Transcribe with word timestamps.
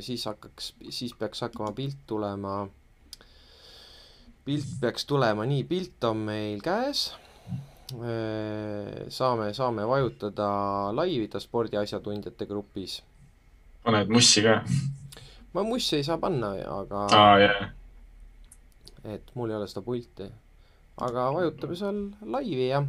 siis 0.00 0.24
hakkaks, 0.26 0.74
siis 0.90 1.14
peaks 1.18 1.42
hakkama 1.44 1.72
pilt 1.76 1.98
tulema, 2.06 2.68
pilt 4.44 4.78
peaks 4.80 5.06
tulema, 5.06 5.46
nii, 5.46 5.64
pilt 5.68 6.04
on 6.08 6.24
meil 6.28 6.62
käes, 6.64 7.10
saame, 9.12 9.50
saame 9.54 9.86
vajutada 9.88 10.48
laivida 10.96 11.40
spordiasjatundjate 11.40 12.46
grupis. 12.46 13.02
paned 13.84 14.08
mussi 14.08 14.42
ka? 14.42 14.62
ma 15.52 15.62
mussi 15.66 15.96
ei 15.96 16.04
saa 16.04 16.18
panna, 16.18 16.54
aga 16.78 17.06
aa, 17.12 17.36
jah. 17.42 17.68
et 19.04 19.34
mul 19.34 19.50
ei 19.50 19.56
ole 19.56 19.68
seda 19.68 19.84
pulti. 19.84 20.30
aga 20.96 21.28
vajutame 21.34 21.76
seal 21.76 22.02
laivi 22.22 22.68
ja 22.68 22.84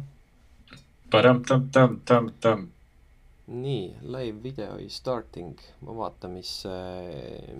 nii, 3.46 3.96
live 4.02 4.40
video 4.40 4.76
is 4.80 4.96
starting, 4.96 5.58
ma 5.84 5.92
vaatan, 5.92 6.38
mis, 6.38 6.52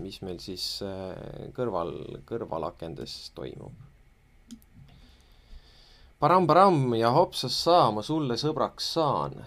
mis 0.01 0.21
meil 0.25 0.39
siis 0.41 0.65
kõrval, 1.55 1.93
kõrvalakendes 2.25 3.17
toimub. 3.37 3.75
Param-param 6.19 6.95
ja 6.97 7.11
hopsas 7.13 7.57
saa, 7.67 7.91
ma 7.93 8.01
sulle 8.05 8.37
sõbraks 8.39 8.91
saan. 8.97 9.41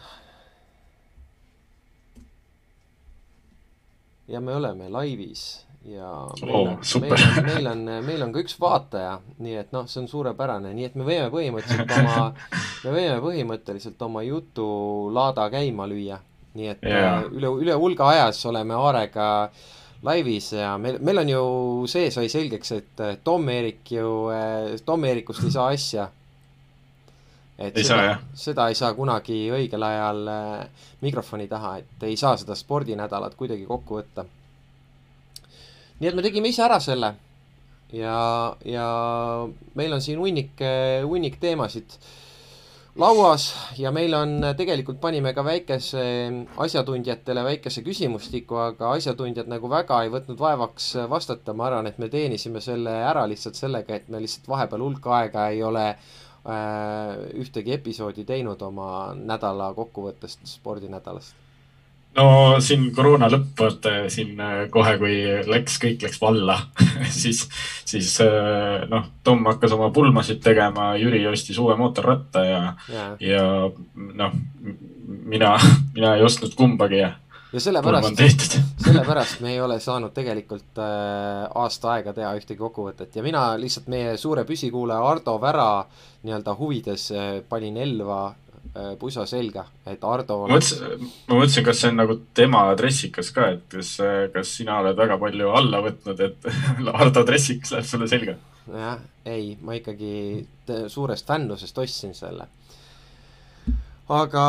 ja 4.28 4.40
me 4.40 4.52
oleme 4.54 4.88
laivis 4.92 5.67
ja 5.92 6.10
meil 6.42 6.54
Oo, 6.54 6.62
on, 6.74 7.00
meil 7.00 7.14
on, 7.14 7.44
meil 7.46 7.66
on, 7.70 7.82
meil 8.04 8.24
on 8.26 8.32
ka 8.34 8.42
üks 8.42 8.56
vaataja, 8.60 9.14
nii 9.44 9.56
et 9.62 9.72
noh, 9.74 9.86
see 9.90 10.02
on 10.02 10.08
suurepärane, 10.10 10.72
nii 10.76 10.88
et 10.88 10.98
me 10.98 11.06
võime 11.06 11.30
põhimõtteliselt 11.32 11.94
oma, 11.98 12.28
me 12.84 12.94
võime 12.94 13.16
põhimõtteliselt 13.24 14.04
oma 14.08 14.24
jutulaada 14.26 15.48
käima 15.54 15.88
lüüa. 15.90 16.20
nii 16.58 16.70
et 16.72 16.82
Jaa. 16.82 17.18
äh, 17.18 17.26
üle, 17.38 17.52
üle 17.64 17.74
hulga 17.78 18.08
ajas 18.14 18.40
oleme 18.50 18.74
Aarega 18.74 19.26
laivis 20.02 20.52
ja 20.56 20.76
meil, 20.78 20.98
meil 21.04 21.22
on 21.24 21.32
ju, 21.32 21.42
see 21.90 22.10
sai 22.14 22.28
selgeks, 22.32 22.72
et 22.76 23.04
äh, 23.04 23.18
Tom-Erik 23.24 23.92
ju, 23.96 24.14
Tom-Eerikust 24.84 25.44
ei 25.44 25.54
saa 25.54 25.68
asja. 25.74 26.08
et 27.58 27.76
Ei 27.76 27.84
seda, 27.84 28.18
seda 28.34 28.68
ei 28.70 28.74
saa 28.78 28.92
kunagi 28.94 29.46
õigel 29.54 29.82
ajal 29.82 30.26
äh, 30.32 30.82
mikrofoni 31.02 31.48
taha, 31.48 31.78
et 31.82 32.10
ei 32.10 32.16
saa 32.16 32.36
seda 32.36 32.54
spordinädalat 32.58 33.34
kuidagi 33.38 33.66
kokku 33.66 34.02
võtta 34.02 34.26
nii 35.98 36.08
et 36.10 36.14
me 36.14 36.22
tegime 36.22 36.48
ise 36.52 36.62
ära 36.64 36.78
selle 36.80 37.14
ja, 37.92 38.54
ja 38.64 38.88
meil 39.78 39.92
on 39.96 40.02
siin 40.04 40.18
hunnik, 40.20 40.60
hunnik 41.08 41.38
teemasid 41.40 41.98
lauas 42.98 43.52
ja 43.78 43.92
meil 43.94 44.14
on, 44.18 44.32
tegelikult 44.58 44.98
panime 45.00 45.32
ka 45.34 45.44
väikese 45.46 46.02
asjatundjatele 46.64 47.44
väikese 47.46 47.84
küsimustiku, 47.86 48.58
aga 48.72 48.92
asjatundjad 48.96 49.50
nagu 49.50 49.70
väga 49.70 50.02
ei 50.04 50.12
võtnud 50.12 50.40
vaevaks 50.40 50.94
vastata, 51.10 51.54
ma 51.54 51.68
arvan, 51.68 51.86
et 51.90 52.00
me 52.02 52.10
teenisime 52.12 52.62
selle 52.64 52.94
ära 53.06 53.26
lihtsalt 53.30 53.58
sellega, 53.58 54.00
et 54.00 54.08
me 54.10 54.22
lihtsalt 54.24 54.50
vahepeal 54.50 54.82
hulk 54.82 55.06
aega 55.14 55.48
ei 55.54 55.62
ole 55.62 55.84
äh, 55.88 55.98
ühtegi 57.38 57.76
episoodi 57.78 58.26
teinud 58.26 58.62
oma 58.66 59.14
nädala 59.14 59.70
kokkuvõttest, 59.78 60.42
spordinädalast. 60.58 61.47
No 62.16 62.26
siin 62.64 62.88
koroona 62.96 63.28
lõpp, 63.32 63.52
vaata 63.58 63.94
siin 64.12 64.40
äh, 64.40 64.64
kohe, 64.72 64.96
kui 65.00 65.18
läks, 65.48 65.78
kõik 65.82 66.02
läks 66.06 66.20
valla 66.22 66.58
siis, 67.20 67.44
siis 67.88 68.14
äh, 68.24 68.88
noh, 68.90 69.06
Tom 69.26 69.44
hakkas 69.50 69.76
oma 69.76 69.90
pulmasid 69.94 70.42
tegema, 70.44 70.94
Jüri 71.00 71.24
ostis 71.30 71.60
uue 71.62 71.76
mootorratta 71.78 72.44
ja, 72.46 72.60
jaa. 72.92 73.08
ja 73.20 73.46
noh, 73.94 74.36
mina, 75.06 75.56
mina 75.96 76.16
ei 76.16 76.26
ostnud 76.26 76.56
kumbagi 76.58 77.02
ja 77.04 77.14
ja 77.52 77.60
sellepärast 77.60 78.20
sellepärast 78.84 79.40
me 79.40 79.52
ei 79.52 79.60
ole 79.60 79.78
saanud 79.80 80.12
tegelikult 80.14 80.80
äh, 80.82 81.46
aasta 81.54 81.94
aega 81.94 82.12
teha 82.12 82.34
ühtegi 82.36 82.60
kokkuvõtet. 82.60 83.16
Ja 83.16 83.24
mina 83.24 83.44
lihtsalt 83.60 83.88
meie 83.88 84.16
suure 84.20 84.44
püsikuulaja 84.48 85.06
Ardo 85.08 85.38
Vära 85.40 85.70
nii-öelda 86.26 86.56
huvides 86.58 87.08
äh, 87.12 87.30
panin 87.48 87.76
Elva 87.80 88.34
pusa 89.00 89.24
selga, 89.26 89.64
et 89.86 90.04
Ardo 90.04 90.42
ma 90.44 90.52
mõtlesin, 90.54 91.08
ma 91.28 91.40
mõtlesin, 91.40 91.64
kas 91.66 91.80
see 91.82 91.92
on 91.92 91.98
nagu 92.02 92.18
tema 92.36 92.66
dressikas 92.78 93.32
ka, 93.34 93.48
et 93.56 93.64
kas, 93.72 93.96
kas 94.34 94.52
sina 94.60 94.78
oled 94.82 94.98
väga 94.98 95.18
palju 95.20 95.50
alla 95.60 95.82
võtnud, 95.84 96.22
et 96.26 96.48
Ardo 97.00 97.24
dressikas 97.26 97.74
läheb 97.74 97.90
sulle 97.90 98.10
selga? 98.10 98.38
jah, 98.76 99.00
ei, 99.24 99.56
ma 99.60 99.76
ikkagi 99.78 100.46
suurest 100.88 101.26
fännusest 101.26 101.78
ostsin 101.78 102.14
selle. 102.14 102.48
aga 104.08 104.42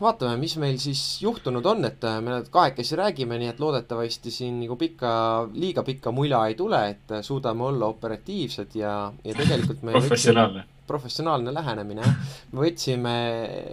vaatame, 0.00 0.36
mis 0.38 0.54
meil 0.62 0.76
siis 0.78 1.00
juhtunud 1.22 1.66
on, 1.66 1.84
et 1.88 2.04
äh, 2.06 2.20
me 2.22 2.36
nüüd 2.36 2.50
kahekesi 2.54 2.98
räägime, 2.98 3.38
nii 3.40 3.50
et 3.50 3.62
loodetavasti 3.62 4.30
siin 4.30 4.60
nagu 4.62 4.76
pikka, 4.78 5.14
liiga 5.54 5.82
pikka 5.82 6.12
mula 6.14 6.44
ei 6.46 6.54
tule, 6.58 6.84
et 6.92 7.10
äh, 7.10 7.24
suudame 7.26 7.66
olla 7.66 7.90
operatiivsed 7.90 8.76
ja, 8.78 8.94
ja 9.24 9.34
tegelikult 9.34 9.82
me 9.82 9.96
professionaalne. 9.98 10.64
Professionaalne 10.86 11.54
lähenemine, 11.54 12.04
me 12.52 12.64
võtsime, 12.64 13.14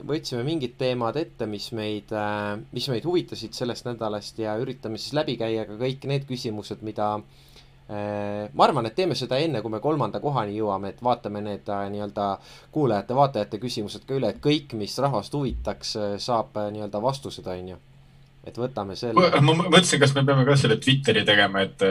võtsime 0.07 0.43
mingid 0.47 0.77
teemad 0.79 1.17
ette, 1.19 1.47
mis 1.49 1.71
meid, 1.75 2.13
mis 2.73 2.89
meid 2.91 3.05
huvitasid 3.07 3.57
sellest 3.57 3.87
nädalast 3.89 4.39
ja 4.41 4.55
üritame 4.61 5.01
siis 5.01 5.15
läbi 5.17 5.37
käia 5.39 5.65
ka 5.67 5.77
kõik 5.79 6.05
need 6.11 6.27
küsimused, 6.29 6.83
mida 6.85 7.15
äh, 7.17 8.45
ma 8.53 8.67
arvan, 8.67 8.89
et 8.89 8.95
teeme 8.97 9.17
seda 9.17 9.39
enne, 9.41 9.63
kui 9.65 9.73
me 9.73 9.81
kolmanda 9.83 10.21
kohani 10.23 10.57
jõuame, 10.57 10.93
et 10.93 11.03
vaatame 11.03 11.41
need 11.45 11.69
äh, 11.73 11.85
nii-öelda 11.95 12.31
kuulajate-vaatajate 12.75 13.61
küsimused 13.61 14.05
ka 14.07 14.17
üle, 14.19 14.33
et 14.33 14.41
kõik, 14.43 14.77
mis 14.79 14.97
rahvast 15.01 15.33
huvitaks, 15.33 15.95
saab 16.21 16.57
äh, 16.61 16.71
nii-öelda 16.75 17.01
vastused, 17.03 17.47
on 17.49 17.73
ju. 17.73 17.83
Et 18.47 18.57
võtame 18.57 18.95
selle. 18.99 19.29
ma 19.41 19.55
mõtlesin, 19.59 19.99
kas 20.01 20.13
me 20.15 20.23
peame 20.27 20.45
ka 20.47 20.57
selle 20.59 20.79
Twitteri 20.81 21.25
tegema, 21.27 21.63
et, 21.65 21.83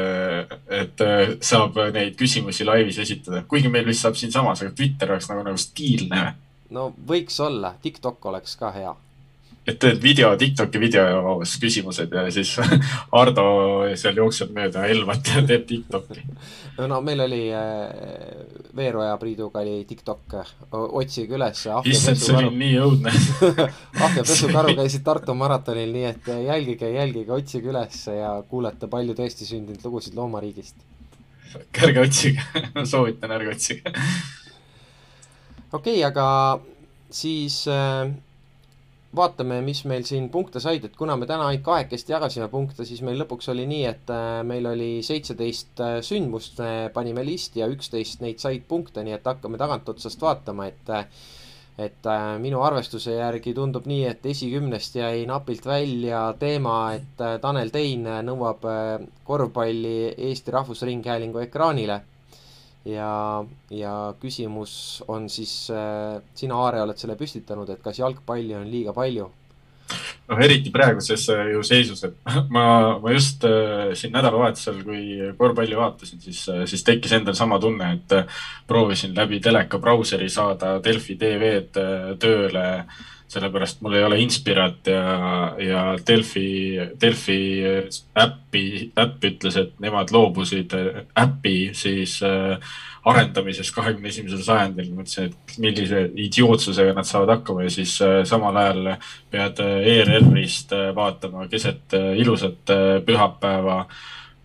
et 0.81 1.05
saab 1.45 1.77
neid 1.95 2.17
küsimusi 2.19 2.67
laivis 2.67 3.01
esitada, 3.05 3.45
kuigi 3.49 3.71
meil 3.73 3.87
vist 3.89 4.07
saab 4.07 4.17
siinsamas, 4.19 4.65
aga 4.65 4.75
Twitter 4.77 5.13
oleks 5.15 5.29
nagu, 5.33 5.45
nagu 5.47 5.61
stiilne. 5.61 6.25
no 6.75 6.89
võiks 7.09 7.39
olla, 7.45 7.75
TikTok 7.83 8.33
oleks 8.33 8.57
ka 8.61 8.73
hea 8.75 8.95
et 9.69 9.77
teed 9.77 10.01
video, 10.03 10.31
Tiktoki 10.41 10.81
videos 10.81 11.57
küsimused 11.61 12.15
ja 12.15 12.25
siis 12.33 12.55
Ardo 13.21 13.45
seal 14.01 14.17
jookseb 14.17 14.55
mööda 14.57 14.87
Elvat 14.89 15.35
ja 15.35 15.45
teeb 15.45 15.67
Tiktoki. 15.69 16.25
no 16.87 17.01
meil 17.03 17.21
oli 17.21 17.41
äh, 17.55 17.61
Veeroja 18.77 19.17
Priiduga 19.19 19.63
oli 19.65 19.85
TikTok, 19.89 20.37
otsige 20.71 21.35
üles. 21.35 21.65
issand, 21.91 22.21
see 22.23 22.37
oli 22.39 22.53
nii 22.61 22.77
õudne 22.83 23.15
Ahv 24.05 24.21
ja 24.21 24.23
Pesukaru 24.23 24.77
käisid 24.79 25.03
Tartu 25.07 25.35
maratonil, 25.39 25.91
nii 25.95 26.07
et 26.13 26.31
jälgige, 26.47 26.91
jälgige, 26.95 27.33
otsige 27.35 27.73
üles 27.73 28.05
ja 28.13 28.37
kuulete 28.51 28.91
palju 28.91 29.17
tõesti 29.19 29.49
sündinud 29.49 29.85
lugusid 29.89 30.15
loomariigist. 30.19 30.77
ärge 31.83 32.05
otsige 32.05 32.65
soovitan, 32.93 33.35
ärge 33.39 33.57
otsige. 33.57 33.95
okei 35.73 35.99
okay,, 35.99 36.05
aga 36.07 36.29
siis 37.11 37.65
äh, 37.73 38.07
vaatame, 39.17 39.61
mis 39.65 39.81
meil 39.89 40.05
siin 40.05 40.29
punkte 40.33 40.61
said, 40.61 40.85
et 40.85 40.97
kuna 40.97 41.17
me 41.17 41.27
täna 41.29 41.47
ainult 41.49 41.65
kahekesti 41.65 42.13
jagasime 42.13 42.49
punkte, 42.53 42.85
siis 42.85 43.01
meil 43.07 43.21
lõpuks 43.23 43.49
oli 43.55 43.65
nii, 43.69 43.85
et 43.89 44.13
äh, 44.13 44.41
meil 44.47 44.69
oli 44.69 44.91
seitseteist 45.05 45.81
äh, 45.85 45.97
sündmust, 46.05 46.61
me 46.61 46.91
panime 46.95 47.25
listi 47.25 47.63
ja 47.63 47.69
üksteist 47.73 48.23
neid 48.25 48.43
said 48.43 48.67
punkte, 48.69 49.05
nii 49.05 49.17
et 49.17 49.29
hakkame 49.29 49.61
tagantotsast 49.61 50.23
vaatama, 50.23 50.69
et 50.69 50.97
et 51.79 52.07
äh, 52.11 52.23
minu 52.43 52.59
arvestuse 52.67 53.15
järgi 53.15 53.53
tundub 53.55 53.87
nii, 53.87 54.03
et 54.11 54.25
esikümnest 54.27 54.99
jäi 54.99 55.25
napilt 55.31 55.67
välja 55.67 56.25
teema, 56.39 56.79
et 56.99 57.25
Tanel 57.41 57.71
Tein 57.71 58.03
nõuab 58.27 58.67
korvpalli 59.25 59.99
Eesti 60.29 60.53
Rahvusringhäälingu 60.57 61.47
ekraanile 61.47 62.01
ja, 62.89 63.45
ja 63.71 63.95
küsimus 64.21 65.03
on 65.09 65.29
siis 65.33 65.69
äh,, 65.75 66.21
sina, 66.35 66.59
Aare, 66.65 66.83
oled 66.85 66.99
selle 67.01 67.19
püstitanud, 67.19 67.69
et 67.73 67.83
kas 67.85 68.01
jalgpalli 68.01 68.57
on 68.59 68.69
liiga 68.71 68.97
palju? 68.97 69.29
noh, 70.29 70.41
eriti 70.45 70.69
praeguses 70.69 71.23
ju 71.53 71.63
seisus, 71.65 72.03
et 72.05 72.17
ma, 72.55 72.65
ma 73.01 73.13
just 73.15 73.45
äh, 73.49 73.95
siin 73.97 74.13
nädalavahetusel, 74.17 74.83
kui 74.85 75.05
korvpalli 75.39 75.79
vaatasin, 75.79 76.21
siis, 76.21 76.43
siis 76.69 76.85
tekkis 76.85 77.15
endal 77.17 77.37
sama 77.39 77.61
tunne, 77.63 77.93
et 77.97 78.17
proovisin 78.69 79.15
läbi 79.17 79.41
teleka 79.45 79.81
brauseri 79.81 80.29
saada 80.33 80.77
Delfi 80.85 81.17
tv-d 81.21 81.87
tööle, 82.21 82.67
sellepärast 83.29 83.83
mul 83.85 83.99
ei 83.99 84.05
ole 84.07 84.19
Inspirat 84.23 84.89
ja, 84.89 85.03
ja 85.61 85.83
Delfi, 86.09 86.79
Delfi 87.01 87.41
äppi, 88.17 88.67
äpp 88.99 89.27
ütles, 89.29 89.59
et 89.61 89.75
nemad 89.85 90.13
loobusid 90.15 90.73
äpi 91.19 91.57
siis 91.77 92.19
äh, 92.25 92.57
arendamises 93.09 93.71
kahekümne 93.73 94.11
esimesel 94.11 94.43
sajandil. 94.45 94.93
mõtlesin, 94.97 95.29
et 95.29 95.59
millise 95.63 96.05
idiootsusega 96.27 96.95
nad 96.97 97.09
saavad 97.09 97.37
hakkama 97.37 97.67
ja 97.67 97.73
siis 97.73 97.97
äh, 98.05 98.21
samal 98.29 98.57
ajal 98.57 98.95
pead 99.33 99.61
ERR-ist 99.65 100.73
äh, 100.77 100.89
vaatama 100.97 101.49
keset 101.53 101.97
äh, 101.97 102.15
ilusat 102.23 102.73
äh, 102.75 102.87
pühapäeva 103.05 103.83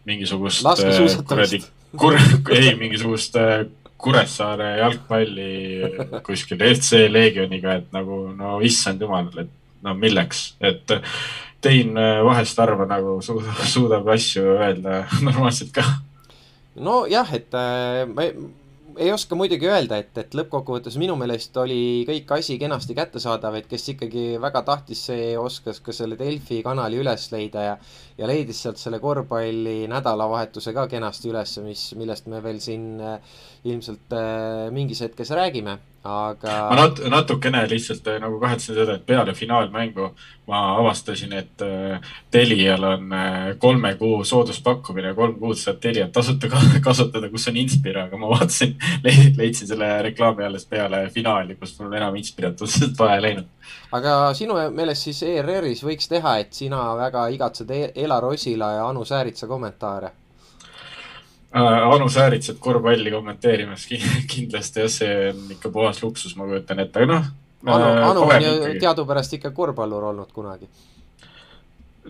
mingisugust 0.06 0.65
äh, 0.65 1.18
kuradi, 1.27 1.63
kur-, 1.97 2.19
ei, 2.57 2.75
mingisugust 2.80 3.39
äh, 3.39 3.65
Kuressaare 4.03 4.69
jalgpalli 4.81 6.19
kuskil 6.25 6.63
FC 6.73 7.05
Leegioniga, 7.11 7.77
et 7.79 7.94
nagu 7.95 8.25
no 8.35 8.57
issand 8.65 9.01
jumal, 9.01 9.29
et 9.39 9.51
no 9.83 9.95
milleks, 10.00 10.53
et 10.63 10.97
Tein 11.63 11.95
vahest 11.95 12.57
harva 12.59 12.83
nagu 12.83 13.21
suudab 13.23 14.09
asju 14.11 14.57
öelda 14.57 15.05
normaalselt 15.23 15.71
ka. 15.71 15.85
nojah, 16.75 17.29
et 17.38 17.55
äh, 17.55 18.03
ma 18.09 18.25
ei 18.97 19.11
oska 19.11 19.35
muidugi 19.35 19.67
öelda, 19.69 19.97
et, 20.01 20.11
et 20.17 20.35
lõppkokkuvõttes 20.38 20.97
minu 21.01 21.15
meelest 21.17 21.56
oli 21.57 22.03
kõik 22.07 22.33
asi 22.38 22.57
kenasti 22.61 22.95
kättesaadav, 22.97 23.56
et 23.57 23.69
kes 23.69 23.88
ikkagi 23.94 24.25
väga 24.41 24.63
tahtis, 24.67 25.06
see 25.07 25.33
oskas 25.39 25.79
ka 25.83 25.95
selle 25.95 26.17
Delfi 26.19 26.61
kanali 26.65 26.99
üles 27.01 27.29
leida 27.33 27.65
ja 27.67 27.77
ja 28.18 28.27
leidis 28.30 28.62
sealt 28.63 28.77
selle 28.81 29.00
korvpalli 29.01 29.88
nädalavahetuse 29.92 30.74
ka 30.75 30.86
kenasti 30.92 31.31
üles, 31.31 31.56
mis, 31.65 31.88
millest 31.98 32.30
me 32.31 32.44
veel 32.44 32.60
siin 32.63 32.86
äh, 33.01 33.39
ilmselt 33.65 34.13
äh, 34.13 34.69
mingis 34.75 35.01
hetkes 35.01 35.33
räägime, 35.33 35.77
aga 36.04 36.57
ma 36.69 36.77
nat-, 36.77 37.01
natukene 37.10 37.63
lihtsalt 37.71 38.07
äh, 38.12 38.19
nagu 38.21 38.38
kahetsen 38.42 38.77
seda, 38.77 39.00
et 39.00 39.06
peale 39.07 39.33
finaalmängu 39.38 40.12
ma 40.48 40.62
avastasin, 40.75 41.33
et 41.39 41.62
Telial 42.31 42.83
on 42.83 43.13
kolme 43.63 43.94
kuu 43.95 44.25
sooduspakkumine, 44.27 45.13
kolm 45.16 45.38
kuud 45.39 45.56
saad 45.57 45.80
Teliat 45.81 46.12
tasuta 46.13 46.50
kasutada, 46.88 47.31
kus 47.31 47.48
on 47.50 47.57
Inspira, 47.62 48.09
aga 48.09 48.19
ma 48.19 48.30
vaatasin, 48.36 48.75
leidsin 49.39 49.71
selle 49.71 49.89
reklaami 50.09 50.45
alles 50.45 50.68
peale 50.69 51.06
finaali, 51.16 51.56
kus 51.56 51.77
mul 51.80 51.95
enam 51.95 52.19
Inspirat 52.19 52.62
otseselt 52.62 53.00
vaja 53.01 53.18
ei 53.18 53.27
läinud. 53.30 53.50
Aga 53.94 54.33
sinu 54.36 54.57
meelest 54.74 55.07
siis 55.07 55.21
ERR-is 55.24 55.83
võiks 55.86 56.09
teha, 56.12 56.38
et 56.42 56.56
sina 56.57 56.81
väga 57.00 57.27
igatsed 57.36 57.69
e-, 57.71 57.92
Elar 58.03 58.25
Osila 58.25 58.71
ja 58.77 58.88
Anu 58.88 59.05
Sääritsa 59.05 59.47
kommentaare 59.47 60.11
äh,? 61.55 61.94
Anu 61.94 62.09
Sääritsat 62.09 62.57
korvpalli 62.59 63.11
kommenteerimas 63.11 63.88
kindlasti 64.35 64.79
jah, 64.79 64.89
see 64.89 65.29
on 65.29 65.51
ikka 65.51 65.69
puhas 65.69 66.03
luksus, 66.03 66.35
ma 66.35 66.47
kujutan 66.50 66.79
ette, 66.83 67.00
aga 67.00 67.13
noh. 67.13 67.29
Anu, 67.65 67.85
äh, 67.85 68.09
Anu 68.09 68.25
on 68.27 68.44
ju 68.44 68.53
ikkagi. 68.55 68.79
teadupärast 68.79 69.33
ikka 69.33 69.51
korvpallur 69.51 70.03
olnud 70.03 70.31
kunagi. 70.33 70.69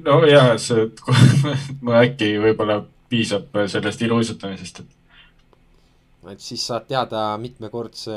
no 0.05 0.23
jaa, 0.25 0.57
see, 0.57 0.89
ma 1.85 2.01
äkki 2.01 2.33
võib-olla 2.41 2.81
piisab 3.09 3.53
sellest 3.67 4.01
iluuisutamisest, 4.01 4.79
et 4.79 5.02
et 6.31 6.43
siis 6.43 6.63
saad 6.67 6.85
teada 6.89 7.25
mitmekordse 7.41 8.15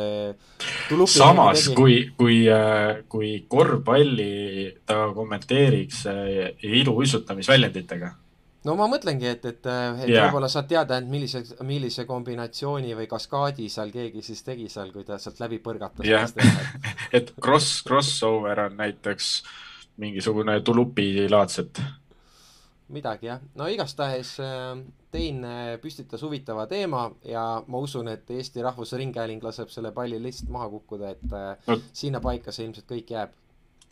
samas, 1.11 1.69
kui, 1.77 1.99
kui, 2.19 2.45
äh, 2.51 3.03
kui 3.11 3.33
korvpalli 3.49 4.69
ta 4.87 5.09
kommenteeriks 5.15 6.05
äh, 6.13 6.31
iluuisutamisväljenditega. 6.63 8.13
no 8.67 8.77
ma 8.79 8.89
mõtlengi, 8.91 9.29
et, 9.31 9.45
et, 9.45 9.61
et 9.67 10.09
yeah. 10.09 10.27
võib-olla 10.27 10.51
saad 10.53 10.71
teada, 10.71 11.01
et 11.01 11.11
millise, 11.11 11.45
millise 11.67 12.07
kombinatsiooni 12.09 12.97
või 12.99 13.11
kaskaadi 13.11 13.69
seal 13.73 13.93
keegi 13.95 14.25
siis 14.27 14.43
tegi 14.47 14.71
seal, 14.73 14.91
kui 14.95 15.07
ta 15.07 15.21
sealt 15.23 15.41
läbi 15.43 15.61
põrgatas 15.65 16.07
yeah. 16.07 16.27
et 17.17 17.35
cross, 17.43 17.83
crossover 17.87 18.67
on 18.69 18.81
näiteks 18.81 19.37
mingisugune 20.03 20.61
tulupi 20.67 21.29
laadset 21.31 21.81
midagi 22.93 23.31
jah, 23.31 23.41
no 23.59 23.67
igastahes 23.71 24.37
äh, 24.43 24.77
Tein 25.17 25.45
äh, 25.49 25.77
püstitas 25.81 26.21
huvitava 26.27 26.67
teema 26.69 27.07
ja 27.25 27.47
ma 27.67 27.81
usun, 27.81 28.11
et 28.13 28.29
Eesti 28.37 28.65
Rahvusringhääling 28.67 29.45
laseb 29.45 29.73
selle 29.73 29.95
palli 29.97 30.21
lihtsalt 30.23 30.53
maha 30.53 30.69
kukkuda, 30.75 31.15
et 31.17 31.33
äh, 31.33 31.71
no, 31.71 31.81
sinna 31.97 32.21
paika 32.21 32.53
see 32.53 32.69
ilmselt 32.69 32.89
kõik 32.91 33.15
jääb. 33.17 33.33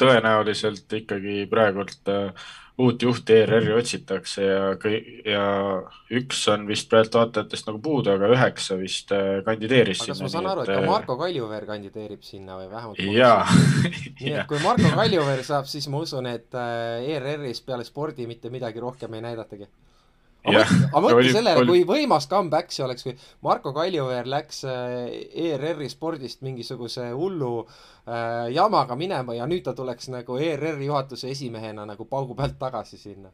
tõenäoliselt 0.00 0.92
ikkagi 0.98 1.44
praegult 1.48 2.10
äh, 2.12 2.46
uut 2.78 3.02
juhti 3.02 3.36
ERR-i 3.38 3.72
otsitakse 3.78 4.42
ja, 4.42 4.62
ja 5.30 5.44
üks 6.18 6.40
on 6.50 6.66
vist 6.66 6.88
praegu 6.90 7.20
vaatajatest 7.20 7.70
nagu 7.70 7.78
puudu, 7.82 8.10
aga 8.16 8.30
üheksa 8.34 8.76
vist 8.80 9.14
äh, 9.14 9.38
kandideeris 9.46 10.02
aga 10.02 10.08
sinna. 10.08 10.16
kas 10.18 10.22
ma 10.26 10.32
saan 10.32 10.50
aru, 10.50 10.64
et 10.64 10.72
ka 10.72 10.80
äh, 10.80 10.88
Marko 10.90 11.16
Kaljuveer 11.20 11.68
kandideerib 11.68 12.26
sinna 12.26 12.58
või 12.58 12.68
vähemalt? 12.72 13.02
jaa. 13.14 13.46
nii 14.20 14.34
et 14.34 14.50
kui 14.50 14.60
Marko 14.64 14.90
Kaljuveer 14.96 15.44
saab, 15.46 15.70
siis 15.70 15.86
ma 15.92 16.02
usun, 16.02 16.28
et 16.34 16.58
äh, 16.58 17.06
ERR-is 17.14 17.62
peale 17.64 17.86
spordi 17.86 18.26
mitte 18.30 18.50
midagi 18.50 18.82
rohkem 18.82 19.14
ei 19.14 19.24
näidatagi 19.30 19.70
aga 20.44 20.64
mõtle, 20.64 20.88
aga 20.90 21.02
mõtle 21.04 21.32
sellele, 21.32 21.64
kui 21.68 21.84
võimas 21.88 22.26
comeback 22.28 22.72
see 22.74 22.84
oleks, 22.84 23.04
kui 23.06 23.14
Marko 23.44 23.72
Kaljuveer 23.76 24.28
läks 24.28 24.64
ERR-i 24.66 25.88
spordist 25.92 26.44
mingisuguse 26.44 27.08
hullu 27.16 27.52
äh, 27.64 28.50
jamaga 28.54 28.96
minema 28.98 29.36
ja 29.38 29.48
nüüd 29.50 29.64
ta 29.64 29.74
tuleks 29.76 30.10
nagu 30.12 30.36
ERR-i 30.36 30.90
juhatuse 30.90 31.32
esimehena 31.32 31.86
nagu 31.88 32.06
paugu 32.10 32.36
pealt 32.36 32.58
tagasi 32.60 33.00
sinna. 33.00 33.32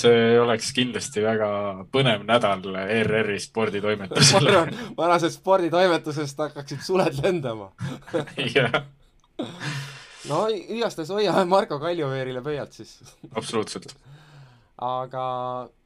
see 0.00 0.38
oleks 0.38 0.70
kindlasti 0.72 1.24
väga 1.24 1.48
põnev 1.92 2.22
nädal 2.28 2.68
ERR-i 2.84 3.40
sporditoimetusele 3.42 4.52
ma 4.52 4.60
arvan, 4.60 4.76
ma 4.96 5.08
arvan, 5.08 5.26
et 5.26 5.38
sporditoimetusest 5.38 6.44
hakkaksid 6.46 6.84
suled 6.84 7.24
lendama. 7.24 7.72
Jah. 8.54 8.82
No 10.28 10.46
igastahes 10.52 11.10
hoiame 11.10 11.48
Marko 11.48 11.80
Kaljuveerile 11.80 12.44
pöialt 12.44 12.76
siis. 12.76 12.98
Absoluutselt. 13.32 13.96
Aga 14.80 15.26
Äh, 15.62 15.79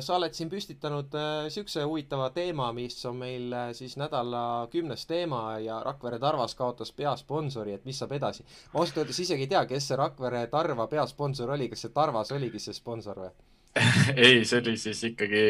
sa 0.00 0.16
oled 0.16 0.36
siin 0.36 0.50
püstitanud 0.52 1.14
niisuguse 1.46 1.82
äh, 1.82 1.88
huvitava 1.88 2.28
teema, 2.34 2.70
mis 2.76 2.98
on 3.08 3.18
meil 3.20 3.52
äh, 3.52 3.72
siis 3.76 3.96
nädala 4.00 4.68
kümnes 4.72 5.06
teema 5.06 5.58
ja 5.62 5.80
Rakvere 5.84 6.18
Tarvas 6.22 6.54
kaotas 6.58 6.92
peasponsori, 6.96 7.76
et 7.76 7.84
mis 7.84 7.98
saab 7.98 8.16
edasi. 8.16 8.46
ma 8.72 8.80
ausalt 8.80 9.02
öeldes 9.02 9.20
isegi 9.24 9.46
ei 9.46 9.52
tea, 9.52 9.64
kes 9.66 9.90
see 9.90 10.00
Rakvere 10.00 10.46
Tarva 10.52 10.88
peasponsor 10.90 11.54
oli, 11.56 11.68
kas 11.72 11.86
see 11.86 11.94
Tarvas 11.94 12.32
oligi 12.36 12.62
see 12.62 12.76
sponsor 12.76 13.22
või? 13.24 13.30
ei, 14.16 14.44
see 14.48 14.62
oli 14.62 14.76
siis 14.80 15.02
ikkagi 15.10 15.40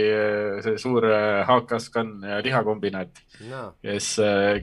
see 0.64 0.78
suur 0.82 1.04
HKScan 1.46 2.14
lihakombinaat 2.42 3.20
no., 3.50 3.66
kes, 3.84 4.08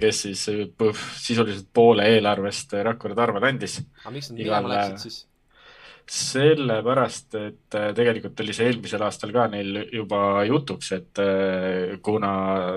kes 0.02 0.24
siis 0.28 0.48
põh, 0.78 1.06
sisuliselt 1.16 1.70
poole 1.74 2.10
eelarvest 2.16 2.76
Rakvere 2.90 3.16
Tarvale 3.16 3.54
andis. 3.54 3.80
aga 4.04 4.18
miks 4.18 4.34
nad 4.34 4.42
minema 4.42 4.76
läksid 4.76 5.06
siis? 5.08 5.22
Sellepärast, 6.10 7.36
et 7.40 7.78
äh, 7.78 7.90
tegelikult 7.96 8.40
oli 8.44 8.54
see 8.56 8.68
eelmisel 8.70 9.04
aastal 9.06 9.32
ka 9.34 9.48
neil 9.52 9.84
juba 9.94 10.44
jutuks, 10.48 10.92
et 10.98 11.22
äh, 11.24 11.98
kuna 12.04 12.34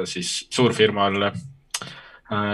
siis 0.08 0.46
suurfirmal 0.52 1.28
äh, 1.28 1.37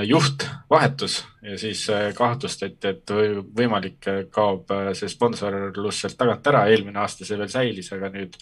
juht 0.09 0.47
vahetus 0.71 1.23
ja 1.43 1.57
siis 1.61 1.85
kahtlustati, 2.17 2.93
et 2.93 3.15
võimalik 3.57 4.11
kaob 4.33 4.73
see 4.97 5.09
sponsorlus 5.09 6.03
sealt 6.03 6.19
tagant 6.21 6.53
ära, 6.53 6.67
eelmine 6.69 7.01
aasta 7.01 7.29
see 7.29 7.41
veel 7.41 7.53
säilis, 7.53 7.93
aga 7.97 8.13
nüüd 8.13 8.37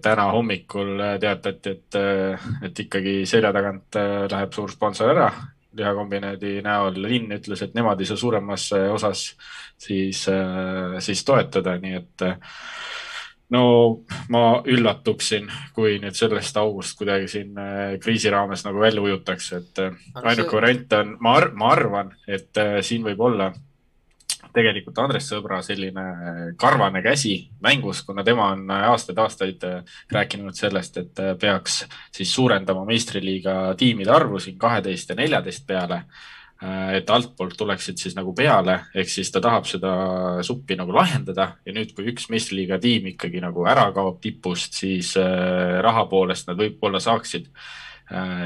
täna 0.00 0.28
hommikul 0.30 1.00
teatati, 1.18 1.72
et, 1.74 1.96
et 2.68 2.82
ikkagi 2.84 3.24
selja 3.26 3.50
tagant 3.52 3.96
läheb 4.30 4.52
suur 4.54 4.70
sponsor 4.70 5.10
ära 5.10 5.26
lihakombinaadi 5.76 6.60
näol. 6.66 6.98
linn 7.02 7.32
ütles, 7.36 7.62
et 7.62 7.74
nemad 7.74 8.00
ei 8.00 8.08
saa 8.08 8.18
suuremas 8.20 8.70
osas 8.92 9.24
siis, 9.78 10.26
siis 10.98 11.24
toetada, 11.24 11.76
nii 11.78 11.94
et 11.98 12.24
no 13.54 13.64
ma 14.30 14.44
üllatuksin, 14.66 15.48
kui 15.74 15.98
nüüd 16.02 16.18
sellest 16.18 16.56
august 16.60 16.98
kuidagi 16.98 17.28
siin 17.30 17.56
kriisi 18.02 18.30
raames 18.30 18.64
nagu 18.66 18.82
välja 18.82 19.02
ujutakse, 19.02 19.62
et 19.62 19.82
ainuke 20.22 20.56
variant 20.56 20.98
on, 21.00 21.16
ma 21.20 21.38
ma 21.54 21.72
arvan, 21.74 22.14
et 22.28 22.62
siin 22.86 23.06
võib 23.06 23.26
olla 23.30 23.50
tegelikult 24.54 24.98
Andres 25.02 25.28
Sõbra 25.30 25.60
selline 25.64 26.04
karvane 26.60 27.02
käsi 27.04 27.34
mängus, 27.64 28.02
kuna 28.06 28.24
tema 28.26 28.50
on 28.54 28.66
aastaid-aastaid 28.70 29.64
rääkinud 30.12 30.56
sellest, 30.56 31.00
et 31.00 31.22
peaks 31.40 31.84
siis 32.16 32.34
suurendama 32.34 32.84
meistriliiga 32.88 33.74
tiimide 33.78 34.12
arvu 34.14 34.40
siin 34.42 34.58
kaheteist 34.58 35.10
ja 35.10 35.18
neljateist 35.18 35.66
peale. 35.66 36.04
et 36.92 37.10
altpoolt 37.10 37.54
tuleksid 37.56 37.96
siis 37.96 38.12
nagu 38.12 38.34
peale, 38.36 38.74
ehk 38.94 39.08
siis 39.08 39.30
ta 39.32 39.40
tahab 39.40 39.64
seda 39.64 39.92
suppi 40.44 40.76
nagu 40.76 40.92
lahendada 40.92 41.54
ja 41.64 41.72
nüüd, 41.72 41.94
kui 41.96 42.10
üks 42.12 42.28
meistriliiga 42.28 42.76
tiim 42.78 43.06
ikkagi 43.14 43.40
nagu 43.40 43.64
ära 43.64 43.86
kaob 43.96 44.18
tipust, 44.20 44.76
siis 44.76 45.14
raha 45.80 46.04
poolest 46.10 46.50
nad 46.50 46.60
võib-olla 46.60 47.00
saaksid 47.00 47.48
Äh, 47.48 47.89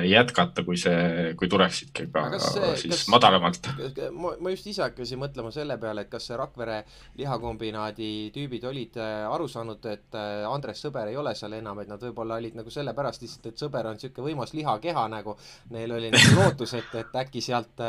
jätkata, 0.04 0.62
kui 0.64 0.76
see, 0.76 1.32
kui 1.40 1.48
tuleksidki 1.48 2.06
ka 2.12 2.24
see, 2.36 2.72
siis 2.82 2.92
kas, 2.92 3.04
madalamalt. 3.12 3.68
ma, 4.12 4.34
ma 4.44 4.52
just 4.52 4.68
ise 4.68 4.84
hakkasin 4.84 5.20
mõtlema 5.22 5.52
selle 5.54 5.78
peale, 5.80 6.04
et 6.04 6.10
kas 6.12 6.28
Rakvere 6.36 6.82
lihakombinaadi 7.16 8.10
tüübid 8.34 8.66
olid 8.68 8.98
äh, 9.00 9.24
aru 9.30 9.48
saanud, 9.48 9.88
et 9.88 10.18
äh, 10.20 10.44
Andres 10.50 10.84
Sõber 10.84 11.08
ei 11.08 11.16
ole 11.16 11.32
seal 11.38 11.56
enam, 11.56 11.80
et 11.80 11.88
nad 11.88 12.02
võib-olla 12.04 12.36
olid 12.42 12.58
nagu 12.60 12.72
sellepärast 12.72 13.24
lihtsalt, 13.24 13.48
et 13.52 13.64
Sõber 13.64 13.88
on 13.88 13.96
niisugune 13.96 14.28
võimas 14.28 14.52
lihakeha 14.56 15.06
nagu, 15.16 15.36
neil 15.72 15.96
oli 15.96 16.12
nagu 16.12 16.36
lootus, 16.42 16.76
et, 16.76 16.92
et 17.00 17.20
äkki 17.24 17.40
sealt, 17.44 17.80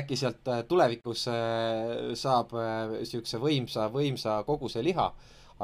äkki 0.00 0.18
sealt 0.20 0.54
tulevikus 0.70 1.26
saab 2.22 2.54
niisuguse 2.94 3.42
võimsa, 3.42 3.90
võimsa 3.90 4.42
koguse 4.46 4.84
liha, 4.86 5.10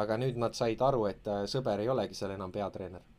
aga 0.03 0.19
nüüd 0.19 0.41
nad 0.43 0.59
said 0.59 0.83
aru, 0.83 1.07
et 1.13 1.37
Sõber 1.47 1.85
ei 1.85 1.93
olegi 1.93 2.19
seal 2.19 2.35
enam 2.35 2.51
peatreener 2.51 3.16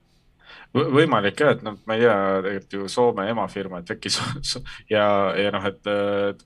võimalik 0.75 1.39
jah, 1.41 1.55
et 1.55 1.63
noh, 1.65 1.79
ma 1.87 1.95
ei 1.97 2.05
tea, 2.05 2.17
tegelikult 2.45 2.77
ju 2.77 2.91
Soome 2.91 3.29
emafirma, 3.31 3.81
et 3.81 3.95
äkki 3.95 4.11
ja, 4.93 5.07
ja 5.37 5.51
noh, 5.55 5.65
et 5.67 6.45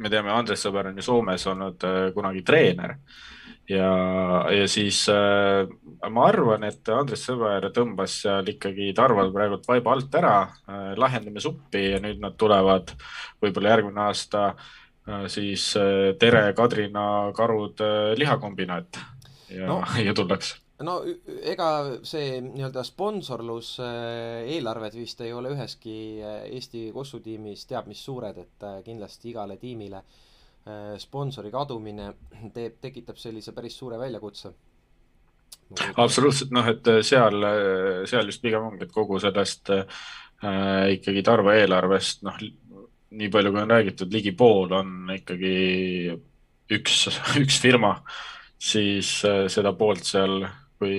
me 0.00 0.10
teame, 0.12 0.32
Andres 0.32 0.62
Sõber 0.64 0.90
on 0.90 0.98
ju 0.98 1.04
Soomes 1.06 1.46
olnud 1.50 1.86
äh, 1.86 2.00
kunagi 2.16 2.42
treener. 2.46 2.96
Ja, 3.70 3.90
ja 4.50 4.66
siis 4.68 5.04
äh, 5.12 5.68
ma 6.10 6.26
arvan, 6.28 6.66
et 6.66 6.88
Andres 6.92 7.24
Sõber 7.28 7.68
tõmbas 7.74 8.18
seal 8.24 8.50
ikkagi 8.54 8.90
Tarval 8.96 9.32
praegult 9.34 9.68
vaiba 9.70 9.94
alt 9.94 10.18
ära 10.18 10.36
äh,, 10.42 10.92
lahendame 10.98 11.42
suppi 11.42 11.92
ja 11.92 12.00
nüüd 12.02 12.20
nad 12.22 12.36
tulevad 12.40 12.94
võib-olla 13.42 13.76
järgmine 13.76 14.08
aasta 14.08 14.52
siis 15.26 15.64
Tere 16.22 16.44
Kadrina 16.54 17.04
karud 17.34 17.80
lihakombinaat. 18.20 19.00
Ja 19.50 19.66
no., 19.66 19.80
ja 20.06 20.14
tullakse 20.14 20.61
no 20.86 20.98
ega 21.52 21.68
see 22.06 22.40
nii-öelda 22.44 22.84
sponsorlus 22.86 23.76
eelarved 23.82 24.98
vist 24.98 25.20
ei 25.24 25.32
ole 25.32 25.52
üheski 25.54 25.94
Eesti 26.24 26.90
kossutiimis 26.94 27.66
teab 27.70 27.88
mis 27.90 28.02
suured, 28.04 28.38
et 28.38 28.68
kindlasti 28.84 29.32
igale 29.32 29.56
tiimile 29.60 30.02
sponsori 31.02 31.50
kadumine 31.50 32.12
teeb, 32.54 32.76
tekitab 32.80 33.16
sellise 33.18 33.50
päris 33.52 33.74
suure 33.74 33.96
väljakutse. 33.98 34.52
Absoluutselt, 35.98 36.52
noh, 36.54 36.66
et 36.68 36.88
seal, 37.06 37.44
seal 38.08 38.28
just 38.28 38.42
pigem 38.44 38.68
ongi, 38.68 38.86
et 38.86 38.92
kogu 38.92 39.18
sellest 39.22 39.72
äh, 39.72 40.92
ikkagi 40.96 41.22
Tarva 41.24 41.56
eelarvest, 41.60 42.22
noh, 42.26 42.38
nii 43.12 43.30
palju, 43.32 43.52
kui 43.52 43.62
on 43.62 43.72
räägitud, 43.72 44.12
ligi 44.12 44.32
pool 44.36 44.72
on 44.76 45.12
ikkagi 45.14 45.54
üks, 46.72 47.06
üks 47.42 47.60
firma, 47.62 47.94
siis 48.58 49.14
äh, 49.28 49.46
seda 49.52 49.74
poolt 49.78 50.04
seal, 50.08 50.42
kui 50.82 50.98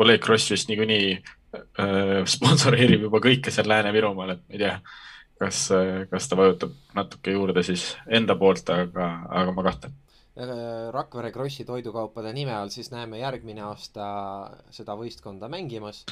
Oleg 0.00 0.24
Kross 0.24 0.50
vist 0.54 0.70
niikuinii 0.72 1.14
äh, 1.14 2.20
sponsoreerib 2.24 3.08
juba 3.08 3.22
kõike 3.22 3.52
seal 3.54 3.68
Lääne-Virumaal, 3.68 4.36
et 4.36 4.44
ma 4.44 4.56
ei 4.56 4.64
tea, 4.64 4.76
kas, 5.40 5.64
kas 6.10 6.28
ta 6.28 6.36
vajutab 6.40 6.72
natuke 6.96 7.36
juurde 7.36 7.64
siis 7.64 7.92
enda 8.08 8.36
poolt, 8.40 8.68
aga, 8.72 9.10
aga 9.28 9.56
ma 9.56 9.64
kahtlen 9.68 9.98
Äh, 10.40 10.92
Rakvere 10.92 11.32
Krossi 11.32 11.64
toidukaupade 11.64 12.32
nime 12.32 12.54
all, 12.54 12.70
siis 12.72 12.90
näeme 12.90 13.18
järgmine 13.18 13.64
aasta 13.66 14.04
seda 14.72 14.94
võistkonda 14.96 15.50
mängimas. 15.52 16.04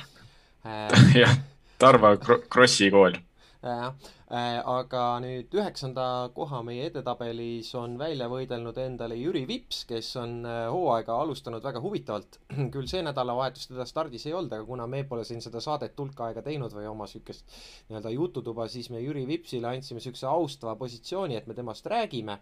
Äh, 0.67 1.15
jah, 1.23 1.37
Tarva 1.79 2.17
Krossi 2.19 2.91
kool. 2.93 3.17
Jah, 3.62 3.95
äh, 4.31 4.59
aga 4.62 5.03
nüüd 5.25 5.55
üheksanda 5.59 6.05
koha 6.37 6.61
meie 6.67 6.87
edetabelis 6.91 7.73
on 7.79 7.97
välja 8.00 8.29
võidelnud 8.31 8.79
endale 8.83 9.19
Jüri 9.19 9.45
Vips, 9.49 9.83
kes 9.88 10.12
on 10.21 10.41
hooaega 10.47 11.17
alustanud 11.25 11.65
väga 11.65 11.83
huvitavalt. 11.83 12.41
küll 12.75 12.88
see 12.91 13.03
nädalavahetus 13.07 13.71
teda 13.73 13.87
stardis 13.88 14.29
ei 14.29 14.37
olnud, 14.38 14.55
aga 14.55 14.69
kuna 14.69 14.87
me 14.87 15.03
pole 15.09 15.27
siin 15.29 15.43
seda 15.45 15.62
saadet 15.65 15.99
hulk 15.99 16.21
aega 16.29 16.45
teinud 16.47 16.75
või 16.77 16.87
oma 16.91 17.11
siukest 17.11 17.59
nii-öelda 17.88 18.15
jututuba, 18.15 18.69
siis 18.71 18.91
me 18.95 19.03
Jüri 19.03 19.27
Vipsile 19.29 19.73
andsime 19.73 20.03
siukse 20.05 20.29
austava 20.31 20.77
positsiooni, 20.79 21.37
et 21.38 21.50
me 21.50 21.59
temast 21.59 21.87
räägime 21.91 22.38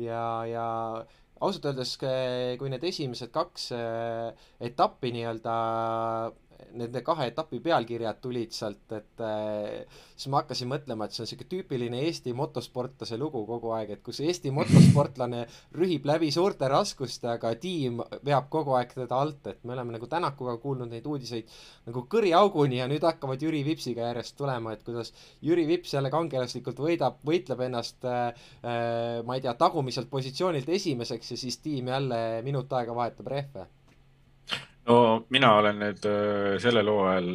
ja, 0.00 0.24
ja 0.50 0.66
ausalt 1.40 1.70
öeldes, 1.70 1.96
kui 2.60 2.70
need 2.72 2.84
esimesed 2.84 3.32
kaks 3.34 3.70
äh, 3.76 4.46
etappi 4.70 5.12
nii-öelda 5.16 5.56
nende 6.78 7.02
kahe 7.04 7.26
etapi 7.30 7.60
pealkirjad 7.64 8.20
tulid 8.22 8.54
sealt, 8.54 8.84
et 8.96 9.22
äh, 9.24 10.00
siis 10.14 10.28
ma 10.32 10.42
hakkasin 10.42 10.70
mõtlema, 10.70 11.06
et 11.06 11.16
see 11.16 11.24
on 11.24 11.28
niisugune 11.28 11.50
tüüpiline 11.54 12.02
Eesti 12.06 12.34
motosportlase 12.36 13.18
lugu 13.20 13.42
kogu 13.48 13.72
aeg, 13.76 13.94
et 13.96 14.02
kus 14.06 14.20
Eesti 14.24 14.52
motosportlane 14.58 15.44
rühib 15.76 16.06
läbi 16.08 16.30
suurte 16.34 16.68
raskuste, 16.70 17.30
aga 17.34 17.54
tiim 17.60 18.02
veab 18.26 18.50
kogu 18.52 18.76
aeg 18.78 18.94
teda 18.96 19.20
alt, 19.24 19.50
et 19.52 19.64
me 19.64 19.76
oleme 19.76 19.96
nagu 19.96 20.10
Tänakuga 20.10 20.56
kuulnud 20.62 20.90
neid 20.90 21.06
uudiseid 21.06 21.50
nagu 21.88 22.04
kõriauguni 22.10 22.80
ja 22.80 22.88
nüüd 22.90 23.04
hakkavad 23.06 23.42
Jüri 23.42 23.62
Vipsiga 23.66 24.08
järjest 24.10 24.36
tulema, 24.38 24.74
et 24.74 24.84
kuidas 24.86 25.12
Jüri 25.44 25.66
Vips 25.68 25.94
jälle 25.96 26.12
kangelaslikult 26.12 26.80
võidab, 26.82 27.20
võitleb 27.26 27.66
ennast 27.68 28.06
äh, 28.08 28.30
äh, 28.62 29.20
ma 29.26 29.36
ei 29.36 29.44
tea, 29.44 29.54
tagumiselt 29.58 30.10
positsioonilt 30.10 30.68
esimeseks 30.68 31.34
ja 31.34 31.42
siis 31.44 31.60
tiim 31.64 31.92
jälle 31.92 32.20
minut 32.46 32.72
aega 32.72 32.94
vahetab 32.96 33.30
rehve 33.30 33.68
no 34.90 35.24
mina 35.30 35.54
olen 35.60 35.80
nüüd 35.84 36.06
äh, 36.08 36.54
sellel 36.62 36.90
hooajal 36.90 37.32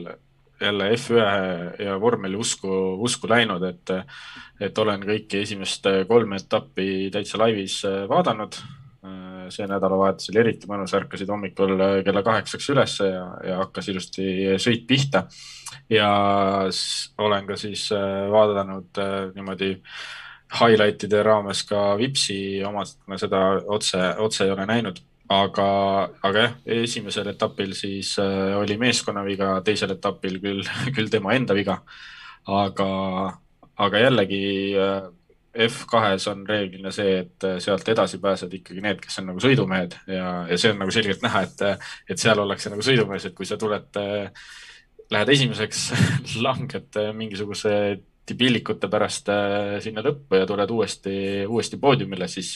jälle 0.62 0.88
F1 0.96 1.84
ja 1.84 1.98
vormeli 2.02 2.38
usku, 2.40 2.72
usku 3.04 3.28
läinud, 3.28 3.64
et, 3.68 3.92
et 4.64 4.78
olen 4.80 5.04
kõiki 5.04 5.42
esimest 5.44 5.88
kolme 6.08 6.40
etappi 6.40 7.10
täitsa 7.14 7.40
laivis 7.42 7.82
äh, 7.88 8.04
vaadanud. 8.12 8.60
Äh, 9.06 9.48
see 9.54 9.68
nädalavahetus 9.70 10.32
oli 10.32 10.42
eriti 10.42 10.70
mõnus, 10.70 10.96
ärkasid 10.98 11.30
hommikul 11.30 11.76
kella 12.08 12.24
kaheksaks 12.26 12.70
ülesse 12.74 13.10
ja, 13.12 13.26
ja 13.46 13.58
hakkas 13.64 13.92
ilusti 13.94 14.56
sõit 14.62 14.88
pihta. 14.90 15.28
ja 15.90 16.10
olen 17.22 17.48
ka 17.48 17.58
siis 17.60 17.90
vaadanud 18.32 18.98
niimoodi 19.36 19.76
highlight'ide 20.56 21.22
raames 21.24 21.62
ka 21.70 21.92
Vipsi 22.00 22.64
omast, 22.66 23.04
ma 23.08 23.20
seda 23.22 23.44
otse, 23.76 24.02
otse 24.24 24.48
ei 24.48 24.56
ole 24.56 24.66
näinud 24.66 25.04
aga, 25.32 25.68
aga 26.26 26.44
jah, 26.44 26.56
esimesel 26.84 27.32
etapil 27.32 27.74
siis 27.78 28.16
äh, 28.22 28.54
oli 28.60 28.78
meeskonna 28.82 29.24
viga, 29.26 29.56
teisel 29.66 29.96
etapil 29.96 30.40
küll, 30.44 30.64
küll 30.96 31.12
tema 31.12 31.34
enda 31.36 31.58
viga. 31.58 31.80
aga, 32.46 32.90
aga 33.82 34.02
jällegi 34.04 34.42
äh, 34.78 35.08
F2-s 35.66 36.28
on 36.30 36.44
reeglina 36.46 36.92
see, 36.94 37.20
et 37.24 37.48
äh, 37.48 37.58
sealt 37.64 37.88
edasi 37.90 38.20
pääsed 38.22 38.54
ikkagi 38.54 38.84
need, 38.86 39.02
kes 39.02 39.22
on 39.22 39.32
nagu 39.32 39.42
sõidumehed 39.42 39.98
ja, 40.12 40.28
ja 40.50 40.60
see 40.60 40.74
on 40.76 40.84
nagu 40.84 40.94
selgelt 40.94 41.24
näha, 41.26 41.46
et, 41.48 41.86
et 42.12 42.22
seal 42.22 42.42
ollakse 42.44 42.70
nagu 42.70 42.86
sõidumees, 42.86 43.26
et 43.26 43.38
kui 43.38 43.48
sa 43.50 43.58
tuled, 43.58 44.02
lähed 45.12 45.32
esimeseks 45.38 45.88
langed 46.46 47.00
mingisuguse 47.18 47.72
pillikute 48.26 48.90
pärast 48.90 49.30
sinna 49.86 50.02
lõppu 50.02 50.38
ja 50.40 50.48
tuled 50.50 50.72
uuesti, 50.74 51.18
uuesti 51.46 51.78
poodiumile, 51.78 52.26
siis 52.30 52.56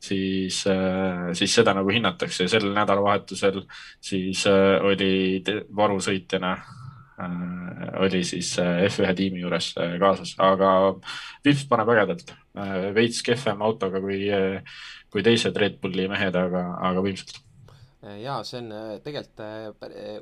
siis, 0.00 0.64
äh, 0.66 1.32
siis 1.32 1.54
seda 1.54 1.74
nagu 1.76 1.90
hinnatakse. 1.92 2.44
Ja 2.44 2.52
sel 2.54 2.70
nädalavahetusel 2.74 3.62
siis 4.00 4.46
äh, 4.48 4.78
oli 4.84 5.42
varusõitjana 5.76 6.52
äh, 6.54 8.00
oli 8.00 8.22
siis 8.24 8.54
F1 8.88 9.14
tiimi 9.16 9.44
juures 9.44 9.74
kaasas, 10.00 10.34
aga 10.40 10.72
Vips 11.44 11.66
paneb 11.68 11.92
ägedalt, 11.92 12.32
veits 12.96 13.22
kehvem 13.24 13.62
autoga 13.64 14.00
kui, 14.00 14.24
kui 15.12 15.22
teised 15.24 15.56
Red 15.56 15.78
Bulli 15.82 16.08
mehed, 16.08 16.36
aga, 16.36 16.64
aga 16.88 17.04
võimsalt. 17.04 17.42
Jaa, 18.00 18.38
see 18.48 18.62
on 18.62 18.70
tegelikult 19.04 19.42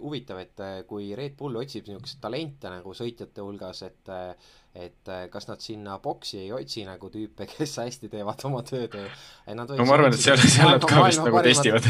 huvitav, 0.03 0.41
et 0.43 0.63
kui 0.91 1.13
Red 1.15 1.37
Bull 1.39 1.61
otsib 1.61 1.87
niisuguseid 1.87 2.19
talente 2.25 2.73
nagu 2.73 2.95
sõitjate 2.99 3.45
hulgas, 3.47 3.85
et 3.87 4.11
et 4.77 5.09
äh, 5.09 5.27
kas 5.33 5.49
nad 5.49 5.63
sinna 5.65 5.99
boksi 6.03 6.43
ei 6.43 6.53
otsi 6.53 6.85
nagu 6.87 7.11
tüüpe, 7.13 7.49
kes 7.51 7.79
hästi 7.83 8.11
teevad 8.13 8.45
oma 8.49 8.63
tööd 8.67 8.95
või? 8.95 9.09
no 9.55 9.89
ma 9.89 9.97
arvan, 9.97 10.15
et 10.15 10.23
seal, 10.23 10.41
seal 10.45 10.77
nad 10.77 10.85
ka 10.89 11.07
vist 11.07 11.25
nagu 11.25 11.43
testivad. 11.47 11.89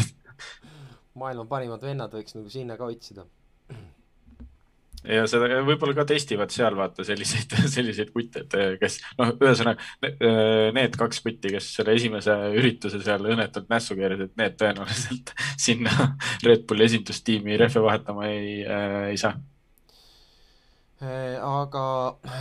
maailma 1.19 1.49
parimad 1.51 1.83
vennad 1.83 2.15
võiks 2.15 2.39
nagu 2.39 2.53
sinna 2.53 2.79
ka 2.79 2.89
otsida. 2.89 3.27
ja 5.03 5.27
seda 5.31 5.61
võib-olla 5.67 5.97
ka 5.99 6.07
testivad 6.13 6.55
seal 6.55 6.79
vaata 6.79 7.05
selliseid, 7.07 7.59
selliseid 7.77 8.15
kutte, 8.15 8.47
et 8.47 8.57
äh, 8.57 8.73
kes 8.81 9.01
noh, 9.19 9.35
ühesõnaga 9.35 9.83
äh, 10.07 10.71
need 10.79 10.97
kaks 11.03 11.23
kutti, 11.27 11.53
kes 11.59 11.75
selle 11.81 11.99
esimese 11.99 12.39
ürituse 12.55 13.03
seal 13.03 13.27
õnnetult 13.27 13.69
nässu 13.75 13.99
keerasid, 13.99 14.37
need 14.39 14.57
tõenäoliselt 14.63 15.35
sinna 15.67 16.15
Red 16.47 16.65
Bulli 16.71 16.87
esindustiimi 16.89 17.59
rehve 17.61 17.85
vahetama 17.85 18.31
ei 18.31 18.61
äh,, 18.63 19.01
ei 19.13 19.21
saa 19.21 19.35
aga 20.99 21.83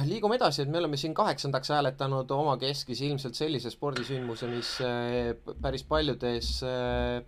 liigume 0.08 0.38
edasi, 0.40 0.64
et 0.64 0.72
me 0.72 0.80
oleme 0.80 0.98
siin 0.98 1.14
kaheksandaks 1.18 1.70
hääletanud 1.76 2.32
omakeskis 2.34 3.04
ilmselt 3.06 3.38
sellise 3.38 3.70
spordisündmuse, 3.70 4.50
mis 4.50 4.72
äh, 4.82 5.36
päris 5.62 5.86
paljudes 5.86 6.56
äh, 6.66 7.22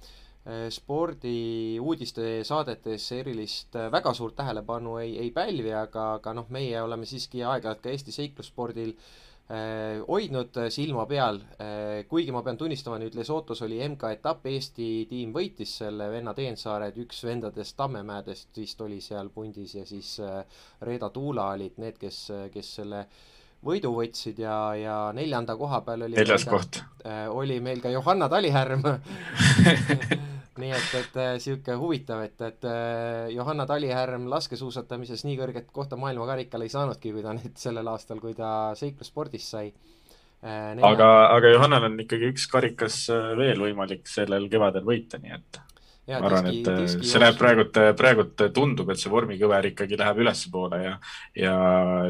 spordiuudiste 0.73 2.39
saadetes 2.47 3.11
erilist 3.13 3.75
väga 3.91 4.13
suurt 4.17 4.39
tähelepanu 4.39 4.97
ei, 5.03 5.17
ei 5.21 5.31
pälvi, 5.35 5.73
aga, 5.77 6.13
aga 6.17 6.33
noh, 6.33 6.47
meie 6.49 6.81
oleme 6.81 7.05
siiski 7.05 7.43
aeg-ajalt 7.45 7.83
ka 7.83 7.91
Eesti 7.93 8.15
seiklusspordil 8.15 8.95
äh, 8.95 9.03
Äh, 9.03 9.28
hoidnud 9.49 10.59
silma 10.69 11.07
peal, 11.09 11.39
äh, 11.57 12.03
kuigi 12.09 12.29
ma 12.31 12.43
pean 12.45 12.57
tunnistama, 12.57 12.99
nüüd 13.01 13.15
Lesotos 13.17 13.63
oli 13.65 13.79
MK-etapp, 13.87 14.45
Eesti 14.51 14.89
tiim 15.09 15.33
võitis 15.33 15.71
selle, 15.81 16.05
vennad 16.13 16.37
Eensaared, 16.43 16.97
üks 17.01 17.23
vendadest 17.25 17.77
Tammemäedest 17.79 18.61
vist 18.61 18.81
oli 18.85 19.01
seal 19.01 19.31
pundis 19.33 19.73
ja 19.79 19.87
siis 19.89 20.19
äh, 20.21 20.61
Reeda 20.85 21.09
Tuula 21.09 21.49
olid 21.55 21.81
need, 21.81 21.97
kes, 21.97 22.21
kes 22.53 22.73
selle 22.77 23.03
võidu 23.65 23.95
võtsid 23.97 24.37
ja, 24.39 24.57
ja 24.77 24.97
neljanda 25.17 25.57
koha 25.57 25.81
peal 25.83 26.05
oli 26.05 26.15
neljas 26.15 26.45
koht. 26.47 26.83
oli 27.33 27.57
meil 27.59 27.81
ka 27.83 27.89
Johanna 27.91 28.29
Talihärm 28.31 28.85
nii 30.59 30.71
et, 30.75 30.89
et 30.99 31.15
niisugune 31.35 31.75
äh, 31.75 31.79
huvitav, 31.79 32.23
et, 32.25 32.41
et 32.45 32.67
äh, 32.67 33.29
Johanna 33.33 33.65
Talihärm 33.69 34.27
laskesuusatamises 34.31 35.25
nii 35.27 35.37
kõrget 35.39 35.69
kohta 35.75 35.99
maailmakarikal 35.99 36.65
ei 36.65 36.73
saanudki, 36.73 37.13
kui 37.15 37.23
ta 37.25 37.35
nüüd 37.37 37.55
sellel 37.59 37.87
aastal, 37.91 38.21
kui 38.23 38.35
ta 38.37 38.73
seiklusspordis 38.79 39.47
sai. 39.55 39.71
Äh, 40.43 40.75
aga, 40.85 41.09
aga 41.35 41.53
Johannal 41.55 41.89
on 41.89 41.97
ikkagi 42.05 42.29
üks 42.33 42.47
karikas 42.51 43.01
veel 43.39 43.63
võimalik 43.63 44.07
sellel 44.09 44.47
kevadel 44.51 44.85
võita, 44.87 45.19
nii 45.23 45.35
et 45.35 45.61
ja, 46.09 46.19
ma 46.19 46.29
arvan, 46.29 46.51
et 46.51 46.69
diski 46.83 47.07
see 47.07 47.23
läheb 47.23 47.39
praegult, 47.39 47.81
praegult 47.99 48.45
tundub, 48.55 48.91
et 48.93 49.01
see 49.01 49.11
vormikõver 49.13 49.71
ikkagi 49.73 49.99
läheb 49.99 50.23
ülespoole 50.25 50.83
ja, 50.83 50.93
ja 51.37 51.55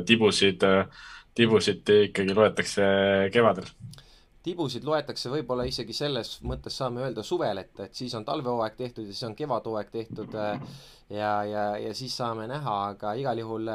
tibusid, 0.08 0.66
tibusid 1.38 1.96
ikkagi 2.10 2.38
loetakse 2.38 2.86
kevadel 3.34 3.68
tibusid 4.50 4.86
loetakse 4.88 5.32
võib-olla 5.32 5.66
isegi 5.70 5.96
selles 5.96 6.36
mõttes 6.48 6.76
saame 6.82 7.06
öelda 7.06 7.24
suvel, 7.26 7.62
et, 7.64 7.74
et 7.86 7.96
siis 7.96 8.14
on 8.18 8.26
talvehooaeg 8.28 8.78
tehtud 8.78 9.08
ja 9.08 9.14
siis 9.14 9.28
on 9.30 9.38
kevadhooaeg 9.38 9.92
tehtud 9.94 10.36
ja, 10.36 11.34
ja, 11.46 11.66
ja 11.80 11.94
siis 11.98 12.16
saame 12.18 12.48
näha, 12.50 12.78
aga 12.94 13.14
igal 13.22 13.40
juhul 13.42 13.70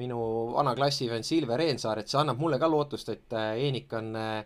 minu 0.00 0.20
vana 0.54 0.74
klassivend 0.76 1.24
Silver 1.28 1.62
Eensaar, 1.64 2.00
et 2.00 2.12
see 2.12 2.20
annab 2.20 2.40
mulle 2.40 2.58
ka 2.60 2.68
lootust, 2.70 3.12
et 3.12 3.36
Eenik 3.36 3.92
on 3.96 4.10
äh, 4.16 4.42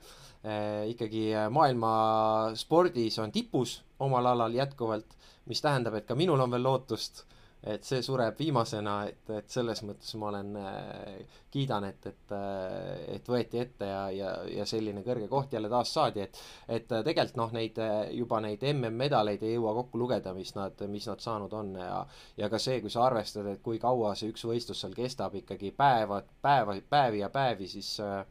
ikkagi 0.91 1.31
maailmaspordis 1.53 3.19
on 3.19 3.33
tipus 3.33 3.81
omal 4.01 4.31
alal 4.31 4.55
jätkuvalt, 4.55 5.19
mis 5.51 5.61
tähendab, 5.61 5.99
et 5.99 6.07
ka 6.09 6.17
minul 6.17 6.41
on 6.41 6.55
veel 6.55 6.65
lootust 6.65 7.25
et 7.63 7.85
see 7.85 8.01
sureb 8.03 8.39
viimasena, 8.41 8.95
et, 9.11 9.31
et 9.37 9.53
selles 9.53 9.83
mõttes 9.85 10.15
ma 10.17 10.31
olen 10.31 10.55
äh,, 10.57 11.37
kiidan, 11.53 11.85
et, 11.91 12.07
et 12.09 12.33
äh,, 12.33 13.03
et 13.17 13.29
võeti 13.29 13.61
ette 13.61 13.89
ja, 13.91 14.07
ja, 14.15 14.31
ja 14.49 14.67
selline 14.69 15.03
kõrge 15.05 15.29
koht 15.29 15.53
jälle 15.53 15.69
taas 15.69 15.93
saadi, 15.93 16.25
et 16.25 16.41
et 16.69 16.93
äh, 16.93 17.05
tegelikult 17.05 17.37
noh, 17.37 17.53
neid 17.53 17.81
juba 18.17 18.41
neid 18.41 18.65
MM-medaleid 18.73 19.45
ei 19.45 19.55
jõua 19.59 19.75
kokku 19.77 20.01
lugeda, 20.01 20.33
mis 20.37 20.55
nad, 20.57 20.81
mis 20.89 21.09
nad 21.11 21.21
saanud 21.21 21.53
on 21.53 21.75
ja 21.77 22.01
ja 22.41 22.49
ka 22.49 22.59
see, 22.59 22.81
kui 22.81 22.91
sa 22.91 23.05
arvestad, 23.05 23.47
et 23.53 23.63
kui 23.63 23.79
kaua 23.79 24.15
see 24.17 24.33
üks 24.33 24.47
võistlus 24.49 24.81
seal 24.81 24.97
kestab, 24.97 25.37
ikkagi 25.43 25.75
päevad, 25.77 26.33
päeva, 26.43 26.79
päevi 26.89 27.21
ja 27.21 27.29
päevi, 27.29 27.69
siis 27.69 27.99
äh, 28.01 28.23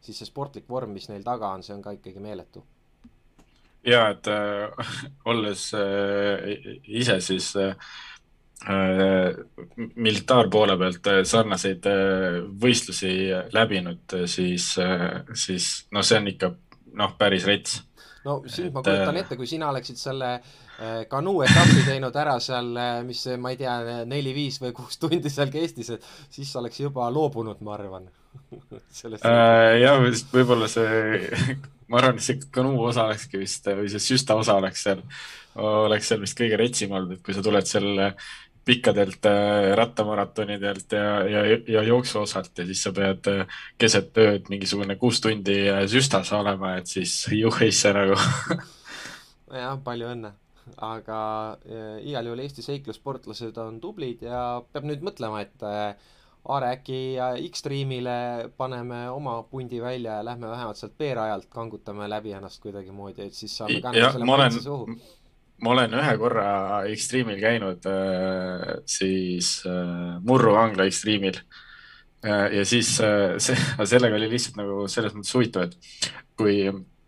siis 0.00 0.22
see 0.22 0.28
sportlik 0.28 0.68
vorm, 0.68 0.94
mis 0.96 1.10
neil 1.12 1.24
taga 1.26 1.52
on, 1.52 1.62
see 1.62 1.76
on 1.76 1.82
ka 1.84 1.92
ikkagi 1.98 2.22
meeletu. 2.24 2.64
Ja 3.84 4.08
et 4.12 4.28
äh, 4.28 4.92
olles 5.32 5.68
äh, 5.76 6.48
ise 6.88 7.20
siis 7.24 7.52
äh, 7.60 7.76
Äh, 7.76 8.09
militaarpoole 9.96 10.76
pealt 10.76 11.06
äh, 11.08 11.20
sarnaseid 11.24 11.86
äh, 11.88 12.40
võistlusi 12.60 13.12
läbinud, 13.56 14.16
siis, 14.28 14.74
siis 15.32 15.68
noh, 15.94 16.04
see 16.04 16.18
on 16.20 16.28
ikka 16.28 16.50
noh, 17.00 17.14
päris 17.18 17.46
rets. 17.48 17.78
no 18.26 18.42
sind 18.44 18.74
ma 18.74 18.82
kujutan 18.84 19.16
ette, 19.16 19.38
kui 19.40 19.48
sina 19.48 19.70
oleksid 19.72 19.96
selle 19.96 20.34
kanuu 21.08 21.42
etapi 21.44 21.82
teinud 21.84 22.14
ära 22.16 22.38
seal, 22.40 22.70
mis 23.04 23.26
ma 23.40 23.50
ei 23.52 23.58
tea, 23.60 24.04
neli-viis 24.08 24.60
või 24.62 24.72
kuus 24.76 24.96
tundi 25.00 25.32
seal 25.32 25.52
kestis, 25.52 25.90
et 25.96 26.06
siis 26.32 26.52
oleks 26.56 26.80
juba 26.80 27.08
loobunud, 27.12 27.60
ma 27.64 27.76
arvan 27.76 28.08
äh, 29.26 29.80
jah, 29.80 29.98
võib-olla 30.32 30.68
see, 30.70 31.30
ma 31.90 32.00
arvan, 32.00 32.18
et 32.18 32.24
see 32.24 32.40
kanuu 32.52 32.78
osa 32.90 33.08
olekski 33.08 33.40
vist 33.40 33.66
või 33.66 33.90
see 33.92 34.02
süsta 34.02 34.36
osa 34.38 34.56
oleks 34.60 34.84
seal, 34.86 35.02
oleks 35.60 36.10
seal 36.10 36.22
vist 36.22 36.38
kõige 36.38 36.58
retsim 36.60 36.94
olnud, 36.94 37.16
et 37.16 37.24
kui 37.26 37.36
sa 37.36 37.44
tuled 37.44 37.66
seal 37.68 38.04
pikkadelt 38.64 39.26
äh, 39.26 39.72
rattamaratonidelt 39.76 40.92
ja, 40.92 41.06
ja, 41.28 41.58
ja 41.68 41.82
jooksuosalt 41.82 42.58
ja 42.58 42.66
siis 42.66 42.82
sa 42.84 42.92
pead 42.92 43.30
äh, 43.32 43.56
keset 43.80 44.16
ööd 44.20 44.50
mingisugune 44.52 44.96
kuus 45.00 45.20
tundi 45.24 45.62
äh, 45.70 45.84
süstas 45.90 46.32
olema, 46.36 46.76
et 46.80 46.90
siis 46.90 47.24
juhisse 47.44 47.94
nagu 47.96 48.18
jah, 49.50 49.74
palju 49.84 50.12
õnne. 50.12 50.34
aga 50.86 51.20
igal 52.06 52.28
juhul 52.28 52.44
Eesti 52.44 52.62
seiklussportlased 52.62 53.56
on 53.58 53.80
tublid 53.82 54.22
ja 54.22 54.62
peab 54.72 54.86
nüüd 54.86 55.04
mõtlema, 55.04 55.42
et 55.42 55.68
Aare, 56.40 56.70
äkki 56.72 57.18
X-Streamile 57.50 58.48
paneme 58.56 59.02
oma 59.12 59.42
pundi 59.44 59.76
välja 59.82 60.14
ja 60.20 60.24
lähme 60.24 60.48
vähemalt 60.48 60.78
sealt 60.78 60.94
veerajalt 60.98 61.50
kangutame 61.52 62.06
läbi 62.08 62.32
ennast 62.32 62.62
kuidagimoodi, 62.62 63.26
et 63.26 63.36
siis 63.36 63.58
saame 63.60 63.82
ka 63.84 63.92
nagu 63.92 64.12
selle 64.14 64.28
maitse 64.30 64.62
suhu 64.64 64.86
ma 65.60 65.74
olen 65.74 65.96
ühe 66.00 66.12
korra 66.20 66.50
Extreme'il 66.90 67.40
käinud 67.42 67.88
äh,, 67.88 68.78
siis 68.88 69.60
äh, 69.68 70.16
Murru 70.26 70.54
vangla 70.56 70.86
Extreme'il 70.88 71.40
äh,. 72.24 72.46
ja 72.56 72.64
siis 72.68 72.94
see, 72.96 73.58
sellega 73.84 74.16
oli 74.16 74.30
lihtsalt 74.32 74.60
nagu 74.60 74.86
selles 74.92 75.16
mõttes 75.16 75.36
huvitav, 75.36 75.68
et 75.68 76.10
kui, 76.40 76.56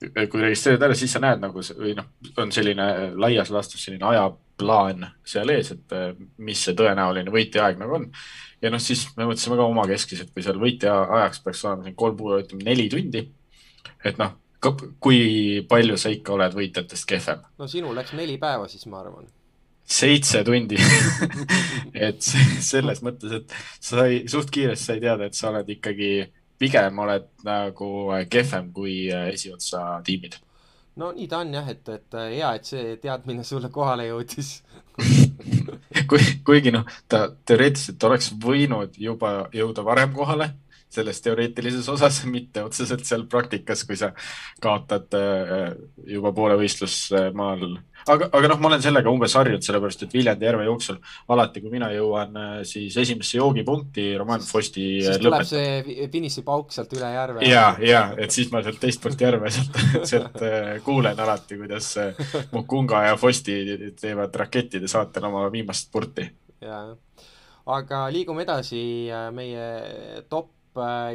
kui 0.02 0.44
registreerid 0.44 0.86
ära, 0.88 0.96
siis 0.98 1.14
sa 1.14 1.22
näed 1.24 1.42
nagu 1.42 1.64
või 1.78 1.96
noh, 1.98 2.12
on 2.42 2.52
selline 2.54 2.88
laias 3.20 3.52
laastus 3.54 3.86
selline 3.86 4.08
ajaplaan 4.12 5.06
seal 5.24 5.52
ees, 5.54 5.72
et 5.76 5.96
mis 6.42 6.64
see 6.66 6.76
tõenäoline 6.78 7.32
võitjaaeg 7.32 7.80
nagu 7.80 8.00
on. 8.00 8.10
ja 8.62 8.72
noh, 8.72 8.82
siis 8.82 9.06
me 9.16 9.28
mõtlesime 9.30 9.58
ka 9.60 9.70
omakeskis, 9.70 10.26
et 10.26 10.34
kui 10.34 10.44
seal 10.44 10.60
võitja 10.60 10.98
ajaks 11.20 11.42
peaks 11.44 11.64
olema 11.64 11.88
siin 11.88 11.98
kolm, 11.98 12.20
ütleme 12.42 12.68
neli 12.68 12.88
tundi, 12.92 13.26
et 14.04 14.20
noh 14.20 14.41
kui 14.62 15.62
palju 15.68 15.96
sa 15.98 16.12
ikka 16.12 16.36
oled 16.36 16.54
võitjatest 16.56 17.06
kehvem? 17.08 17.42
no 17.58 17.68
sinul 17.70 17.96
läks 17.98 18.14
neli 18.18 18.38
päeva 18.42 18.68
siis, 18.70 18.86
ma 18.90 19.00
arvan. 19.02 19.26
seitse 19.82 20.44
tundi 20.46 20.78
et 22.08 22.22
selles 22.22 23.02
mõttes, 23.02 23.34
et 23.40 23.56
sa 23.80 24.02
sai, 24.02 24.22
suht 24.30 24.52
kiiresti 24.54 24.92
sai 24.92 25.02
teada, 25.02 25.26
et 25.26 25.38
sa 25.38 25.50
oled 25.50 25.68
ikkagi, 25.76 26.12
pigem 26.62 27.02
oled 27.02 27.28
nagu 27.46 27.90
kehvem 28.30 28.70
kui 28.76 28.96
esiotsa 29.10 30.00
tiimid. 30.06 30.38
no 31.02 31.10
nii 31.16 31.28
ta 31.28 31.42
on 31.42 31.54
jah, 31.58 31.68
et, 31.74 31.88
et 31.88 32.18
hea, 32.22 32.54
et 32.54 32.74
see 32.74 32.96
teadmine 33.02 33.44
sulle 33.44 33.72
kohale 33.74 34.06
jõudis 34.12 34.60
kui, 36.10 36.22
kuigi 36.46 36.72
noh, 36.74 36.86
ta 37.08 37.26
teoreetiliselt 37.48 38.10
oleks 38.10 38.34
võinud 38.38 38.98
juba 39.00 39.48
jõuda 39.56 39.84
varem 39.86 40.14
kohale 40.14 40.52
selles 40.92 41.22
teoreetilises 41.24 41.88
osas, 41.92 42.22
mitte 42.34 42.64
otseselt 42.66 43.06
seal 43.08 43.24
praktikas, 43.30 43.86
kui 43.88 43.98
sa 43.98 44.12
kaotad 44.62 45.16
äh, 45.18 45.72
juba 46.08 46.32
poole 46.36 46.58
võistlusmaal. 46.60 47.64
aga, 48.12 48.28
aga 48.34 48.50
noh, 48.50 48.60
ma 48.62 48.70
olen 48.72 48.82
sellega 48.84 49.12
umbes 49.12 49.36
harjunud, 49.38 49.64
sellepärast 49.64 50.06
et 50.06 50.16
Viljandi 50.16 50.48
järve 50.48 50.66
jooksul 50.66 50.98
alati, 51.32 51.62
kui 51.62 51.72
mina 51.72 51.90
jõuan 51.94 52.38
äh, 52.38 52.54
siis 52.68 52.96
esimesse 53.00 53.38
joogipunkti, 53.38 54.08
Roman 54.20 54.44
Fosti 54.46 54.86
siis 55.04 55.22
lõpetab. 55.22 55.48
see 55.48 56.08
finišipauk 56.12 56.74
sealt 56.74 56.96
üle 56.98 57.12
järve. 57.14 57.46
ja, 57.48 57.66
ja 57.82 58.04
et 58.18 58.34
siis 58.34 58.50
ma 58.52 58.64
sealt 58.64 58.80
teist 58.82 59.02
poolt 59.02 59.26
järve 59.26 59.52
sealt, 59.54 59.82
sealt 60.10 60.42
äh, 60.44 60.74
kuulen 60.84 61.20
alati, 61.20 61.60
kuidas 61.60 61.94
Mukunga 62.52 63.06
ja 63.08 63.18
Fosti 63.20 63.60
teevad 64.00 64.34
rakettide 64.44 64.90
saatel 64.90 65.30
oma 65.30 65.46
viimast 65.52 65.88
spurti. 65.88 66.26
ja, 66.62 66.82
aga 67.70 68.08
liigume 68.12 68.44
edasi 68.44 68.82
meie 69.32 69.70
top 70.28 70.50
Äh, 70.52 70.61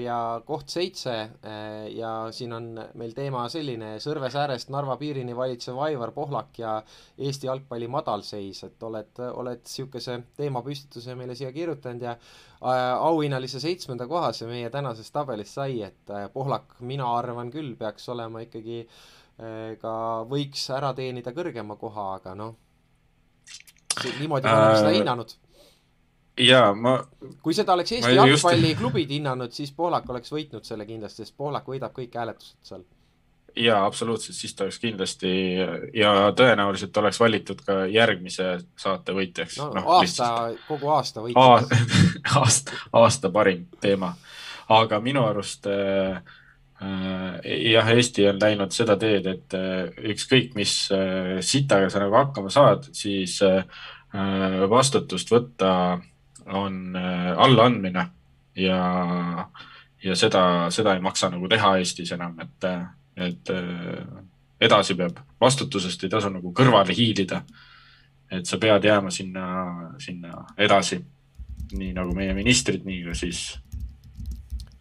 ja 0.01 0.41
koht 0.45 0.69
seitse 0.69 1.13
äh, 1.17 1.87
ja 1.95 2.27
siin 2.31 2.53
on 2.53 2.67
meil 2.99 3.13
teema 3.17 3.47
selline 3.49 3.95
Sõrve 4.03 4.29
säärest 4.29 4.69
Narva 4.69 4.97
piirini 4.99 5.35
valitsev 5.35 5.79
Aivar 5.81 6.11
Pohlak 6.13 6.59
ja 6.61 6.75
Eesti 7.17 7.49
jalgpalli 7.49 7.87
madalseis, 7.89 8.63
et 8.67 8.83
oled, 8.83 9.17
oled 9.33 9.63
niisuguse 9.63 10.19
teemapüstituse 10.37 11.15
meile 11.17 11.35
siia 11.35 11.49
kirjutanud 11.55 12.05
ja 12.05 12.13
äh, 12.13 12.83
auhinnalise 13.09 13.61
seitsmenda 13.63 14.07
koha 14.07 14.29
see 14.35 14.49
meie 14.51 14.69
tänases 14.73 15.09
tabelis 15.11 15.55
sai, 15.57 15.81
et 15.87 16.13
Pohlak, 16.33 16.77
mina 16.79 17.09
arvan 17.17 17.49
küll, 17.53 17.73
peaks 17.79 18.09
olema 18.13 18.45
ikkagi 18.45 18.85
ka 19.77 19.91
võiks 20.25 20.63
ära 20.73 20.95
teenida 20.97 21.29
kõrgema 21.29 21.75
koha, 21.77 22.07
aga 22.15 22.31
noh, 22.33 22.55
niimoodi 24.17 24.49
me 24.49 24.55
oleme 24.55 24.79
seda 24.79 24.93
hinnanud 24.95 25.35
jaa, 26.37 26.73
ma. 26.75 26.97
kui 27.43 27.55
seda 27.55 27.73
oleks 27.73 27.95
Eesti 27.97 28.13
jalgpalliklubid 28.15 29.07
just... 29.07 29.15
hinnanud, 29.17 29.55
siis 29.55 29.73
Poolak 29.75 30.09
oleks 30.09 30.31
võitnud 30.33 30.67
selle 30.67 30.85
kindlasti, 30.85 31.25
sest 31.25 31.37
Poolak 31.37 31.67
võidab 31.69 31.95
kõik 31.95 32.15
hääletused 32.17 32.57
seal. 32.69 32.85
jaa, 33.55 33.83
absoluutselt, 33.85 34.37
siis 34.37 34.55
ta 34.55 34.65
oleks 34.67 34.79
kindlasti 34.83 35.29
ja 35.97 36.13
tõenäoliselt 36.37 36.97
oleks 37.01 37.19
valitud 37.19 37.61
ka 37.65 37.83
järgmise 37.91 38.57
saate 38.77 39.15
võitjaks. 39.17 39.59
no, 39.61 39.71
no 39.75 39.85
aasta, 39.97 40.31
kogu 40.67 40.91
aasta 40.95 41.25
võitjaks 41.25 42.01
aasta, 42.41 42.81
aasta 42.93 43.33
parim 43.33 43.67
teema. 43.81 44.13
aga 44.69 44.99
minu 45.01 45.25
arust 45.25 45.69
äh, 45.71 46.21
jah, 47.71 47.89
Eesti 47.89 48.27
on 48.29 48.41
läinud 48.41 48.73
seda 48.75 48.97
teed, 48.99 49.25
et 49.29 49.55
äh, 49.57 49.87
ükskõik, 50.13 50.53
mis 50.57 50.73
äh, 50.93 51.37
sitaga 51.45 51.89
sa 51.89 52.01
nagu 52.03 52.17
hakkama 52.17 52.51
saad, 52.53 52.89
siis 52.95 53.39
äh, 53.45 53.63
vastutust 54.69 55.31
võtta 55.33 55.71
on 56.47 56.95
äh, 56.95 57.33
allaandmine 57.37 58.07
ja, 58.55 58.79
ja 60.03 60.15
seda, 60.15 60.71
seda 60.71 60.95
ei 60.95 61.03
maksa 61.03 61.29
nagu 61.33 61.49
teha 61.49 61.75
Eestis 61.77 62.11
enam, 62.15 62.37
et, 62.43 62.67
et 63.15 63.51
äh, 63.53 64.23
edasi 64.61 64.95
peab, 64.97 65.19
vastutusest 65.41 66.03
ei 66.03 66.13
tasu 66.13 66.31
nagu 66.33 66.53
kõrvale 66.55 66.95
hiilida. 66.97 67.41
et 68.31 68.45
sa 68.45 68.57
pead 68.57 68.83
jääma 68.83 69.11
sinna, 69.11 69.45
sinna 70.03 70.45
edasi, 70.57 70.99
nii 71.71 71.93
nagu 71.95 72.15
meie 72.15 72.33
ministrid, 72.33 72.83
nii 72.85 73.05
ka 73.05 73.13
siis 73.15 73.59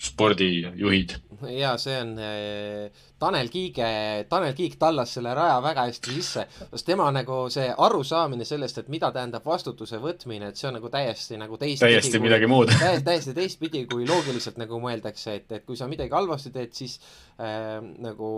spordijuhid 0.02 1.14
ja 1.51 1.75
see 1.81 1.96
on 2.01 2.12
eh, 2.22 3.05
Tanel 3.18 3.49
Kiige, 3.53 3.88
Tanel 4.29 4.55
Kiik 4.57 4.77
tallas 4.81 5.14
selle 5.16 5.33
raja 5.37 5.57
väga 5.64 5.87
hästi 5.88 6.14
sisse, 6.16 6.46
sest 6.70 6.87
tema 6.87 7.09
nagu 7.14 7.38
see 7.53 7.66
arusaamine 7.70 8.46
sellest, 8.49 8.83
et 8.83 8.90
mida 8.92 9.11
tähendab 9.14 9.46
vastutuse 9.46 10.01
võtmine, 10.03 10.51
et 10.53 10.61
see 10.61 10.68
on 10.70 10.77
nagu 10.79 10.90
täiesti 10.92 11.40
nagu 11.40 11.59
teistpidi. 11.61 11.96
täiesti 11.96 12.18
kui, 12.18 12.27
midagi 12.29 12.51
muud 12.51 12.72
täiesti, 12.75 13.05
täiesti 13.09 13.37
teistpidi, 13.40 13.85
kui 13.90 14.09
loogiliselt 14.09 14.61
nagu 14.62 14.81
mõeldakse, 14.83 15.37
et, 15.40 15.53
et 15.59 15.66
kui 15.68 15.79
sa 15.79 15.88
midagi 15.90 16.14
halvasti 16.16 16.55
teed, 16.55 16.72
siis 16.77 16.99
äh, 17.40 17.77
nagu 18.05 18.31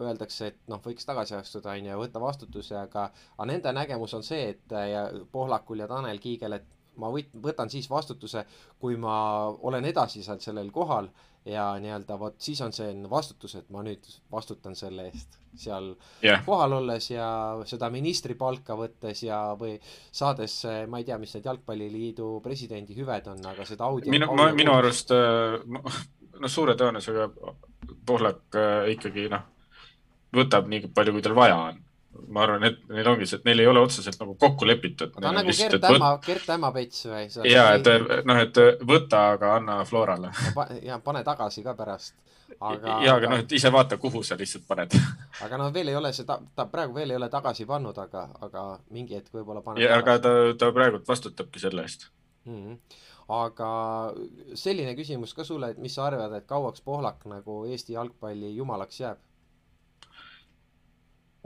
öeldakse, 0.00 0.52
et 0.52 0.60
noh, 0.72 0.82
võiks 0.84 1.08
tagasi 1.08 1.36
astuda, 1.38 1.76
on 1.76 1.90
ju, 1.92 2.02
võtta 2.04 2.22
vastutuse, 2.22 2.76
aga, 2.80 3.08
aga 3.36 3.50
nende 3.52 3.74
nägemus 3.76 4.16
on 4.18 4.26
see, 4.26 4.52
et 4.56 4.78
ja 4.92 5.08
Pohlakul 5.32 5.84
ja 5.84 5.90
Tanel 5.90 6.20
Kiigel, 6.22 6.58
et 6.60 6.70
ma 7.00 7.10
võt-, 7.12 7.32
võtan 7.44 7.70
siis 7.72 7.88
vastutuse, 7.90 8.44
kui 8.80 8.96
ma 9.00 9.14
olen 9.48 9.84
edasi 9.88 10.22
seal 10.24 10.40
sellel 10.42 10.70
kohal 10.74 11.08
ja 11.48 11.72
nii-öelda 11.82 12.18
vot 12.18 12.36
siis 12.38 12.60
on 12.62 12.72
see 12.74 12.90
vastutus, 13.10 13.56
et 13.58 13.70
ma 13.74 13.82
nüüd 13.82 14.06
vastutan 14.30 14.76
selle 14.78 15.08
eest 15.10 15.38
seal 15.58 15.90
yeah. 16.24 16.40
kohal 16.46 16.78
olles 16.78 17.10
ja 17.10 17.26
seda 17.68 17.90
ministripalka 17.92 18.76
võttes 18.78 19.24
ja, 19.26 19.40
või 19.58 19.74
saades, 19.84 20.62
ma 20.88 21.02
ei 21.02 21.08
tea, 21.08 21.18
mis 21.20 21.34
need 21.36 21.48
Jalgpalliliidu 21.50 22.28
presidendi 22.44 22.96
hüved 22.96 23.28
on, 23.34 23.42
aga 23.50 23.66
seda 23.68 23.88
audio 23.90 24.12
minu, 24.12 24.30
ma, 24.38 24.48
minu 24.56 24.72
arust 24.76 25.12
noh, 25.74 26.02
suure 26.46 26.76
tõenäosusega 26.78 27.30
Pohlak 28.06 28.56
äh, 28.58 28.92
ikkagi 28.94 29.28
noh, 29.30 29.44
võtab 30.34 30.70
nii 30.70 30.88
palju, 30.94 31.16
kui 31.16 31.24
tal 31.26 31.36
vaja 31.36 31.58
on 31.68 31.82
ma 32.28 32.42
arvan, 32.44 32.64
et 32.68 32.80
neil 32.92 33.08
ongi 33.08 33.26
see, 33.28 33.40
et 33.40 33.46
neil 33.48 33.62
ei 33.62 33.68
ole 33.70 33.80
otseselt 33.82 34.18
nagu 34.20 34.34
kokku 34.40 34.66
lepitud. 34.68 35.14
ta 35.14 35.30
on 35.30 35.38
nagu 35.40 35.54
Gert 35.56 35.86
Ämma, 35.88 36.10
Gert 36.26 36.50
Ämmapets 36.54 37.06
või? 37.08 37.24
ja, 37.50 37.66
et 37.76 37.88
noh, 38.28 38.40
et 38.42 38.60
võta, 38.88 39.22
aga 39.36 39.54
anna 39.56 39.78
Florale. 39.88 40.32
ja 40.82 40.98
pane 41.04 41.24
tagasi 41.24 41.64
ka 41.64 41.74
pärast. 41.78 42.14
aga. 42.60 42.98
ja, 43.04 43.16
aga 43.16 43.32
noh, 43.32 43.44
et 43.44 43.52
ise 43.58 43.72
vaata, 43.72 43.98
kuhu 44.00 44.22
sa 44.26 44.36
lihtsalt 44.40 44.66
paned. 44.68 44.96
aga 45.44 45.60
noh, 45.60 45.72
veel 45.74 45.92
ei 45.92 45.96
ole 45.98 46.12
see, 46.16 46.28
ta, 46.28 46.66
praegu 46.66 46.96
veel 47.00 47.14
ei 47.14 47.20
ole 47.20 47.30
tagasi 47.32 47.68
pannud, 47.68 47.98
aga, 48.04 48.26
aga 48.48 48.66
mingi 48.90 49.16
hetk 49.18 49.32
võib-olla 49.32 49.64
paneb. 49.64 49.88
aga 50.00 50.18
ta, 50.22 50.36
ta 50.58 50.72
praegu 50.74 51.02
vastutabki 51.08 51.62
selle 51.62 51.88
eest 51.88 52.10
mm. 52.44 52.60
-hmm 52.60 53.08
aga 53.32 53.66
selline 54.58 54.92
küsimus 54.98 55.32
ka 55.32 55.44
sulle, 55.46 55.70
et 55.72 55.78
mis 55.78 55.94
sa 55.94 56.08
arvad, 56.08 56.32
et 56.36 56.46
kauaks 56.46 56.82
Pohlak 56.84 57.22
nagu 57.30 57.62
Eesti 57.70 57.94
jalgpalli 57.94 58.50
jumalaks 58.56 59.00
jääb? 59.00 59.20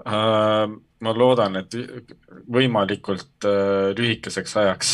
Äh, 0.05 0.67
ma 1.01 1.13
loodan, 1.17 1.57
et 1.63 1.73
võimalikult 2.53 3.47
äh, 3.49 3.95
lühikeseks 3.97 4.57
ajaks. 4.61 4.91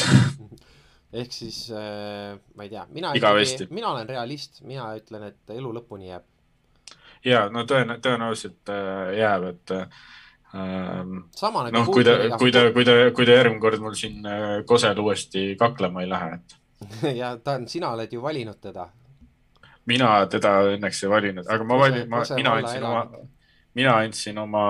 Ehk 1.23 1.35
siis 1.35 1.65
äh, 1.75 2.37
ma 2.57 2.65
ei 2.65 2.71
tea, 2.71 2.85
mina 2.95 3.11
ikkagi, 3.19 3.67
mina 3.75 3.91
olen 3.91 4.07
realist, 4.09 4.63
mina 4.65 4.93
ütlen, 4.97 5.27
et 5.33 5.53
elu 5.53 5.73
lõpuni 5.75 6.09
jääb. 6.13 6.25
ja 7.27 7.43
no 7.53 7.67
tõen-, 7.69 7.99
tõenäoliselt 8.03 8.73
jääb, 9.19 9.45
et 9.51 9.75
ähm, 9.75 11.19
sama 11.37 11.67
nagu 11.67 11.77
noh, 11.77 11.91
kui 11.93 12.07
ta, 12.07 12.17
kui 12.39 12.55
ta, 12.55 12.65
kui 12.73 12.87
ta, 12.87 12.97
kui 13.13 13.29
ta 13.29 13.37
järgmine 13.37 13.61
kord 13.61 13.83
mul 13.83 13.99
siin 13.99 14.25
Kosel 14.67 15.03
uuesti 15.03 15.45
kaklema 15.61 16.07
ei 16.07 16.11
lähe, 16.15 16.39
et. 16.39 16.57
Ja 17.21 17.35
ta 17.37 17.59
on, 17.59 17.69
sina 17.69 17.93
oled 17.93 18.15
ju 18.15 18.23
valinud 18.23 18.63
teda. 18.63 18.89
mina 19.91 20.15
teda 20.31 20.57
õnneks 20.73 21.05
ei 21.05 21.13
valinud, 21.13 21.47
aga 21.51 21.67
ma 21.67 21.85
valin, 21.85 22.09
ma, 22.09 22.25
mina 22.39 22.57
andsin 22.63 22.87
oma 22.87 23.07
mina 23.75 23.97
andsin 23.97 24.39
oma 24.39 24.65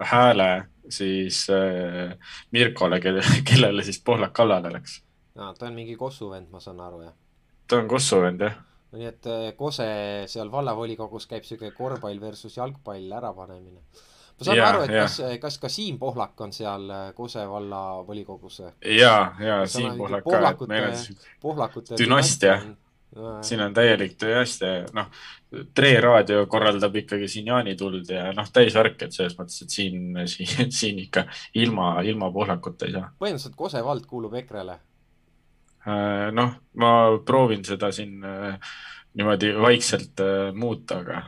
hääle 0.00 0.64
siis 0.88 1.46
äh, 1.50 2.16
Mirkole, 2.50 3.00
kelle, 3.00 3.22
kellele 3.48 3.82
siis 3.82 4.02
Pohlak 4.04 4.32
kallale 4.32 4.72
läks. 4.72 5.02
aa, 5.36 5.54
ta 5.54 5.66
on 5.66 5.74
mingi 5.74 5.96
Kossu 5.96 6.30
vend, 6.30 6.50
ma 6.50 6.60
saan 6.60 6.80
aru, 6.80 7.02
jah? 7.02 7.14
ta 7.68 7.80
on 7.80 7.88
Kossu 7.88 8.20
vend, 8.20 8.40
jah. 8.40 8.58
no 8.92 8.98
nii, 8.98 9.12
et 9.12 9.30
äh, 9.30 9.46
Kose 9.56 9.86
seal 10.30 10.52
vallavolikogus 10.52 11.28
käib 11.30 11.46
siuke 11.46 11.70
korvpall 11.76 12.20
versus 12.20 12.56
jalgpall 12.56 13.16
ärapanemine. 13.20 13.80
ma 13.80 14.48
saan 14.48 14.58
ja, 14.58 14.68
aru, 14.68 14.84
et 14.86 14.94
ja. 14.94 15.08
kas, 15.08 15.20
kas 15.40 15.58
ka 15.62 15.72
Siim 15.72 15.98
Pohlak 15.98 16.40
on 16.40 16.52
seal 16.52 16.88
äh, 16.90 17.10
Kose 17.14 17.48
vallavolikogus? 17.48 18.62
ja, 19.00 19.16
ja 19.40 19.66
Siim 19.66 19.98
Pohlak 19.98 20.24
ka, 20.28 20.42
et 20.50 20.66
meil 20.68 20.90
on 20.90 20.98
siuke 21.06 21.98
dünastia 21.98 22.58
siin 23.46 23.62
on 23.62 23.74
täielik 23.74 24.18
tõesti, 24.20 24.74
noh, 24.96 25.10
Tre 25.74 25.90
raadio 26.02 26.48
korraldab 26.50 26.96
ikkagi 26.98 27.28
siin 27.30 27.46
jaanituld 27.46 28.08
ja 28.10 28.32
noh, 28.34 28.48
täisvärk, 28.50 29.04
et 29.06 29.14
selles 29.14 29.36
mõttes, 29.38 29.60
et 29.62 29.70
siin, 29.70 30.16
siin, 30.26 30.72
siin 30.74 30.98
ikka 31.04 31.22
ilma, 31.62 32.00
ilma 32.02 32.30
pohlakuta 32.34 32.88
ei 32.88 32.96
saa. 32.96 33.12
põhimõtteliselt 33.20 33.54
Kose 33.58 33.84
vald 33.86 34.08
kuulub 34.10 34.34
EKRE-le? 34.40 34.74
Äh, 35.86 36.32
noh, 36.34 36.56
ma 36.82 36.90
proovin 37.26 37.62
seda 37.66 37.92
siin 37.94 38.24
äh, 38.26 38.74
niimoodi 39.14 39.52
vaikselt 39.62 40.24
äh, 40.24 40.50
muuta, 40.56 40.98
aga. 41.04 41.22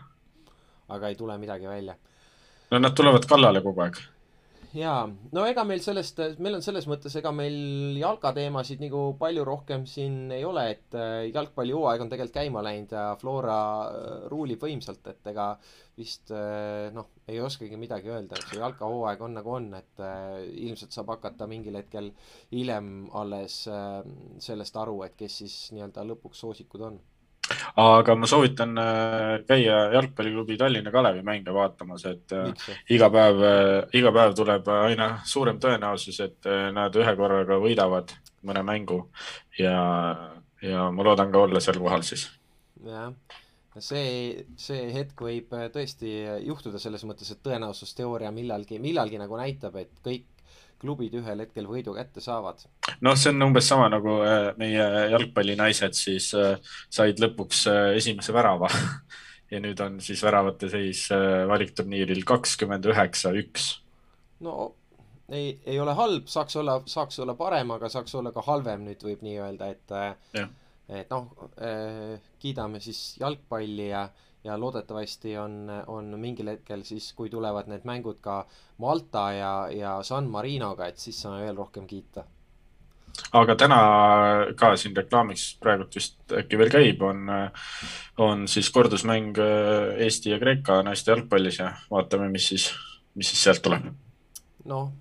aga 0.89 1.13
ei 1.13 1.15
tule 1.15 1.39
midagi 1.39 1.71
välja? 1.71 1.95
no 2.71 2.83
nad 2.83 2.99
tulevad 2.99 3.31
kallale 3.31 3.63
kogu 3.63 3.87
aeg 3.87 4.01
jaa, 4.77 5.07
no 5.07 5.45
ega 5.49 5.65
meil 5.67 5.81
sellest, 5.85 6.21
meil 6.43 6.59
on 6.59 6.65
selles 6.65 6.87
mõttes, 6.91 7.15
ega 7.19 7.33
meil 7.35 7.97
jalkateemasid 7.99 8.83
nagu 8.85 9.03
palju 9.21 9.45
rohkem 9.47 9.87
siin 9.89 10.33
ei 10.35 10.45
ole, 10.47 10.65
et 10.75 10.97
äh, 10.99 11.27
jalgpallihooaeg 11.31 12.05
on 12.05 12.13
tegelikult 12.13 12.37
käima 12.37 12.63
läinud 12.67 12.95
ja 12.97 13.07
Flora 13.21 13.59
äh, 13.87 14.29
ruulib 14.33 14.63
võimsalt, 14.63 15.07
et 15.13 15.33
ega 15.33 15.49
vist 15.97 16.33
äh, 16.35 16.93
noh, 16.95 17.09
ei 17.29 17.41
oskagi 17.43 17.79
midagi 17.81 18.13
öelda, 18.13 18.39
et 18.39 18.53
see 18.53 18.61
jalkahooaeg 18.61 19.27
on 19.27 19.37
nagu 19.41 19.57
on, 19.57 19.73
et 19.81 20.07
ilmselt 20.67 20.95
saab 20.95 21.15
hakata 21.17 21.49
mingil 21.51 21.81
hetkel 21.81 22.13
hiljem 22.53 23.11
alles 23.17 23.63
sellest 24.45 24.81
aru, 24.83 25.01
et 25.07 25.17
kes 25.19 25.43
siis 25.43 25.61
nii-öelda 25.75 26.05
lõpuks 26.13 26.45
soosikud 26.45 26.89
on 26.91 27.01
aga 27.81 28.15
ma 28.19 28.29
soovitan 28.31 28.77
äh, 28.81 29.33
käia 29.49 29.79
jalgpalliklubi 29.95 30.57
Tallinna 30.61 30.93
Kalevi 30.95 31.23
mänge 31.27 31.55
vaatamas, 31.55 32.07
et 32.11 32.35
äh, 32.35 32.51
iga 32.95 33.11
päev, 33.13 33.43
äh, 33.47 33.99
iga 33.99 34.13
päev 34.15 34.35
tuleb 34.39 34.69
aina 34.75 35.11
suurem 35.25 35.61
tõenäosus, 35.63 36.21
et 36.25 36.51
nad 36.75 36.95
ühe 36.97 37.17
korraga 37.19 37.61
võidavad 37.63 38.15
mõne 38.47 38.63
mängu. 38.67 39.01
Ja, 39.59 39.77
ja 40.63 40.89
ma 40.93 41.07
loodan 41.07 41.33
ka 41.33 41.47
olla 41.47 41.63
seal 41.63 41.81
kohal 41.81 42.05
siis. 42.07 42.29
jah, 42.87 43.13
see, 43.79 44.47
see 44.61 44.91
hetk 44.95 45.21
võib 45.29 45.55
tõesti 45.75 46.13
juhtuda 46.47 46.81
selles 46.83 47.05
mõttes, 47.09 47.31
et 47.33 47.43
tõenäosusteooria 47.47 48.33
millalgi, 48.35 48.81
millalgi 48.83 49.21
nagu 49.23 49.39
näitab, 49.41 49.79
et 49.81 49.95
kõik 50.05 50.27
klubid 50.81 51.15
ühel 51.19 51.43
hetkel 51.45 51.69
võidu 51.69 51.95
kätte 51.97 52.23
saavad. 52.25 52.65
noh, 53.05 53.17
see 53.19 53.33
on 53.33 53.49
umbes 53.49 53.69
sama 53.69 53.89
nagu 53.93 54.19
äh, 54.25 54.51
meie 54.61 54.85
jalgpallinaised 55.13 55.97
siis 55.97 56.33
äh, 56.37 56.59
said 56.93 57.21
lõpuks 57.23 57.67
äh, 57.73 57.93
esimese 58.01 58.35
värava 58.37 58.71
ja 59.53 59.63
nüüd 59.63 59.81
on 59.85 60.01
siis 60.05 60.23
väravate 60.27 60.71
seis 60.73 61.07
valikturniiril 61.49 62.25
kakskümmend 62.27 62.89
üheksa, 62.91 63.33
üks. 63.39 63.71
no 64.45 64.75
ei, 65.31 65.57
ei 65.67 65.81
ole 65.83 65.95
halb, 65.99 66.29
saaks 66.31 66.59
olla, 66.61 66.81
saaks 66.91 67.19
olla 67.23 67.35
parem, 67.39 67.73
aga 67.75 67.91
saaks 67.91 68.15
olla 68.19 68.35
ka 68.35 68.45
halvem, 68.47 68.87
nüüd 68.91 69.03
võib 69.07 69.25
nii 69.27 69.41
öelda, 69.43 69.71
et 69.75 69.97
ja. 70.37 70.47
et 71.01 71.11
noh 71.11 71.33
kiidame 72.43 72.83
siis 72.83 73.17
jalgpalli 73.23 73.89
ja 73.91 74.07
ja 74.47 74.57
loodetavasti 74.61 75.37
on, 75.43 75.67
on 75.93 76.15
mingil 76.21 76.53
hetkel 76.55 76.85
siis, 76.87 77.11
kui 77.19 77.31
tulevad 77.33 77.69
need 77.71 77.85
mängud 77.89 78.21
ka 78.25 78.45
Malta 78.83 79.27
ja, 79.35 79.53
ja 79.73 79.99
San 80.07 80.31
Marinoga, 80.31 80.89
et 80.89 81.03
siis 81.03 81.19
saame 81.23 81.43
veel 81.45 81.59
rohkem 81.59 81.87
kiita. 81.91 82.25
aga 83.33 83.57
täna 83.57 83.79
ka 84.57 84.75
siin 84.77 84.97
reklaamiks 84.97 85.47
praegult 85.61 85.95
vist 85.97 86.37
äkki 86.43 86.59
veel 86.61 86.73
käib, 86.73 87.03
on, 87.03 87.31
on 88.23 88.45
siis 88.49 88.71
kordusmäng 88.71 89.41
Eesti 89.97 90.35
ja 90.35 90.39
Kreeka 90.39 90.83
naiste 90.87 91.11
jalgpallis 91.11 91.59
ja 91.63 91.73
vaatame, 91.91 92.29
mis 92.29 92.49
siis, 92.53 92.71
mis 93.15 93.33
siis 93.33 93.43
sealt 93.49 93.65
tuleb. 93.65 93.91
noh, 94.65 94.93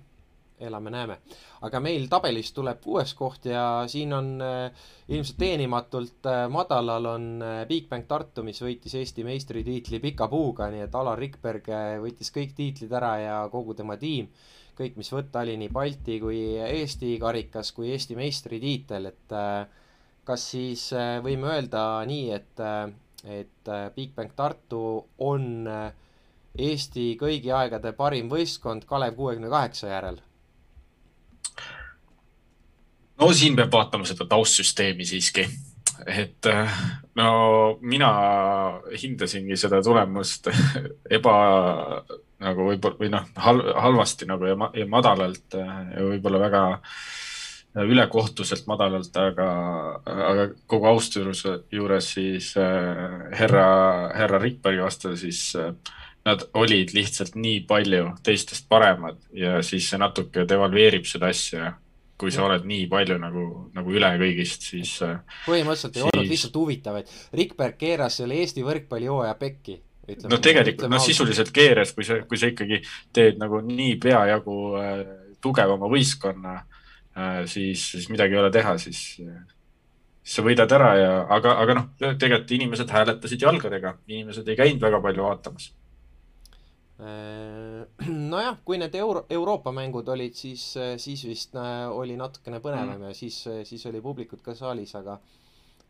elame-näeme 0.60 1.18
aga 1.64 1.80
meil 1.80 2.04
tabelis 2.10 2.50
tuleb 2.54 2.80
kuues 2.84 3.14
koht 3.16 3.48
ja 3.48 3.62
siin 3.90 4.12
on 4.16 4.28
äh, 4.44 4.84
ilmselt 5.08 5.38
teenimatult 5.40 6.28
äh, 6.28 6.44
madalal 6.52 7.08
on 7.14 7.26
äh, 7.42 7.62
Bigbank 7.68 8.06
Tartu, 8.10 8.44
mis 8.46 8.60
võitis 8.62 8.96
Eesti 8.98 9.24
meistritiitli 9.26 10.00
pika 10.02 10.28
puuga, 10.32 10.68
nii 10.72 10.84
et 10.86 10.94
Alar 10.94 11.18
Rikberg 11.20 11.70
võttis 12.02 12.32
kõik 12.34 12.54
tiitlid 12.58 12.92
ära 12.92 13.14
ja 13.22 13.40
kogu 13.52 13.74
tema 13.78 13.96
tiim. 14.00 14.28
kõik, 14.76 14.98
mis 15.00 15.08
võtta 15.12 15.40
oli 15.40 15.56
nii 15.56 15.72
Balti 15.72 16.18
kui 16.20 16.40
Eesti 16.60 17.16
karikas 17.18 17.72
kui 17.72 17.90
Eesti 17.94 18.16
meistritiitel, 18.16 19.06
et 19.08 19.36
kas 20.26 20.44
siis 20.50 20.90
võime 21.24 21.48
öelda 21.54 22.04
nii, 22.06 22.30
et 22.36 22.64
et 23.26 23.70
Bigbank 23.96 24.36
Tartu 24.36 24.82
on 25.18 25.66
Eesti 26.56 27.16
kõigi 27.18 27.50
aegade 27.52 27.92
parim 27.96 28.28
võistkond 28.30 28.84
Kalev 28.86 29.16
kuuekümne 29.16 29.48
kaheksa 29.48 29.88
järel 29.88 30.20
no 33.20 33.32
siin 33.32 33.56
peab 33.56 33.72
vaatama 33.72 34.08
seda 34.08 34.26
taustsüsteemi 34.28 35.06
siiski, 35.08 35.46
et 36.06 36.50
äh, 36.50 36.80
no 37.16 37.28
mina 37.80 38.12
hindasingi 39.02 39.56
seda 39.60 39.82
tulemust 39.84 40.50
eba 41.18 41.36
nagu 42.42 42.66
võib-olla 42.68 43.00
või 43.00 43.12
noh 43.12 43.30
hal,, 43.40 43.62
halvasti 43.86 44.28
nagu 44.28 44.48
ja, 44.48 44.58
ja 44.76 44.88
madalalt 44.90 45.56
äh, 45.56 45.78
ja 45.94 46.10
võib-olla 46.10 46.42
väga 46.42 46.66
ülekohtuselt 47.76 48.64
madalalt, 48.70 49.12
aga, 49.20 49.46
aga 50.06 50.46
kogu 50.70 50.88
austuse 50.88 51.58
juures 51.72 52.08
siis 52.14 52.54
äh, 52.60 53.26
härra, 53.36 53.66
härra 54.16 54.40
Rikbergi 54.40 54.80
vastu 54.84 55.12
siis 55.20 55.50
äh, 55.60 55.74
nad 56.26 56.42
olid 56.58 56.90
lihtsalt 56.96 57.36
nii 57.38 57.62
palju 57.68 58.10
teistest 58.26 58.66
paremad 58.68 59.18
ja 59.36 59.60
siis 59.62 59.88
see 59.92 60.00
natuke 60.02 60.46
devalveerib 60.48 61.06
seda 61.06 61.30
asja 61.32 61.74
kui 62.16 62.32
sa 62.32 62.46
oled 62.46 62.64
nii 62.64 62.86
palju 62.88 63.18
nagu, 63.20 63.42
nagu 63.76 63.92
üle 63.92 64.08
kõigist, 64.20 64.64
siis. 64.70 64.94
Äh, 65.04 65.18
põhimõtteliselt 65.44 65.98
ei 65.98 66.00
siis... 66.00 66.06
olnud 66.08 66.30
lihtsalt 66.32 66.56
huvitav, 66.56 67.00
et 67.02 67.36
Rikberg 67.36 67.76
keeras 67.80 68.16
selle 68.22 68.38
Eesti 68.40 68.64
võrkpallihooaja 68.64 69.34
pekki. 69.40 69.76
no 70.30 70.38
tegelikult, 70.40 70.88
no 70.90 71.00
sisuliselt 71.02 71.50
keeras, 71.52 71.92
kui 71.92 72.06
sa, 72.08 72.20
kui 72.28 72.40
sa 72.40 72.48
ikkagi 72.52 72.80
teed 73.14 73.40
nagu 73.42 73.60
nii 73.64 73.98
peajagu 74.00 74.56
äh, 74.80 75.02
tugevama 75.44 75.90
võistkonna 75.92 76.62
siis, 77.48 77.82
siis 77.92 78.08
midagi 78.12 78.36
ei 78.36 78.40
ole 78.42 78.50
teha, 78.52 78.74
siis, 78.80 78.98
siis 79.16 80.34
sa 80.36 80.42
võidad 80.44 80.72
ära 80.76 80.90
ja, 80.98 81.12
aga, 81.32 81.54
aga 81.62 81.76
noh, 81.78 81.86
tegelikult 82.02 82.52
inimesed 82.56 82.92
hääletasid 82.92 83.44
jalgadega, 83.46 83.94
inimesed 84.10 84.48
ei 84.52 84.58
käinud 84.58 84.84
väga 84.84 85.00
palju 85.04 85.24
vaatamas 85.24 85.70
nojah, 88.32 88.60
kui 88.64 88.78
need 88.80 88.94
euro, 88.96 89.26
Euroopa 89.30 89.72
mängud 89.76 90.08
olid, 90.08 90.32
siis, 90.38 90.62
siis 91.02 91.24
vist 91.28 91.58
oli 91.92 92.16
natukene 92.16 92.62
põnevam 92.64 92.96
mm. 92.96 93.10
ja 93.10 93.18
siis, 93.18 93.42
siis 93.68 93.84
oli 93.90 94.00
publikut 94.04 94.40
ka 94.44 94.54
saalis, 94.56 94.94
aga 94.96 95.18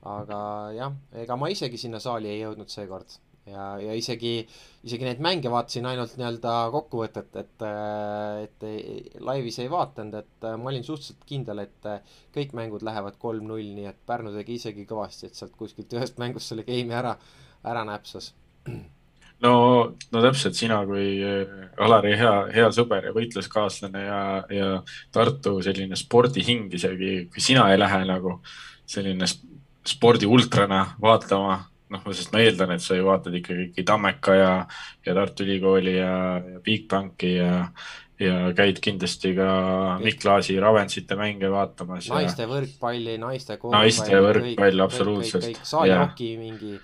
aga 0.06 0.40
jah, 0.76 0.98
ega 1.22 1.38
ma 1.38 1.48
isegi 1.50 1.78
sinna 1.80 2.00
saali 2.02 2.30
ei 2.30 2.42
jõudnud 2.42 2.70
seekord 2.70 3.16
ja, 3.50 3.66
ja 3.80 3.94
isegi, 3.96 4.40
isegi 4.86 5.06
neid 5.06 5.22
mänge 5.22 5.50
vaatasin 5.52 5.86
ainult 5.90 6.16
nii-öelda 6.18 6.54
kokkuvõtet, 6.74 7.38
et, 7.42 7.64
et 8.42 8.66
laivis 9.24 9.60
ei 9.62 9.70
vaadanud, 9.72 10.18
et 10.20 10.48
ma 10.58 10.72
olin 10.72 10.86
suhteliselt 10.86 11.22
kindel, 11.28 11.62
et 11.66 11.90
kõik 12.34 12.56
mängud 12.58 12.84
lähevad 12.86 13.18
kolm-null, 13.22 13.72
nii 13.78 13.88
et 13.92 14.02
Pärnu 14.08 14.34
tegi 14.34 14.58
isegi 14.60 14.86
kõvasti, 14.88 15.30
et 15.30 15.38
sealt 15.38 15.56
kuskilt 15.58 15.94
ühest 15.98 16.20
mängust 16.22 16.52
selle 16.52 16.66
game'i 16.66 16.98
ära, 16.98 17.16
ära 17.66 17.86
näpsas. 17.88 18.32
no, 19.44 19.52
no 20.12 20.24
täpselt, 20.24 20.56
sina 20.58 20.80
kui 20.88 21.20
Alari 21.82 22.14
hea, 22.16 22.34
hea 22.54 22.70
sõber 22.72 23.10
ja 23.10 23.14
võitluskaaslane 23.16 24.06
ja, 24.06 24.20
ja 24.52 24.70
Tartu 25.12 25.58
selline 25.64 25.98
spordihing 25.98 26.72
isegi, 26.78 27.26
kui 27.32 27.44
sina 27.44 27.68
ei 27.72 27.80
lähe 27.80 28.02
nagu 28.08 28.38
selline 28.86 29.28
spordi 29.86 30.28
ultrana 30.30 30.84
vaatama 31.02 31.58
noh, 31.92 32.08
sest 32.10 32.32
ma 32.34 32.42
eeldan, 32.42 32.74
et 32.74 32.82
sa 32.82 32.96
ju 32.98 33.06
vaatad 33.06 33.36
ikkagi 33.38 33.84
Tammeka 33.86 34.34
ja, 34.34 34.50
ja 35.06 35.14
Tartu 35.16 35.46
Ülikooli 35.46 35.96
ja, 35.98 36.16
ja 36.42 36.62
Bigbanki 36.64 37.32
ja, 37.36 37.52
ja 38.22 38.38
käid 38.56 38.80
kindlasti 38.84 39.34
ka 39.36 39.48
Mikk 40.02 40.22
Klaasi 40.24 40.58
Ravensite 40.62 41.18
mänge 41.18 41.50
vaatamas. 41.52 42.08
naiste 42.12 42.48
võrkpalli, 42.50 43.18
naiste 43.22 43.58
korvpall. 43.60 43.78
naiste 43.78 44.24
võrkpall, 44.24 44.82
absoluutselt. 44.86 45.62
saalihoki 45.62 46.32
mingi. 46.40 46.74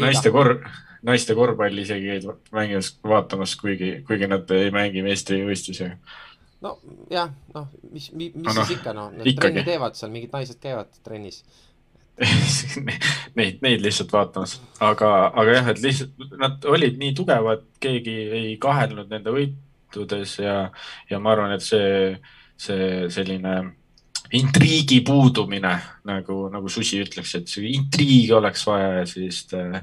naiste 0.00 0.34
kor-, 0.34 0.58
naiste 1.04 1.36
korvpalli 1.36 1.84
isegi 1.84 2.12
käid 2.12 2.28
mängimas, 2.54 2.94
vaatamas, 3.04 3.56
kuigi, 3.60 3.98
kuigi 4.08 4.28
nad 4.30 4.50
ei 4.56 4.70
mängi 4.74 5.04
meistrivõistlusi. 5.04 5.90
No 6.64 6.78
jah, 7.12 7.28
noh, 7.54 7.68
mis, 7.92 8.08
mis, 8.16 8.32
no, 8.40 8.54
siis 8.56 8.78
ikka, 8.78 8.94
noh, 8.96 9.12
nad 9.12 9.28
trenni 9.36 9.64
teevad 9.66 9.98
seal, 9.98 10.12
mingid 10.14 10.32
naised 10.32 10.60
käivad 10.62 10.92
trennis. 11.04 11.42
Neid, 13.34 13.56
neid 13.58 13.80
lihtsalt 13.82 14.12
vaatamas, 14.14 14.60
aga, 14.86 15.08
aga 15.34 15.56
jah, 15.56 15.70
et 15.72 15.80
lihtsalt 15.82 16.36
nad 16.38 16.66
olid 16.70 17.00
nii 17.00 17.14
tugevad, 17.18 17.64
keegi 17.82 18.14
ei 18.38 18.52
kahelnud 18.62 19.10
nende 19.10 19.32
võitudes 19.34 20.36
ja, 20.38 20.68
ja 21.10 21.18
ma 21.18 21.32
arvan, 21.34 21.56
et 21.56 21.64
see, 21.66 22.12
see 22.54 23.08
selline 23.10 23.56
intriigi 24.38 25.00
puudumine, 25.06 25.74
nagu, 26.06 26.38
nagu 26.54 26.70
Susi 26.70 27.02
ütleks, 27.02 27.34
et 27.40 27.50
see 27.50 27.74
intriigi 27.74 28.30
oleks 28.34 28.62
vaja 28.70 29.00
ja 29.00 29.08
siis 29.10 29.42
äh,. 29.58 29.82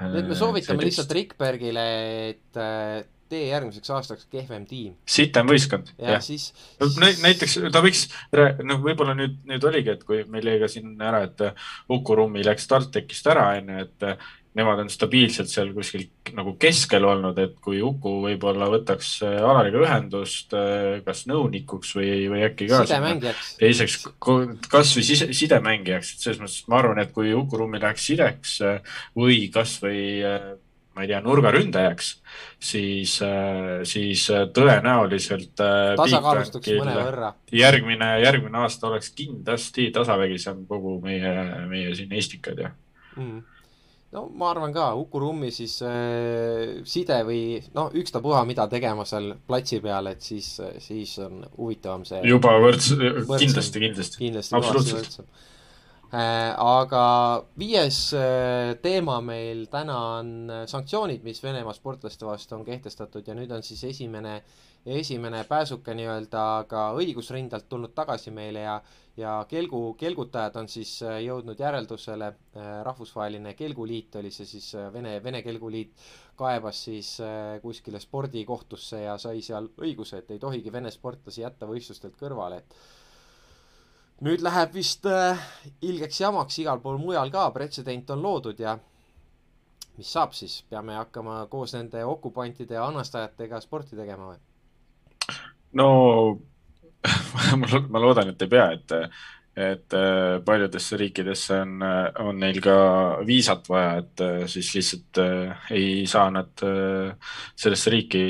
Nüüd 0.00 0.28
me 0.30 0.36
soovitame 0.38 0.86
lihtsalt 0.86 1.12
Rikbergile, 1.16 1.86
et 2.30 2.60
äh, 2.60 3.00
tee 3.30 3.46
järgmiseks 3.50 3.92
aastaks 3.94 4.26
kehvem 4.32 4.64
tiim. 4.66 4.96
sitem 5.08 5.48
võistkond. 5.50 5.92
ja 6.00 6.18
siis 6.24 6.50
no, 6.80 6.88
näiteks 7.22 7.58
ta 7.72 7.82
võiks, 7.84 8.06
noh, 8.66 8.80
võib-olla 8.82 9.14
nüüd, 9.18 9.38
nüüd 9.50 9.66
oligi, 9.70 9.94
et 9.94 10.04
kui 10.08 10.24
meil 10.30 10.50
jäi 10.50 10.58
ka 10.62 10.70
siin 10.72 10.96
ära, 10.98 11.22
et 11.28 11.44
Uku 11.92 12.18
Rummi 12.18 12.44
läks 12.46 12.66
TalTechist 12.70 13.30
ära, 13.30 13.50
onju, 13.60 13.86
et 13.86 14.08
nemad 14.60 14.84
on 14.84 14.92
stabiilselt 14.92 15.50
seal 15.50 15.72
kuskil 15.76 16.06
nagu 16.36 16.54
keskel 16.60 17.06
olnud, 17.08 17.40
et 17.42 17.56
kui 17.64 17.80
Uku 17.84 18.18
võib-olla 18.26 18.70
võtaks 18.70 19.16
Alariga 19.24 19.82
ühendust 19.82 20.54
kas 21.06 21.24
nõunikuks 21.30 21.94
või, 21.98 22.14
või 22.30 22.46
äkki 22.46 22.70
ka 22.70 22.84
teiseks 23.58 23.98
kasvõi 24.20 25.06
side, 25.06 25.30
sidemängijaks, 25.36 26.14
et 26.14 26.26
selles 26.26 26.42
mõttes 26.42 26.64
ma 26.70 26.80
arvan, 26.82 27.02
et 27.02 27.14
kui 27.16 27.34
Uku 27.34 27.60
Rummi 27.60 27.82
läheks 27.82 28.10
sideks 28.12 28.58
või 29.18 29.46
kasvõi 29.54 30.02
ma 31.00 31.04
ei 31.04 31.08
tea, 31.08 31.20
nurgaründajaks, 31.24 32.08
siis, 32.60 33.14
äh, 33.22 33.80
siis 33.88 34.26
äh, 34.34 34.46
tõenäoliselt. 34.56 35.54
Äh, 35.62 35.94
tasakaalustuks 36.00 36.72
mõnevõrra. 36.80 37.32
järgmine, 37.56 38.10
järgmine 38.24 38.64
aasta 38.64 38.90
oleks 38.90 39.12
kindlasti 39.16 39.90
tasavägisem 39.94 40.66
kogu 40.68 40.98
meie, 41.04 41.32
meie 41.70 41.94
siin 41.96 42.12
Estikad 42.18 42.60
ja 42.66 42.72
mm. 43.16 43.40
No 44.16 44.24
ma 44.34 44.50
arvan 44.50 44.74
ka, 44.74 44.88
Uku 44.98 45.22
Rummi 45.22 45.52
siis 45.54 45.76
äh, 45.86 46.80
side 46.88 47.20
või 47.28 47.60
noh, 47.76 47.92
ükstapuha, 48.00 48.42
mida 48.48 48.66
tegema 48.70 49.06
seal 49.08 49.32
platsi 49.46 49.80
peal, 49.84 50.10
et 50.10 50.24
siis, 50.24 50.56
siis 50.82 51.14
on 51.24 51.44
huvitavam 51.58 52.04
see. 52.08 52.22
juba 52.28 52.56
võrds-, 52.62 52.92
kindlasti, 52.96 53.86
kindlasti. 53.86 54.22
kindlasti 54.24 54.60
võrdsem 54.60 55.32
Äh, 56.10 56.50
aga 56.58 57.44
viies 57.54 58.08
äh, 58.18 58.72
teema 58.82 59.20
meil 59.22 59.68
täna 59.70 59.98
on 60.16 60.30
äh, 60.50 60.64
sanktsioonid, 60.66 61.22
mis 61.22 61.38
Venemaa 61.44 61.70
sportlaste 61.76 62.26
vastu 62.26 62.56
on 62.56 62.64
kehtestatud 62.66 63.28
ja 63.30 63.36
nüüd 63.38 63.52
on 63.54 63.62
siis 63.62 63.84
esimene, 63.92 64.40
esimene 64.86 65.44
pääsuke 65.44 65.94
nii-öelda 65.94 66.64
ka 66.68 66.90
õigusrindelt 66.96 67.68
tulnud 67.68 67.94
tagasi 67.94 68.30
meile 68.30 68.66
ja 68.66 68.80
ja 69.20 69.32
kelgu, 69.48 69.94
kelgutajad 70.00 70.54
on 70.56 70.68
siis 70.70 70.94
jõudnud 71.02 71.58
järeldusele, 71.60 72.30
rahvusvaheline 72.86 73.52
kelguliit 73.54 74.16
oli 74.16 74.30
see 74.32 74.46
siis, 74.48 74.70
Vene, 74.92 75.18
Vene 75.22 75.42
Kelguliit 75.42 75.92
kaebas 76.40 76.84
siis 76.84 77.10
kuskile 77.62 78.00
spordikohtusse 78.00 79.02
ja 79.02 79.18
sai 79.18 79.42
seal 79.44 79.68
õiguse, 79.82 80.22
et 80.22 80.30
ei 80.30 80.38
tohigi 80.38 80.72
Vene 80.72 80.90
sportlasi 80.94 81.42
jätta 81.42 81.68
võistlustelt 81.68 82.16
kõrvale, 82.16 82.62
et 82.62 82.78
nüüd 84.20 84.42
läheb 84.44 84.74
vist 84.76 85.06
äh, 85.08 85.40
ilgeks 85.80 86.20
jamaks 86.20 86.58
igal 86.60 86.80
pool 86.84 86.98
mujal 87.00 87.32
ka, 87.32 87.46
pretsedent 87.56 88.10
on 88.12 88.22
loodud 88.22 88.60
ja 88.60 88.76
mis 89.96 90.12
saab 90.12 90.36
siis, 90.36 90.60
peame 90.68 90.96
hakkama 90.98 91.42
koos 91.52 91.74
nende 91.76 92.04
okupantide 92.04 92.76
ja 92.76 92.86
anastajatega 92.88 93.60
sporti 93.64 93.96
tegema 93.96 94.32
või? 94.32 94.49
No 95.78 95.90
ma 97.92 98.02
loodan, 98.02 98.32
et 98.32 98.42
ei 98.42 98.50
pea, 98.50 98.66
et, 98.76 98.94
et 99.60 99.96
äh, 99.96 100.38
paljudesse 100.44 100.98
riikidesse 101.00 101.60
on, 101.64 101.84
on 102.26 102.40
neil 102.40 102.60
ka 102.64 102.74
viisat 103.26 103.68
vaja, 103.70 103.94
et 104.02 104.24
äh, 104.26 104.42
siis 104.50 104.72
lihtsalt 104.76 105.22
äh, 105.22 105.68
ei 105.76 106.06
saa 106.10 106.30
nad 106.34 106.64
sellesse 107.56 107.94
riiki, 107.94 108.24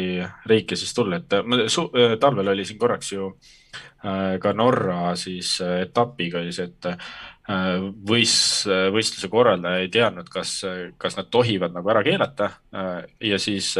riiki 0.52 0.78
siis 0.78 0.94
tulla, 0.94 1.18
et 1.18 1.40
ma 1.44 1.64
talvel 2.20 2.54
oli 2.54 2.68
siin 2.68 2.78
korraks 2.78 3.12
ju 3.16 3.32
äh, 3.32 3.56
Äh, 4.00 4.38
ka 4.40 4.54
Norra 4.56 5.12
siis 5.12 5.58
äh, 5.60 5.82
etapiga 5.84 6.40
see, 6.48 6.70
et 6.70 6.86
äh, 6.88 6.96
võis, 8.06 8.34
võistluse 8.94 9.28
korraldaja 9.32 9.80
ei 9.82 9.88
teadnud, 9.92 10.28
kas, 10.30 10.52
kas 11.00 11.16
nad 11.18 11.30
tohivad 11.32 11.74
nagu 11.74 11.90
ära 11.90 12.02
keelata. 12.06 12.50
ja 13.20 13.38
siis, 13.42 13.72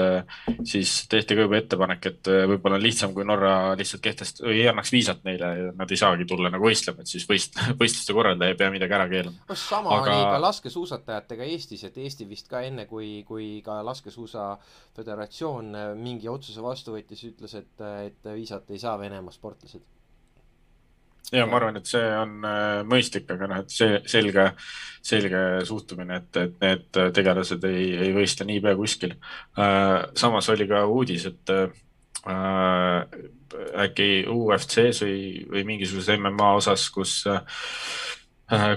siis 0.65 0.95
tehti 1.11 1.37
ka 1.37 1.47
juba 1.47 1.59
ettepanek, 1.61 2.09
et 2.11 2.31
võib-olla 2.51 2.79
on 2.81 2.85
lihtsam, 2.85 3.15
kui 3.15 3.27
Norra 3.29 3.75
lihtsalt 3.79 4.03
kehtest-, 4.05 4.43
ei 4.49 4.67
annaks 4.71 4.93
viisat 4.95 5.23
neile 5.29 5.53
ja 5.59 5.75
nad 5.77 5.93
ei 5.93 6.01
saagi 6.01 6.27
tulla 6.29 6.51
nagu 6.53 6.67
võistlema, 6.67 7.05
et 7.05 7.13
siis 7.13 7.29
võist-, 7.31 7.61
võistluste 7.81 8.17
korraldaja 8.17 8.55
ei 8.55 8.59
pea 8.59 8.73
midagi 8.75 8.97
ära 8.99 9.09
keelama. 9.11 9.55
sama 9.55 9.95
Aga... 9.99 10.17
oli 10.17 10.27
ka 10.35 10.43
laskesuusatajatega 10.47 11.49
Eestis, 11.53 11.85
et 11.87 12.01
Eesti 12.01 12.29
vist 12.29 12.51
ka 12.51 12.65
enne, 12.67 12.89
kui, 12.91 13.21
kui 13.29 13.53
ka 13.67 13.81
laskesuusa 13.87 14.51
föderatsioon 14.97 15.73
mingi 16.01 16.29
otsuse 16.33 16.65
vastu 16.65 16.97
võttis, 16.97 17.25
ütles, 17.31 17.57
et, 17.61 17.89
et 18.11 18.35
viisat 18.35 18.71
ei 18.71 18.83
saa 18.83 18.99
Venemaa 19.01 19.35
sportlased 19.35 20.00
ja 21.33 21.47
ma 21.47 21.59
arvan, 21.59 21.79
et 21.79 21.89
see 21.89 22.03
on 22.19 22.47
äh, 22.47 22.81
mõistlik, 22.89 23.29
aga 23.31 23.49
noh, 23.51 23.63
et 23.63 23.75
see 23.75 24.01
selge, 24.11 24.47
selge 25.07 25.43
suhtumine, 25.69 26.21
et, 26.21 26.41
et 26.43 26.65
need 26.65 27.01
tegelased 27.17 27.65
ei, 27.69 27.91
ei 28.07 28.15
võistle 28.17 28.47
niipea 28.49 28.77
kuskil. 28.79 29.17
Äh, 29.59 29.97
samas 30.19 30.51
oli 30.53 30.69
ka 30.71 30.85
uudis, 30.91 31.29
et 31.31 31.55
äh, 31.55 33.11
äkki 33.87 34.11
UFC-s 34.31 35.05
või, 35.07 35.21
või 35.51 35.67
mingisuguses 35.75 36.19
MMA 36.19 36.55
osas, 36.61 36.89
kus 36.95 37.21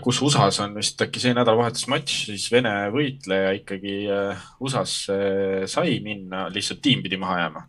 kus 0.05 0.19
USA-s 0.21 0.59
on 0.61 0.75
vist 0.77 1.01
äkki 1.01 1.17
see 1.17 1.33
nädalavahetus 1.33 1.87
matš, 1.89 2.27
siis 2.27 2.45
Vene 2.53 2.71
võitleja 2.93 3.55
ikkagi 3.57 3.95
USA-sse 4.61 5.17
sai 5.69 5.95
minna, 6.05 6.43
lihtsalt 6.53 6.83
tiim 6.85 7.01
pidi 7.01 7.17
maha 7.17 7.39
jääma 7.41 7.63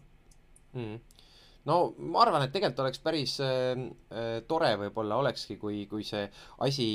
mm 0.77 1.14
no 1.69 1.79
ma 2.13 2.23
arvan, 2.25 2.45
et 2.45 2.53
tegelikult 2.53 2.83
oleks 2.85 3.01
päris 3.05 3.35
äh, 3.43 3.73
äh, 4.13 4.37
tore 4.49 4.71
võib-olla 4.81 5.17
olekski, 5.23 5.57
kui, 5.61 5.85
kui 5.91 6.05
see 6.05 6.25
asi 6.67 6.87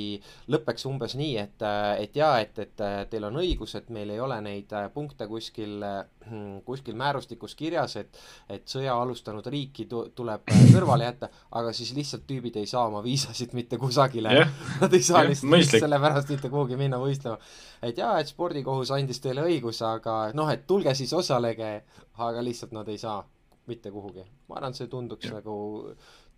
lõpeks 0.53 0.85
umbes 0.89 1.15
nii, 1.19 1.35
et, 1.41 1.65
äh, 1.65 2.03
et 2.05 2.19
jaa, 2.19 2.37
et, 2.43 2.57
et 2.61 2.83
äh, 2.85 2.99
teil 3.09 3.25
on 3.29 3.39
õigus, 3.41 3.73
et 3.79 3.89
meil 3.93 4.13
ei 4.13 4.21
ole 4.21 4.37
neid 4.45 4.73
punkte 4.93 5.25
kuskil, 5.29 5.81
kuskil 6.69 6.97
määrustikus 6.99 7.55
kirjas, 7.57 7.97
et, 8.01 8.21
et 8.49 8.67
sõja 8.69 8.93
alustanud 9.01 9.45
riiki 9.49 9.87
tu, 9.89 10.03
tuleb 10.15 10.45
kõrvale 10.73 11.09
jätta, 11.09 11.31
aga 11.57 11.73
siis 11.73 11.95
lihtsalt 11.97 12.27
tüübid 12.29 12.61
ei 12.61 12.69
saa 12.69 12.85
oma 12.91 13.01
viisasid 13.05 13.55
mitte 13.57 13.81
kusagile. 13.81 14.35
Yeah.. 14.37 14.53
Nad 14.83 14.93
ei 14.93 15.03
saa 15.05 15.23
yeah, 15.25 15.33
lihtsalt 15.33 15.87
sellepärast 15.87 16.29
mitte 16.35 16.53
kuhugi 16.53 16.77
minna 16.79 17.01
võistlema. 17.01 17.39
et 17.81 17.97
jaa, 17.97 18.19
et 18.21 18.29
spordikohus 18.29 18.93
andis 18.93 19.21
teile 19.23 19.47
õiguse, 19.49 19.85
aga 19.87 20.21
noh, 20.37 20.53
et 20.53 20.67
tulge 20.69 20.93
siis 20.93 21.13
osalege, 21.17 21.73
aga 22.19 22.45
lihtsalt 22.45 22.75
nad 22.75 22.87
ei 22.91 23.01
saa 23.01 23.23
mitte 23.69 23.93
kuhugi. 23.93 24.25
ma 24.49 24.59
arvan, 24.59 24.75
see 24.77 24.89
tunduks 24.91 25.29
ja. 25.29 25.37
nagu 25.39 25.55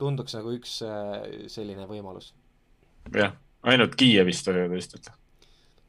tunduks 0.02 0.38
nagu 0.38 0.54
üks 0.58 0.78
selline 1.52 1.88
võimalus. 1.90 2.34
jah, 3.16 3.36
ainult 3.64 3.98
Kiievist 4.00 4.52
võivad 4.52 4.76
võistelda 4.76 5.18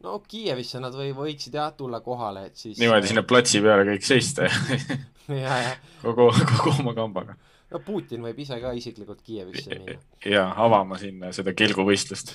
no 0.02 0.18
Kiievisse 0.28 0.81
nad 0.83 0.94
või 0.96 1.12
võiksid 1.16 1.57
jah 1.57 1.72
tulla 1.76 2.02
kohale, 2.05 2.46
et 2.50 2.59
siis. 2.59 2.78
niimoodi 2.81 3.11
sinna 3.11 3.24
platsi 3.26 3.62
peale 3.64 3.87
kõik 3.88 4.07
seista 4.07 4.48
ja, 5.44 5.59
ja. 5.66 5.74
kogu, 6.02 6.31
kogu 6.52 6.76
oma 6.81 6.94
kambaga. 6.96 7.37
no 7.72 7.83
Putin 7.87 8.24
võib 8.26 8.40
ise 8.44 8.59
ka 8.62 8.74
isiklikult 8.78 9.22
Kiievisse 9.26 9.74
minna. 9.76 9.98
ja 10.26 10.48
avama 10.64 10.98
sinna 11.00 11.33
seda 11.37 11.55
kelguvõistlust 11.57 12.35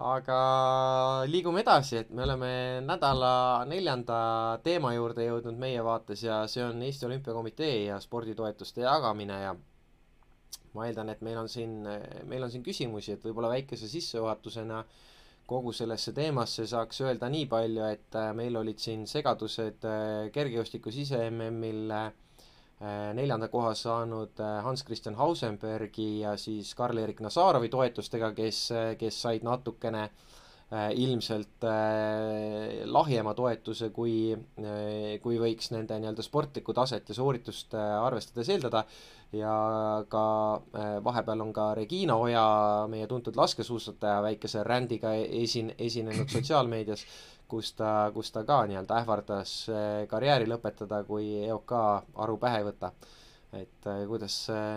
aga 0.00 1.24
liigume 1.28 1.60
edasi, 1.60 1.98
et 2.00 2.12
me 2.14 2.24
oleme 2.24 2.50
nädala 2.84 3.66
neljanda 3.68 4.20
teema 4.64 4.94
juurde 4.94 5.26
jõudnud 5.26 5.58
meie 5.60 5.82
vaates 5.84 6.22
ja 6.24 6.40
see 6.48 6.64
on 6.64 6.80
Eesti 6.86 7.06
Olümpiakomitee 7.08 7.74
ja 7.90 7.98
sporditoetuste 8.00 8.86
jagamine 8.86 9.40
ja 9.42 9.54
ma 10.74 10.86
eeldan, 10.86 11.12
et 11.12 11.20
meil 11.26 11.38
on 11.42 11.48
siin, 11.52 11.82
meil 12.30 12.46
on 12.46 12.52
siin 12.52 12.64
küsimusi, 12.64 13.16
et 13.16 13.24
võib-olla 13.26 13.52
väikese 13.52 13.90
sissejuhatusena 13.90 14.84
kogu 15.50 15.72
sellesse 15.74 16.14
teemasse 16.16 16.64
saaks 16.70 17.02
öelda 17.04 17.28
nii 17.28 17.46
palju, 17.50 17.84
et 17.90 18.18
meil 18.38 18.56
olid 18.56 18.78
siin 18.78 19.02
segadused 19.10 19.84
äh, 19.88 20.28
kergejõustikus 20.32 21.00
ise 21.02 21.24
MM-il 21.26 21.90
äh, 21.90 22.12
neljanda 22.80 23.50
koha 23.52 23.74
saanud 23.76 24.40
Hans-Christian 24.64 25.18
Hausenbergi 25.18 26.22
ja 26.22 26.36
siis 26.40 26.74
Karl-Erik 26.74 27.20
Nazarovi 27.20 27.68
toetustega, 27.68 28.32
kes, 28.32 28.60
kes 28.98 29.22
said 29.22 29.44
natukene 29.44 30.08
ilmselt 30.94 31.64
lahjema 32.86 33.34
toetuse, 33.34 33.90
kui, 33.90 34.30
kui 35.20 35.38
võiks 35.42 35.72
nende 35.74 35.98
nii-öelda 35.98 36.22
sportlikku 36.22 36.72
taset 36.72 37.10
ja 37.10 37.16
sooritust 37.18 37.74
arvestades 37.74 38.52
eeldada. 38.54 38.84
Ja 39.32 40.04
ka 40.10 40.22
äh, 40.74 40.96
vahepeal 41.04 41.42
on 41.44 41.52
ka 41.54 41.68
Regina 41.78 42.16
Oja, 42.18 42.42
meie 42.90 43.06
tuntud 43.06 43.36
laskesuusataja, 43.38 44.22
väikese 44.26 44.64
rändiga 44.66 45.12
esin-, 45.14 45.70
esinenud 45.78 46.32
sotsiaalmeedias, 46.32 47.04
kus 47.50 47.72
ta, 47.78 48.10
kus 48.14 48.32
ta 48.34 48.44
ka 48.48 48.62
nii-öelda 48.70 49.00
ähvardas 49.02 49.54
äh, 49.72 50.04
karjääri 50.10 50.48
lõpetada, 50.50 51.02
kui 51.08 51.26
EOK 51.46 51.74
aru 52.24 52.36
pähe 52.42 52.62
ei 52.62 52.68
võta. 52.70 52.92
et 53.52 53.86
äh, 53.90 54.04
kuidas, 54.08 54.36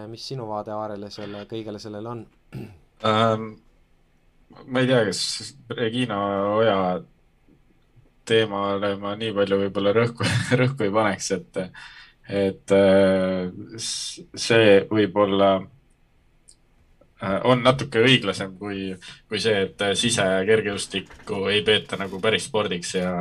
mis 0.10 0.28
sinu 0.28 0.48
vaade 0.50 0.74
Aarele 0.74 1.12
selle, 1.14 1.46
kõigele 1.50 1.80
sellele 1.80 2.10
on 2.10 2.26
ähm,? 3.06 3.50
ma 4.66 4.82
ei 4.82 4.88
tea, 4.90 5.04
kas 5.10 5.54
Regina 5.74 6.18
Oja 6.54 6.78
teemale 8.26 8.96
ma 9.02 9.16
nii 9.20 9.34
palju 9.36 9.60
võib-olla 9.66 9.94
rõhku, 9.96 10.28
rõhku 10.62 10.88
ei 10.88 10.94
paneks, 10.94 11.32
et 11.38 11.62
et 12.44 12.72
see 13.84 14.68
võib-olla 14.90 15.50
on 17.48 17.62
natuke 17.64 18.02
õiglasem 18.04 18.56
kui, 18.60 18.90
kui 19.30 19.40
see, 19.42 19.66
et 19.68 19.84
sisekergejõustikku 20.00 21.46
ei 21.54 21.62
peeta 21.66 22.00
nagu 22.00 22.20
päris 22.24 22.50
spordiks 22.50 22.96
ja, 22.98 23.14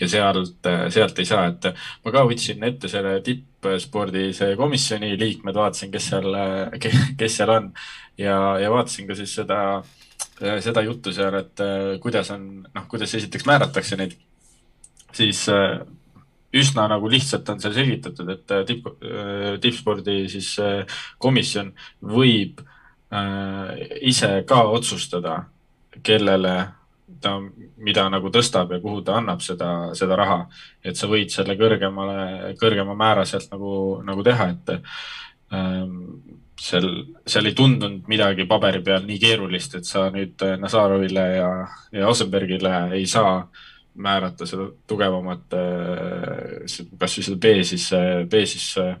ja 0.00 0.08
sealt, 0.10 0.68
sealt 0.94 1.18
ei 1.18 1.28
saa, 1.28 1.48
et 1.50 1.70
ma 2.04 2.14
ka 2.14 2.24
võtsin 2.28 2.62
ette 2.68 2.90
selle 2.92 3.16
tippspordi 3.26 4.28
see 4.36 4.56
komisjoni 4.60 5.16
liikmed, 5.18 5.56
vaatasin, 5.56 5.90
kes 5.94 6.10
seal, 6.12 6.40
kes 7.20 7.40
seal 7.40 7.54
on. 7.56 7.70
Ja, 8.20 8.36
ja 8.60 8.70
vaatasin 8.70 9.08
ka 9.08 9.16
siis 9.18 9.32
seda, 9.40 9.60
seda 10.62 10.84
juttu 10.84 11.14
seal, 11.16 11.40
et 11.40 11.64
kuidas 12.02 12.30
on, 12.34 12.50
noh, 12.68 12.90
kuidas 12.90 13.16
esiteks 13.18 13.48
määratakse 13.48 13.98
neid, 13.98 14.18
siis 15.16 15.46
üsna 16.56 16.86
nagu 16.90 17.10
lihtsalt 17.10 17.48
on 17.52 17.62
seal 17.62 17.74
selgitatud, 17.76 18.30
et 18.34 18.54
äh, 18.54 18.64
tipp, 18.66 18.90
äh, 19.06 19.54
tippspordi 19.62 20.24
siis 20.32 20.52
äh, 20.62 21.00
komisjon 21.22 21.72
võib 22.02 22.62
ise 23.10 24.44
ka 24.46 24.62
otsustada, 24.70 25.44
kellele 26.02 26.54
ta, 27.20 27.32
mida 27.82 28.04
nagu 28.12 28.30
tõstab 28.30 28.70
ja 28.70 28.80
kuhu 28.82 29.02
ta 29.02 29.16
annab 29.18 29.42
seda, 29.42 29.70
seda 29.98 30.16
raha. 30.16 30.44
et 30.84 30.96
sa 30.96 31.08
võid 31.10 31.32
selle 31.34 31.56
kõrgemale, 31.58 32.54
kõrgema 32.60 32.94
määra 32.94 33.24
sealt 33.24 33.50
nagu, 33.50 34.00
nagu 34.06 34.22
teha, 34.22 34.46
et 34.54 34.70
ähm, 35.52 35.96
seal, 36.60 36.88
seal 37.26 37.50
ei 37.50 37.56
tundunud 37.58 38.06
midagi 38.08 38.46
paberi 38.46 38.82
peal 38.82 39.02
nii 39.08 39.18
keerulist, 39.18 39.74
et 39.74 39.84
sa 39.84 40.06
nüüd 40.14 40.38
Nazarovile 40.60 41.26
ja, 41.34 41.50
ja 41.92 42.08
Osenbergile 42.08 42.76
ei 42.94 43.06
saa 43.10 43.40
äh, 43.40 43.66
määrata 43.94 44.46
seda 44.46 44.68
tugevamat, 44.90 45.56
äh, 45.56 46.82
kas 47.00 47.16
või 47.18 47.26
seda 47.26 47.38
B 47.42 47.54
siis, 47.66 47.86
äh, 47.96 48.10
B 48.30 48.44
siis 48.48 48.66
äh, 48.80 48.94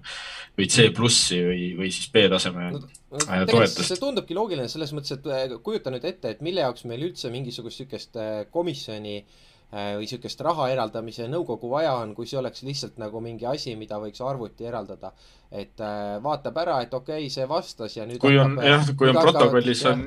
või 0.58 0.66
C 0.70 0.88
plussi 0.94 1.38
või, 1.44 1.68
või 1.78 1.92
siis 1.94 2.10
B-taseme 2.12 2.70
no, 2.74 2.82
no, 2.82 3.20
toetust. 3.48 3.84
see 3.86 4.00
tundubki 4.00 4.36
loogiline 4.36 4.68
selles 4.68 4.92
mõttes, 4.96 5.16
et 5.16 5.54
kujuta 5.64 5.92
nüüd 5.94 6.04
ette, 6.08 6.34
et 6.34 6.42
mille 6.44 6.66
jaoks 6.66 6.84
meil 6.90 7.06
üldse 7.10 7.30
mingisugust 7.32 7.84
niisugust 7.84 8.18
komisjoni 8.52 9.16
äh, 9.20 9.24
Äh, 9.24 9.49
või 9.70 10.02
niisugust 10.02 10.40
raha 10.42 10.66
eraldamise 10.72 11.28
nõukogu 11.30 11.68
vaja 11.70 11.92
on, 12.00 12.14
kui 12.14 12.26
see 12.26 12.38
oleks 12.40 12.64
lihtsalt 12.66 12.96
nagu 12.98 13.20
mingi 13.22 13.46
asi, 13.46 13.76
mida 13.78 14.00
võiks 14.02 14.22
arvuti 14.26 14.66
eraldada. 14.66 15.12
et 15.50 15.80
äh, 15.82 16.22
vaatab 16.22 16.56
ära, 16.62 16.76
et 16.82 16.94
okei 16.94 17.24
okay,, 17.24 17.30
see 17.30 17.46
vastas 17.48 17.96
ja 17.96 18.04
nüüd 18.06 18.20
kui 18.22 18.38
on 18.38 18.54
hakkab, 18.54 18.68
jah, 18.68 18.90
kui 18.98 19.08
on 19.10 19.16
protokollis 19.18 19.84
on 19.90 20.04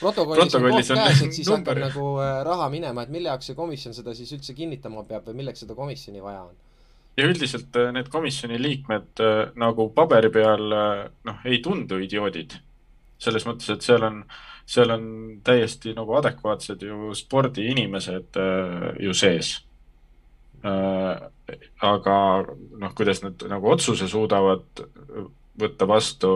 protokollis 0.00 0.54
on 0.56 0.66
koht 0.68 0.90
käes, 0.92 1.22
et 1.24 1.32
siis 1.32 1.48
number. 1.48 1.80
hakkab 1.80 1.88
nagu 1.88 2.08
äh, 2.20 2.42
raha 2.44 2.68
minema, 2.72 3.04
et 3.04 3.12
mille 3.12 3.32
jaoks 3.32 3.48
see 3.48 3.56
komisjon 3.56 3.96
seda 3.96 4.14
siis 4.16 4.32
üldse 4.36 4.56
kinnitama 4.56 5.04
peab 5.08 5.28
või 5.28 5.40
milleks 5.40 5.64
seda 5.64 5.76
komisjoni 5.76 6.24
vaja 6.24 6.42
on? 6.44 6.56
ja 7.16 7.28
üldiselt 7.28 7.76
need 7.96 8.08
komisjoni 8.12 8.60
liikmed 8.60 9.24
nagu 9.60 9.88
paberi 9.96 10.32
peal 10.32 10.64
noh, 10.68 11.44
ei 11.44 11.60
tundu 11.64 12.00
idioodid. 12.04 12.56
selles 13.24 13.46
mõttes, 13.48 13.70
et 13.72 13.84
seal 13.84 14.04
on 14.04 14.20
äh, 14.24 14.53
seal 14.66 14.90
on 14.90 15.06
täiesti 15.44 15.92
nagu 15.96 16.16
adekvaatsed 16.18 16.82
ju 16.82 17.12
spordiinimesed 17.14 18.40
äh, 18.40 18.90
ju 19.04 19.14
sees 19.14 19.58
äh,. 20.64 21.30
aga 21.84 22.18
noh, 22.80 22.92
kuidas 22.96 23.20
nad 23.22 23.42
nagu 23.50 23.68
otsuse 23.68 24.08
suudavad 24.08 24.64
võtta 25.60 25.86
vastu, 25.86 26.30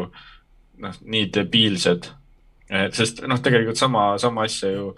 noh, 0.79 0.99
nii 1.01 1.31
debiilsed. 1.33 2.11
sest 2.93 3.23
noh, 3.27 3.41
tegelikult 3.41 3.81
sama, 3.81 4.19
sama 4.21 4.45
asja 4.45 4.69
ju 4.75 4.91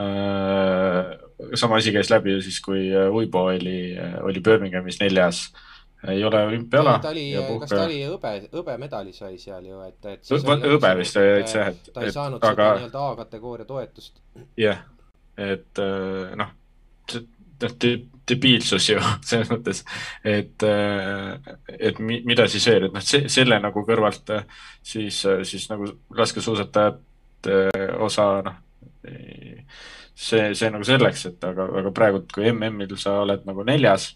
äh,, 0.00 1.12
sama 1.54 1.76
asi 1.76 1.92
käis 1.92 2.10
läbi 2.10 2.32
ju 2.38 2.40
siis, 2.42 2.60
kui 2.64 2.88
Uibo 2.88 3.44
oli, 3.52 3.98
oli 4.24 4.40
Birminghamis 4.40 5.00
neljas 5.00 5.44
äh, 5.50 5.69
ei 6.08 6.24
ole 6.24 6.42
olümpiala. 6.46 6.98
ta 6.98 7.08
oli, 7.08 7.32
kas 7.60 7.72
ta 7.72 7.82
oli 7.84 7.98
hõbe, 8.06 8.32
hõbemedali 8.52 9.12
sai 9.12 9.36
seal 9.38 9.66
ju, 9.68 9.80
et, 9.84 10.06
et 10.08 10.30
hõbe 10.30 10.94
vist 11.00 11.18
oli 11.20 11.34
täitsa 11.40 11.58
jah, 11.58 11.74
et. 11.74 11.90
ta 11.94 12.06
ei 12.06 12.14
saanud 12.14 12.40
aga... 12.40 12.54
seda 12.54 12.78
nii-öelda 12.78 13.04
A-kategooria 13.10 13.68
toetust. 13.68 14.22
jah, 14.60 14.80
et 15.36 15.82
äh, 15.82 16.32
noh, 16.40 16.54
noh, 17.16 17.76
debiilsus 18.30 18.88
ju 18.88 19.02
selles 19.28 19.52
mõttes, 19.52 19.84
et, 20.24 20.64
äh, 20.64 21.52
et 21.76 22.00
mi, 22.00 22.22
mida 22.28 22.48
siis 22.48 22.68
veel, 22.70 22.88
et 22.88 22.96
noh, 22.96 23.04
selle 23.04 23.60
nagu 23.60 23.84
kõrvalt 23.86 24.34
siis, 24.82 25.20
siis 25.20 25.68
nagu 25.72 25.90
laskesuusatajate 26.16 27.60
osa, 28.00 28.30
noh, 28.46 28.60
see, 30.14 30.48
see 30.56 30.72
nagu 30.72 30.84
selleks, 30.86 31.26
et 31.28 31.44
aga, 31.48 31.68
aga 31.82 31.92
praegu, 31.96 32.24
kui 32.32 32.48
MM-il 32.52 32.96
sa 33.00 33.18
oled 33.20 33.44
nagu 33.48 33.64
neljas 33.68 34.14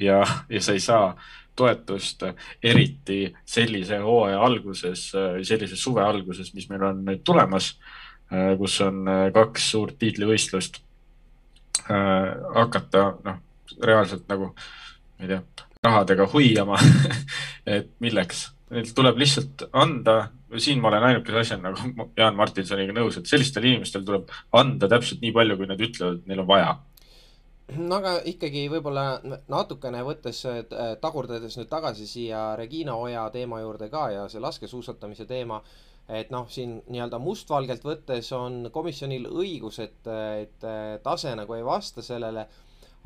ja, 0.00 0.20
ja 0.48 0.62
sa 0.62 0.76
ei 0.76 0.80
saa 0.80 1.10
toetust 1.56 2.22
eriti 2.62 3.34
sellise 3.48 3.98
hooaja 4.04 4.40
alguses, 4.44 5.08
sellise 5.42 5.76
suve 5.76 6.04
alguses, 6.04 6.52
mis 6.54 6.68
meil 6.68 6.84
on 6.90 7.04
nüüd 7.06 7.22
tulemas, 7.24 7.72
kus 8.58 8.80
on 8.84 9.06
kaks 9.32 9.70
suurt 9.72 9.96
tiitlivõistlust, 10.02 10.82
hakata 11.86 13.06
noh, 13.24 13.38
reaalselt 13.82 14.26
nagu, 14.28 14.50
ma 15.16 15.24
ei 15.24 15.32
tea, 15.32 15.40
rahadega 15.86 16.26
hoiama 16.32 16.78
et 17.76 17.92
milleks, 18.02 18.48
neil 18.74 18.90
tuleb 18.96 19.20
lihtsalt 19.22 19.68
anda, 19.72 20.18
siin 20.62 20.80
ma 20.82 20.90
olen 20.90 21.08
ainukese 21.10 21.42
asjana 21.42 21.72
nagu 21.72 22.10
Jaan 22.18 22.36
Martinsoniga 22.38 22.94
nõus, 22.96 23.18
et 23.18 23.30
sellistel 23.30 23.68
inimestel 23.68 24.04
tuleb 24.06 24.32
anda 24.56 24.90
täpselt 24.90 25.22
nii 25.24 25.32
palju, 25.36 25.58
kui 25.58 25.70
nad 25.70 25.82
ütlevad, 25.88 26.20
et 26.20 26.30
neil 26.30 26.44
on 26.44 26.50
vaja 26.50 26.74
no 27.74 27.98
aga 27.98 28.12
ikkagi 28.30 28.66
võib-olla 28.70 29.06
natukene 29.50 30.02
võttes, 30.06 30.44
äh, 30.46 30.94
tagurdades 31.02 31.56
nüüd 31.58 31.70
tagasi 31.70 32.06
siia 32.06 32.54
Regina 32.58 32.94
Oja 32.94 33.26
teema 33.34 33.60
juurde 33.62 33.90
ka 33.90 34.08
ja 34.14 34.28
see 34.30 34.42
laskesuusatamise 34.42 35.26
teema, 35.26 35.58
et 36.06 36.30
noh, 36.30 36.46
siin 36.50 36.78
nii-öelda 36.86 37.18
mustvalgelt 37.18 37.82
võttes 37.84 38.30
on 38.36 38.68
komisjonil 38.72 39.26
õigus, 39.26 39.80
et, 39.82 40.06
et 40.06 40.68
tase 41.02 41.34
nagu 41.34 41.56
ei 41.56 41.66
vasta 41.66 42.04
sellele, 42.06 42.46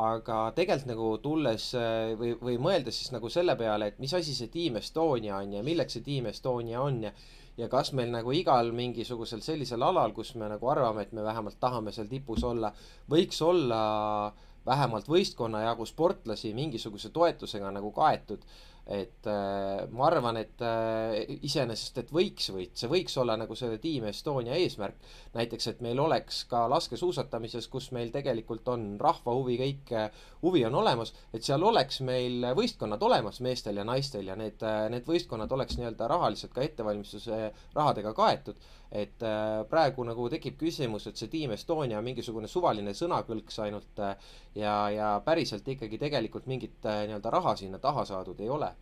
aga 0.01 0.37
tegelikult 0.57 0.89
nagu 0.93 1.09
tulles 1.25 1.71
äh, 1.77 2.13
või, 2.21 2.35
või 2.41 2.61
mõeldes 2.61 3.01
siis 3.01 3.13
nagu 3.17 3.33
selle 3.33 3.57
peale, 3.57 3.91
et 3.91 3.99
mis 4.01 4.13
asi 4.17 4.37
see 4.37 4.53
Team 4.53 4.77
Estonia 4.81 5.41
on 5.41 5.57
ja 5.57 5.65
milleks 5.65 5.97
see 5.97 6.05
Team 6.05 6.29
Estonia 6.31 6.85
on 6.85 7.05
ja 7.09 7.17
ja 7.59 7.67
kas 7.69 7.91
meil 7.93 8.09
nagu 8.09 8.33
igal 8.33 8.71
mingisugusel 8.73 9.43
sellisel 9.45 9.83
alal, 9.85 10.15
kus 10.17 10.31
me 10.41 10.47
nagu 10.49 10.69
arvame, 10.73 11.03
et 11.03 11.11
me 11.13 11.25
vähemalt 11.25 11.59
tahame 11.61 11.93
seal 11.93 12.09
tipus 12.09 12.45
olla, 12.47 12.71
võiks 13.11 13.43
olla 13.45 13.81
äh, 14.29 14.47
vähemalt 14.71 15.09
võistkonna 15.11 15.65
jagu 15.67 15.87
sportlasi 15.89 16.55
mingisuguse 16.57 17.11
toetusega 17.15 17.73
nagu 17.75 17.93
kaetud. 17.97 18.45
et 18.91 19.27
äh, 19.29 19.85
ma 19.93 20.07
arvan, 20.09 20.39
et 20.41 20.63
äh, 20.67 21.13
iseenesest, 21.47 21.99
et 22.01 22.09
võiks 22.11 22.49
võit, 22.51 22.73
see 22.75 22.89
võiks 22.91 23.13
olla 23.23 23.37
nagu 23.39 23.55
selle 23.55 23.77
Team 23.79 24.09
Estonia 24.09 24.57
eesmärk. 24.59 24.97
näiteks, 25.37 25.69
et 25.71 25.83
meil 25.85 26.01
oleks 26.01 26.41
ka 26.51 26.65
laskesuusatamises, 26.73 27.69
kus 27.71 27.91
meil 27.95 28.11
tegelikult 28.11 28.67
on 28.73 28.97
rahva 28.99 29.37
huvi, 29.37 29.61
kõik 29.61 29.93
äh, 29.95 30.25
huvi 30.43 30.65
on 30.67 30.81
olemas, 30.81 31.15
et 31.31 31.47
seal 31.47 31.63
oleks 31.63 32.01
meil 32.09 32.49
võistkonnad 32.57 33.05
olemas, 33.07 33.39
meestel 33.47 33.79
ja 33.79 33.87
naistel 33.87 34.27
ja 34.33 34.35
need, 34.41 34.59
äh, 34.67 34.89
need 34.91 35.07
võistkonnad 35.07 35.53
oleks 35.55 35.79
nii-öelda 35.79 36.11
rahaliselt 36.11 36.57
ka 36.57 36.65
ettevalmistuse 36.67 37.45
rahadega 37.77 38.17
kaetud. 38.17 38.59
Et 38.91 39.23
äh, 39.23 39.63
praegu 39.71 40.05
nagu 40.07 40.27
tekib 40.33 40.57
küsimus, 40.59 41.07
et 41.07 41.19
see 41.19 41.31
Team 41.31 41.55
Estonia 41.55 42.01
on 42.01 42.07
mingisugune 42.07 42.51
suvaline 42.51 42.95
sõnakõlks 42.97 43.61
ainult 43.63 44.03
äh, 44.03 44.31
ja, 44.59 44.75
ja 44.91 45.11
päriselt 45.25 45.69
ikkagi 45.69 45.99
tegelikult 46.01 46.49
mingit 46.51 46.87
äh, 46.91 47.05
nii-öelda 47.07 47.31
raha 47.31 47.55
sinna 47.59 47.79
taha 47.79 48.05
saadud 48.09 48.41
ei 48.43 48.51
ole 48.51 48.73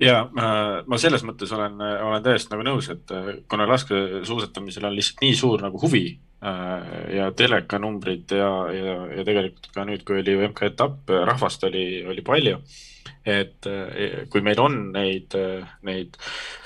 ja 0.00 0.20
ma 0.30 0.98
selles 0.98 1.24
mõttes 1.26 1.50
olen, 1.52 1.74
olen 1.82 2.22
täiesti 2.22 2.52
nagu 2.52 2.62
nõus, 2.64 2.86
et 2.92 3.10
kuna 3.50 3.66
laskesuusatamisel 3.68 4.86
on 4.86 4.94
lihtsalt 4.94 5.24
nii 5.24 5.34
suur 5.36 5.64
nagu 5.64 5.80
huvi 5.82 6.04
ja 7.12 7.26
telekanumbrid 7.36 8.30
ja, 8.38 8.50
ja, 8.72 8.94
ja 9.18 9.24
tegelikult 9.26 9.66
ka 9.74 9.84
nüüd, 9.88 10.04
kui 10.06 10.22
oli 10.22 10.36
MK-etapp, 10.46 11.10
rahvast 11.28 11.66
oli, 11.66 11.82
oli 12.06 12.22
palju. 12.24 12.60
Et 13.24 13.68
äh, 13.70 14.24
kui 14.32 14.42
meil 14.44 14.60
on 14.62 14.80
neid, 14.94 15.36
neid 15.86 16.18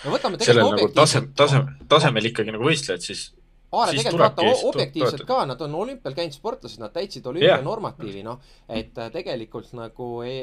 no 0.04 0.14
võtame 0.14 0.40
sellel 0.42 0.72
nagu 0.74 0.88
tasem, 0.94 1.30
tasem, 1.36 1.68
tasemel 1.90 2.32
ikkagi 2.32 2.54
nagu 2.54 2.66
võistlejaid, 2.68 3.04
siis 3.04 3.28
Aare 3.70 3.92
tegelikult 3.94 4.18
vaata 4.18 4.66
objektiivselt 4.66 5.22
ka, 5.28 5.44
nad 5.46 5.60
on 5.62 5.74
olümpial 5.78 6.14
käinud 6.16 6.34
sportlased, 6.34 6.80
nad 6.82 6.90
täitsid 6.90 7.26
olümpianormatiivi 7.30 8.18
yeah., 8.18 8.26
noh. 8.26 8.40
et 8.66 8.98
äh, 8.98 9.12
tegelikult 9.14 9.70
nagu 9.78 10.08
ei, 10.26 10.40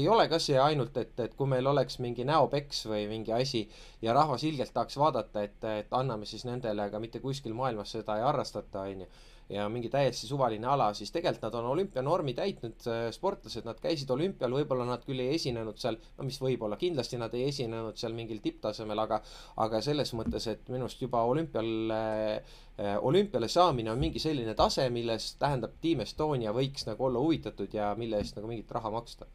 ei 0.00 0.08
ole 0.10 0.26
ka 0.30 0.40
see 0.42 0.58
ainult, 0.58 0.96
et, 0.98 1.12
et 1.22 1.36
kui 1.38 1.46
meil 1.50 1.70
oleks 1.70 2.00
mingi 2.02 2.26
näopeks 2.26 2.82
või 2.90 3.04
mingi 3.12 3.34
asi 3.36 3.62
ja 4.02 4.16
rahvas 4.16 4.42
ilgelt 4.48 4.74
tahaks 4.74 4.98
vaadata, 4.98 5.46
et, 5.46 5.60
et 5.84 5.94
anname 5.94 6.26
siis 6.26 6.42
nendele, 6.48 6.88
aga 6.88 6.98
mitte 6.98 7.22
kuskil 7.22 7.54
maailmas 7.54 7.94
seda 7.94 8.18
ei 8.18 8.26
harrastata, 8.26 8.88
onju 8.90 9.06
ja 9.48 9.66
mingi 9.68 9.90
täiesti 9.92 10.26
suvaline 10.26 10.66
ala, 10.66 10.88
siis 10.96 11.12
tegelikult 11.12 11.44
nad 11.44 11.56
on 11.58 11.66
olümpianormi 11.74 12.34
täitnud 12.36 12.86
äh, 12.88 13.02
sportlased, 13.12 13.66
nad 13.68 13.80
käisid 13.82 14.10
olümpial, 14.10 14.54
võib-olla 14.56 14.86
nad 14.88 15.04
küll 15.04 15.20
ei 15.20 15.34
esinenud 15.36 15.78
seal, 15.80 15.98
no 16.18 16.24
mis 16.24 16.38
võib-olla, 16.40 16.78
kindlasti 16.80 17.20
nad 17.20 17.34
ei 17.36 17.48
esinenud 17.50 17.98
seal 18.00 18.16
mingil 18.16 18.40
tipptasemel, 18.44 19.04
aga 19.04 19.20
aga 19.60 19.80
selles 19.84 20.14
mõttes, 20.16 20.48
et 20.50 20.68
minu 20.72 20.88
arust 20.88 21.02
juba 21.04 21.22
olümpial 21.28 21.94
äh, 21.94 22.58
äh, 22.80 22.96
olümpiale 23.04 23.48
saamine 23.52 23.92
on 23.92 24.00
mingi 24.00 24.22
selline 24.22 24.56
tase, 24.58 24.88
milles 24.94 25.34
tähendab, 25.40 25.76
Team 25.84 26.04
Estonia 26.04 26.54
võiks 26.56 26.88
nagu 26.88 27.10
olla 27.10 27.20
huvitatud 27.20 27.74
ja 27.74 27.92
mille 27.98 28.22
eest 28.22 28.38
nagu 28.38 28.48
mingit 28.48 28.72
raha 28.72 28.92
maksta. 28.94 29.28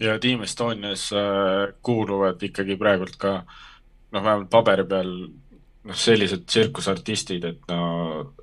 ja 0.00 0.18
Team 0.18 0.42
Estonias 0.42 1.10
äh, 1.14 1.70
kuuluvad 1.82 2.42
ikkagi 2.42 2.76
praegult 2.80 3.14
ka 3.20 3.44
noh, 4.10 4.24
vähemalt 4.24 4.50
paberi 4.50 4.88
peal 4.90 5.14
noh, 5.88 5.96
sellised 5.96 6.46
tsirkusartistid, 6.46 7.44
et 7.44 7.70
no 7.70 7.82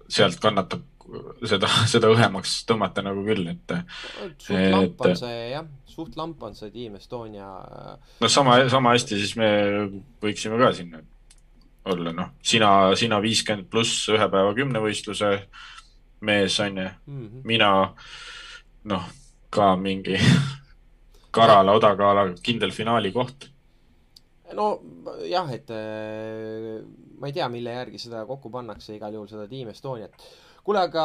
sealt 0.09 0.39
kannatab 0.41 0.85
seda, 1.47 1.69
seda 1.93 2.11
õhemaks 2.13 2.61
tõmmata 2.69 3.03
nagu 3.05 3.23
küll, 3.27 3.47
et. 3.51 3.75
suht 4.43 4.71
lamp 4.73 5.05
on 5.05 5.19
see 5.19 5.43
jah, 5.53 5.67
suht 5.89 6.17
lamp 6.19 6.47
on 6.47 6.57
see 6.57 6.73
Team 6.73 6.97
Estonia. 6.99 7.51
noh, 8.21 8.31
sama, 8.31 8.59
sama 8.71 8.95
hästi 8.95 9.19
siis 9.21 9.35
me 9.39 9.49
võiksime 10.23 10.59
ka 10.61 10.73
sinna 10.77 11.03
olla, 11.87 12.11
noh, 12.11 12.33
sina, 12.43 12.71
sina 12.99 13.21
viiskümmend 13.23 13.69
pluss 13.71 14.09
ühe 14.11 14.29
päeva 14.31 14.55
kümnevõistluse 14.57 15.31
mees, 16.27 16.57
on 16.59 16.81
ju 16.81 16.87
mm, 16.87 17.27
-hmm. 17.27 17.43
mina 17.45 17.69
noh, 18.91 19.11
ka 19.49 19.75
mingi 19.79 20.17
karala 21.37 21.77
odakaala 21.77 22.31
kindel 22.43 22.73
finaali 22.75 23.13
koht 23.15 23.51
nojah, 24.55 25.51
et 25.53 25.69
äh, 25.71 26.81
ma 27.17 27.29
ei 27.29 27.35
tea, 27.35 27.47
mille 27.51 27.73
järgi 27.73 28.01
seda 28.01 28.23
kokku 28.29 28.51
pannakse, 28.53 28.95
igal 28.97 29.15
juhul 29.17 29.29
seda 29.31 29.47
Team 29.51 29.71
Estoniat. 29.73 30.13
kuule, 30.67 30.81
aga 30.83 31.03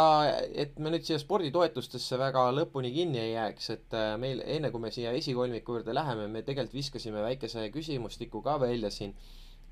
et 0.58 0.78
me 0.82 0.90
nüüd 0.90 1.04
siia 1.06 1.20
sporditoetustesse 1.22 2.16
väga 2.18 2.48
lõpuni 2.50 2.90
kinni 2.94 3.20
ei 3.22 3.34
jääks, 3.36 3.68
et 3.76 3.94
äh, 3.94 4.16
meil 4.18 4.42
enne 4.42 4.72
kui 4.74 4.82
me 4.82 4.90
siia 4.90 5.12
esikolmiku 5.14 5.76
juurde 5.76 5.94
läheme, 5.94 6.26
me 6.28 6.42
tegelikult 6.42 6.74
viskasime 6.74 7.22
väikese 7.22 7.68
küsimustiku 7.74 8.42
ka 8.42 8.56
välja 8.60 8.90
siin 8.90 9.14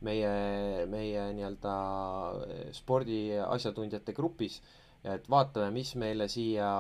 meie, 0.07 0.87
meie 0.87 1.25
nii-öelda 1.35 1.75
spordiasjatundjate 2.79 4.15
grupis. 4.17 4.61
et 5.01 5.25
vaatame, 5.33 5.71
mis 5.73 5.95
meile 5.97 6.27
siia, 6.29 6.71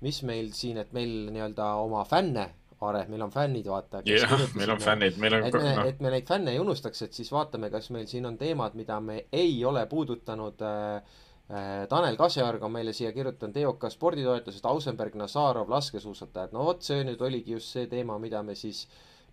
mis 0.00 0.22
meil 0.22 0.52
siin, 0.54 0.78
et 0.78 0.92
meil 0.94 1.26
nii-öelda 1.34 1.72
oma 1.82 2.04
fänne 2.06 2.44
Aare, 2.78 3.00
meil 3.10 3.22
on 3.24 3.30
fännid, 3.34 3.66
vaata. 3.66 4.02
jah, 4.06 4.32
meil 4.54 4.70
on 4.70 4.78
fännid, 4.78 5.16
meil 5.18 5.34
on. 5.34 5.46
et 5.48 5.54
me 5.54 5.70
no., 5.74 5.86
et 5.90 6.02
me 6.04 6.12
neid 6.14 6.28
fänne 6.28 6.52
ei 6.54 6.60
unustaks, 6.62 7.00
et 7.08 7.16
siis 7.16 7.30
vaatame, 7.34 7.72
kas 7.74 7.90
meil 7.94 8.06
siin 8.06 8.28
on 8.28 8.36
teemad, 8.38 8.76
mida 8.78 9.00
me 9.02 9.24
ei 9.34 9.56
ole 9.66 9.82
puudutanud 9.90 10.62
äh, 10.62 11.16
äh 11.50 11.88
Tanel 11.90 12.16
Kasjaorg 12.20 12.62
on 12.62 12.72
meile 12.76 12.94
siia 12.94 13.10
kirjutanud 13.16 13.56
EOK 13.56 13.88
sporditoetused, 13.90 14.70
Ausenberg, 14.70 15.18
Nazarov, 15.18 15.72
laskesuusatajad. 15.74 16.54
no 16.54 16.68
vot, 16.68 16.86
see 16.86 17.02
nüüd 17.08 17.24
oligi 17.26 17.56
just 17.56 17.74
see 17.74 17.90
teema, 17.90 18.18
mida 18.22 18.44
me 18.46 18.54
siis, 18.54 18.84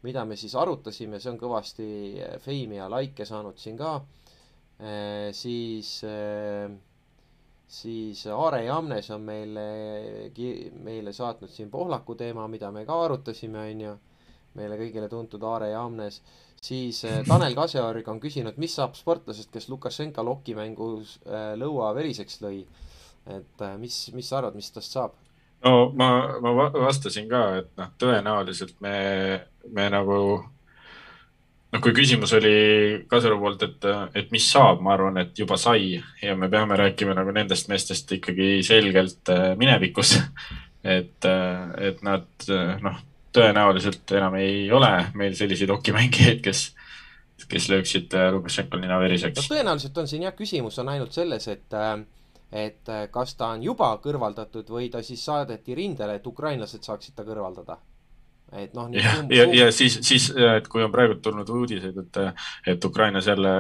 mida 0.02 0.26
me 0.26 0.40
siis 0.42 0.58
arutasime, 0.58 1.22
see 1.22 1.36
on 1.36 1.38
kõvasti 1.38 1.88
feimi 2.42 2.82
ja 2.82 2.90
likee 2.98 3.30
saanud 3.30 3.62
siin 3.62 3.78
ka 3.78 4.00
e,. 4.80 5.30
siis 5.38 6.00
e, 6.04 6.18
siis 7.68 8.26
Aare 8.28 8.64
Jamnes 8.66 9.10
on 9.12 9.22
meile, 9.26 9.66
meile 10.84 11.14
saatnud 11.14 11.50
siin 11.50 11.70
Pohlaku 11.72 12.16
teema, 12.16 12.48
mida 12.48 12.72
me 12.72 12.86
ka 12.86 13.00
arutasime, 13.06 13.70
on 13.72 13.82
ju. 13.82 13.96
meile 14.56 14.78
kõigile 14.80 15.10
tuntud 15.12 15.44
Aare 15.44 15.72
Jamnes. 15.74 16.22
siis 16.62 17.04
eh, 17.06 17.24
Tanel 17.28 17.56
Kaseorg 17.56 18.08
on 18.08 18.20
küsinud, 18.20 18.58
mis 18.58 18.76
saab 18.76 18.96
sportlasest, 18.96 19.52
kes 19.52 19.70
Lukašenka 19.70 20.24
lokimängus 20.24 21.20
äh, 21.28 21.54
lõua 21.60 21.94
veriseks 21.96 22.42
lõi. 22.42 22.66
et 23.26 23.62
äh, 23.62 23.78
mis, 23.78 24.12
mis 24.14 24.30
sa 24.30 24.38
arvad, 24.38 24.56
mis 24.56 24.72
tast 24.72 24.92
saab? 24.92 25.14
no 25.66 25.92
ma, 25.94 26.40
ma 26.42 26.70
vastasin 26.70 27.30
ka, 27.30 27.44
et 27.60 27.72
noh, 27.78 27.92
tõenäoliselt 28.00 28.80
me, 28.82 28.98
me 29.74 29.90
nagu 29.90 30.20
noh, 31.76 31.84
kui 31.84 31.96
küsimus 31.96 32.34
oli 32.38 32.54
Kasaru 33.12 33.40
poolt, 33.42 33.66
et, 33.68 33.88
et 34.18 34.32
mis 34.34 34.46
saab, 34.52 34.82
ma 34.86 34.94
arvan, 34.96 35.20
et 35.22 35.36
juba 35.38 35.58
sai 35.60 35.96
ja 35.96 36.36
me 36.40 36.50
peame 36.52 36.78
rääkima 36.80 37.16
nagu 37.18 37.34
nendest 37.36 37.70
meestest 37.72 38.12
ikkagi 38.18 38.60
selgelt 38.66 39.32
äh, 39.34 39.52
minevikus. 39.60 40.16
et, 40.98 41.28
äh, 41.28 41.62
et 41.90 42.04
nad 42.06 42.50
äh, 42.50 42.76
noh, 42.84 43.00
tõenäoliselt 43.36 44.16
enam 44.16 44.38
ei 44.40 44.66
ole 44.72 44.92
meil 45.20 45.36
selliseid 45.36 45.72
okimängijaid, 45.76 46.44
kes, 46.46 46.68
kes 47.52 47.70
lööksid 47.72 48.14
Lukašenkal 48.32 48.80
nina 48.84 49.00
veriseks. 49.02 49.42
no 49.42 49.58
tõenäoliselt 49.58 49.98
on 50.00 50.08
siin 50.08 50.24
jah, 50.28 50.36
küsimus 50.38 50.80
on 50.80 50.94
ainult 50.94 51.16
selles, 51.16 51.50
et 51.52 51.82
et 52.56 52.92
kas 53.12 53.34
ta 53.36 53.50
on 53.58 53.64
juba 53.66 53.90
kõrvaldatud 54.00 54.70
või 54.72 54.88
ta 54.94 55.02
siis 55.04 55.26
saadeti 55.26 55.76
rindele, 55.76 56.16
et 56.16 56.28
ukrainlased 56.30 56.86
saaksid 56.86 57.18
ta 57.18 57.26
kõrvaldada 57.28 57.76
et 58.58 58.74
noh. 58.74 58.90
ja, 58.94 59.18
ja, 59.30 59.46
ja 59.54 59.70
siis, 59.76 60.00
siis, 60.06 60.30
et 60.36 60.68
kui 60.72 60.84
on 60.84 60.92
praegu 60.94 61.18
tulnud 61.24 61.50
uudiseid, 61.50 61.98
et, 62.02 62.20
et 62.76 62.86
Ukrainas 62.86 63.28
jälle 63.28 63.52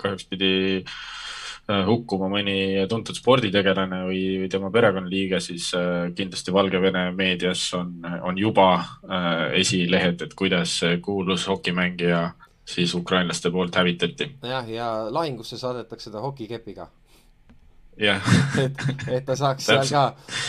kahjuks 0.00 0.26
pidi 0.30 0.52
äh, 0.80 1.82
hukkuma 1.86 2.30
mõni 2.32 2.86
tuntud 2.90 3.18
sporditegelane 3.18 4.02
või, 4.08 4.22
või 4.42 4.50
tema 4.52 4.70
perekonnaliige, 4.74 5.40
siis 5.44 5.70
äh, 5.78 6.10
kindlasti 6.16 6.54
Valgevene 6.54 7.08
meedias 7.16 7.66
on, 7.78 7.96
on 8.26 8.38
juba 8.38 8.70
äh, 8.78 9.44
esilehed, 9.60 10.26
et 10.26 10.34
kuidas 10.38 10.80
kuulus 11.04 11.46
hokimängija 11.50 12.30
siis 12.70 12.94
ukrainlaste 12.94 13.50
poolt 13.50 13.76
hävitati. 13.76 14.32
jah, 14.46 14.68
ja 14.68 14.90
lahingusse 15.10 15.58
saadetakse 15.58 16.10
ta 16.10 16.20
hokikepiga. 16.20 16.88
jah. 17.98 18.34
et, 18.64 18.84
et 19.08 19.24
ta 19.24 19.36
saaks 19.36 19.70
seal 19.70 19.86
ka 19.90 20.04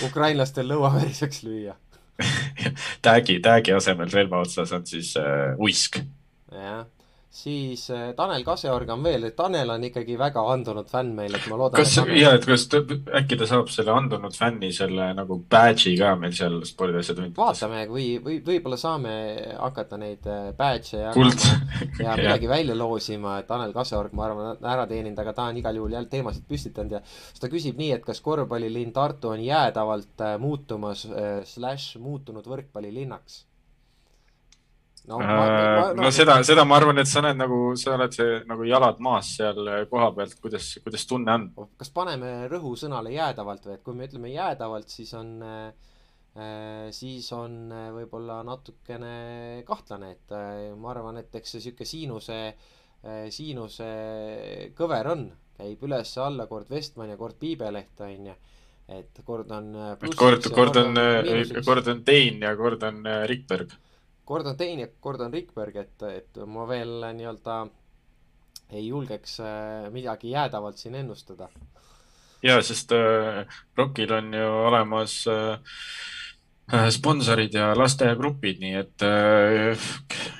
ukrainlastel 0.09 0.69
lõuaveriseks 0.73 1.45
lüüa 1.47 1.77
tag'i, 3.05 3.39
tag'i 3.43 3.75
asemel 3.75 4.11
relva 4.13 4.41
otsas 4.45 4.73
on 4.75 4.85
siis 4.87 5.13
äh, 5.19 5.53
uisk. 5.61 6.01
jah, 6.51 6.85
siis 7.31 7.85
äh, 7.89 8.09
Tanel 8.15 8.43
Kaseorg 8.43 8.89
on 8.91 9.03
veel, 9.03 9.23
et 9.29 9.35
Tanel 9.39 9.69
on 9.71 9.83
ikkagi 9.87 10.17
väga 10.19 10.41
andunud 10.51 10.89
fänn 10.91 11.13
meil, 11.15 11.31
et 11.37 11.45
ma 11.47 11.57
loodan. 11.61 11.79
kas, 11.79 11.93
ja, 12.11 12.33
et 12.35 12.45
kas 12.47 12.65
ta, 12.71 12.81
äkki 13.21 13.37
ta 13.39 13.47
saab 13.47 13.69
selle 13.71 13.93
andunud 13.95 14.35
fänni 14.35 14.71
selle 14.75 15.07
nagu 15.15 15.37
badge'i 15.51 15.95
ka 15.99 16.11
meil 16.19 16.35
seal 16.35 16.57
spordiasjatundidest? 16.67 17.37
vaatame, 17.39 17.85
või, 17.91 18.07
või 18.23 18.39
võib-olla 18.43 18.79
saame 18.79 19.13
hakata 19.55 19.99
neid 20.01 20.27
äh, 20.27 20.49
badge'e 20.57 21.05
jagama 21.05 22.01
ja 22.03 22.17
midagi 22.19 22.51
välja 22.51 22.75
loosima, 22.75 23.37
et 23.39 23.47
Tanel 23.47 23.71
Kaseorg, 23.75 24.11
ma 24.17 24.27
arvan, 24.27 24.49
on 24.57 24.67
ära 24.73 24.83
teeninud, 24.89 25.21
aga 25.23 25.35
ta 25.37 25.45
on 25.53 25.61
igal 25.61 25.79
juhul 25.79 25.95
jälle 25.95 26.11
teemasid 26.11 26.43
püstitanud 26.51 26.97
ja 26.97 27.03
siis 27.07 27.39
ta 27.45 27.51
küsib 27.53 27.79
nii, 27.79 27.93
et 27.95 28.03
kas 28.03 28.19
korvpallilinn 28.25 28.91
Tartu 28.91 29.31
on 29.31 29.45
jäädavalt 29.45 30.27
äh, 30.27 30.35
muutumas 30.41 31.05
äh, 31.07 31.39
slaš 31.47 31.93
muutunud 32.03 32.51
võrkpallilinnaks 32.51 33.45
no, 35.09 35.17
ma, 35.19 35.25
ma, 35.25 35.93
no, 35.93 36.03
no 36.03 36.11
seda, 36.13 36.37
seda 36.45 36.65
ma 36.67 36.77
arvan, 36.77 37.01
et 37.01 37.09
sa 37.09 37.21
oled 37.23 37.39
nagu, 37.39 37.59
sa 37.79 37.95
oled 37.95 38.13
see 38.13 38.41
nagu 38.49 38.67
jalad 38.69 38.99
maas 39.03 39.31
seal 39.37 39.71
koha 39.89 40.11
pealt, 40.17 40.37
kuidas, 40.43 40.73
kuidas 40.83 41.07
tunne 41.09 41.37
on? 41.37 41.47
kas 41.79 41.89
paneme 41.95 42.33
rõhu 42.51 42.75
sõnale 42.79 43.13
jäädavalt 43.15 43.65
või, 43.67 43.79
et 43.79 43.85
kui 43.85 43.97
me 43.97 44.09
ütleme 44.09 44.33
jäädavalt, 44.33 44.93
siis 44.93 45.13
on, 45.17 45.33
siis 46.93 47.31
on 47.37 47.57
võib-olla 47.97 48.41
natukene 48.47 49.15
kahtlane, 49.67 50.13
et 50.17 50.37
ma 50.77 50.93
arvan, 50.93 51.21
et 51.23 51.41
eks 51.41 51.57
see 51.57 51.65
sihuke 51.65 51.87
Siinuse, 51.87 52.39
Siinuse 53.33 53.91
kõver 54.77 55.13
on, 55.15 55.27
käib 55.57 55.85
üles-alla, 55.89 56.45
kord 56.49 56.69
Vestman 56.69 57.09
ja 57.09 57.17
kord 57.17 57.41
Piibeleht, 57.41 57.97
on 58.05 58.31
ju. 58.31 58.41
Et 58.91 59.21
kord 59.23 59.51
on 59.55 59.69
kord, 60.19 60.47
kord 60.51 60.77
on, 60.81 60.97
kord 61.63 61.87
on 61.87 62.01
Tein 62.03 62.41
ja 62.43 62.49
kord 62.59 62.81
on 62.83 63.05
Rikberg 63.29 63.71
kord 64.31 64.47
on 64.47 64.57
Tein 64.57 64.79
ja 64.79 64.87
kord 65.03 65.21
on 65.25 65.33
Rikberg, 65.33 65.77
et, 65.83 66.07
et 66.07 66.41
ma 66.47 66.65
veel 66.69 67.03
nii-öelda 67.17 67.61
ei 68.71 68.85
julgeks 68.87 69.39
äh, 69.43 69.87
midagi 69.91 70.31
jäädavalt 70.31 70.79
siin 70.79 70.95
ennustada. 70.95 71.49
jaa, 72.43 72.61
sest 72.63 72.93
äh, 72.95 73.43
Rokil 73.77 74.13
on 74.15 74.33
ju 74.33 74.51
olemas 74.67 75.25
äh, 75.27 75.79
äh 76.73 76.87
sponsorid 76.89 77.53
ja 77.53 77.73
lastegrupid, 77.77 78.61
nii 78.63 78.77
et 78.79 79.03
äh, 79.07 79.89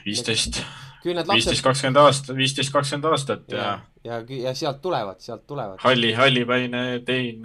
viisteist 0.06 0.62
äh, 0.62 1.18
viisteist, 1.34 1.64
kakskümmend 1.66 2.00
aastat, 2.00 2.36
viisteist, 2.38 2.72
kakskümmend 2.72 3.10
aastat 3.12 3.52
ja. 3.52 3.66
ja, 4.04 4.22
ja, 4.22 4.38
ja 4.48 4.56
sealt 4.56 4.80
tulevad, 4.82 5.20
sealt 5.20 5.44
tulevad. 5.48 5.82
halli, 5.84 6.14
hallipäine 6.16 6.86
Tein 7.06 7.44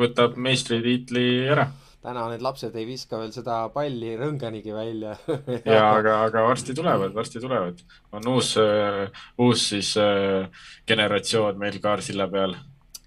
võtab 0.00 0.34
meistritiitli 0.34 1.28
ära 1.52 1.70
täna 2.04 2.26
need 2.30 2.44
lapsed 2.44 2.76
ei 2.80 2.86
viska 2.88 3.18
veel 3.20 3.32
seda 3.34 3.56
palli 3.74 4.14
rõnganigi 4.18 4.72
välja 4.74 5.16
ja 5.74 5.82
aga, 5.92 6.16
aga 6.28 6.44
varsti 6.48 6.74
tulevad, 6.76 7.12
varsti 7.14 7.42
tulevad. 7.42 7.82
on 8.16 8.28
uus 8.34 8.54
uh,, 8.60 9.04
uus 9.38 9.66
siis 9.74 9.92
uh, 10.00 10.46
generatsioon 10.88 11.60
meil 11.60 11.76
Kaarsilla 11.82 12.28
peal. 12.32 12.56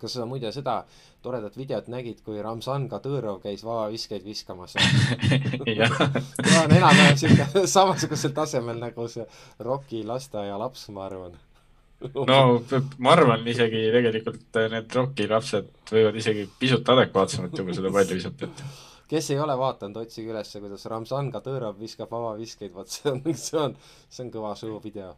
kas 0.01 0.19
sa 0.19 0.27
muide 0.29 0.51
seda 0.53 0.83
toredat 1.23 1.55
videot 1.57 1.87
nägid, 1.87 2.19
kui 2.25 2.41
Ramzan 2.43 2.89
Kadõrov 2.91 3.39
käis 3.45 3.63
vabaviskeid 3.63 4.25
viskamas 4.27 4.75
ta 5.79 6.59
on 6.61 6.75
enam-vähem 6.79 7.17
siuke 7.17 7.65
samasugusel 7.65 8.35
tasemel 8.35 8.77
nagu 8.83 9.07
see 9.09 9.25
Rocki 9.63 10.03
lasteaialaps, 10.05 10.89
ma 10.93 11.07
arvan 11.07 11.39
no 12.13 12.39
ma 12.99 13.13
arvan 13.15 13.45
isegi 13.47 13.83
tegelikult 13.95 14.61
need 14.73 14.97
Rocki 14.97 15.27
lapsed 15.31 15.93
võivad 15.93 16.17
isegi 16.19 16.47
pisut 16.59 16.89
adekvaatsemalt 16.95 17.59
juba 17.59 17.75
seda 17.77 17.93
palli 17.93 18.19
visata, 18.19 18.49
et 18.49 18.63
kes 19.13 19.29
ei 19.33 19.41
ole 19.43 19.57
vaadanud, 19.59 19.99
otsige 20.05 20.33
ülesse, 20.33 20.61
kuidas 20.63 20.87
Ramzan 20.89 21.29
Kadõrov 21.33 21.77
viskab 21.81 22.11
vabaviskeid, 22.13 22.73
vot 22.73 22.89
see 22.89 23.11
on, 23.11 23.21
see 23.45 23.61
on, 23.61 23.77
see 24.09 24.25
on 24.25 24.33
kõva 24.33 24.55
show 24.59 24.79
video 24.83 25.13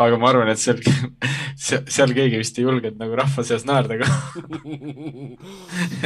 aga 0.00 0.16
ma 0.16 0.30
arvan, 0.30 0.48
et 0.48 0.60
seal, 0.60 0.78
seal 1.58 2.14
keegi 2.16 2.40
vist 2.40 2.56
ei 2.56 2.64
julgenud 2.64 3.00
nagu 3.02 3.18
rahva 3.18 3.44
seas 3.44 3.66
naerda 3.68 3.98
ka 4.00 4.08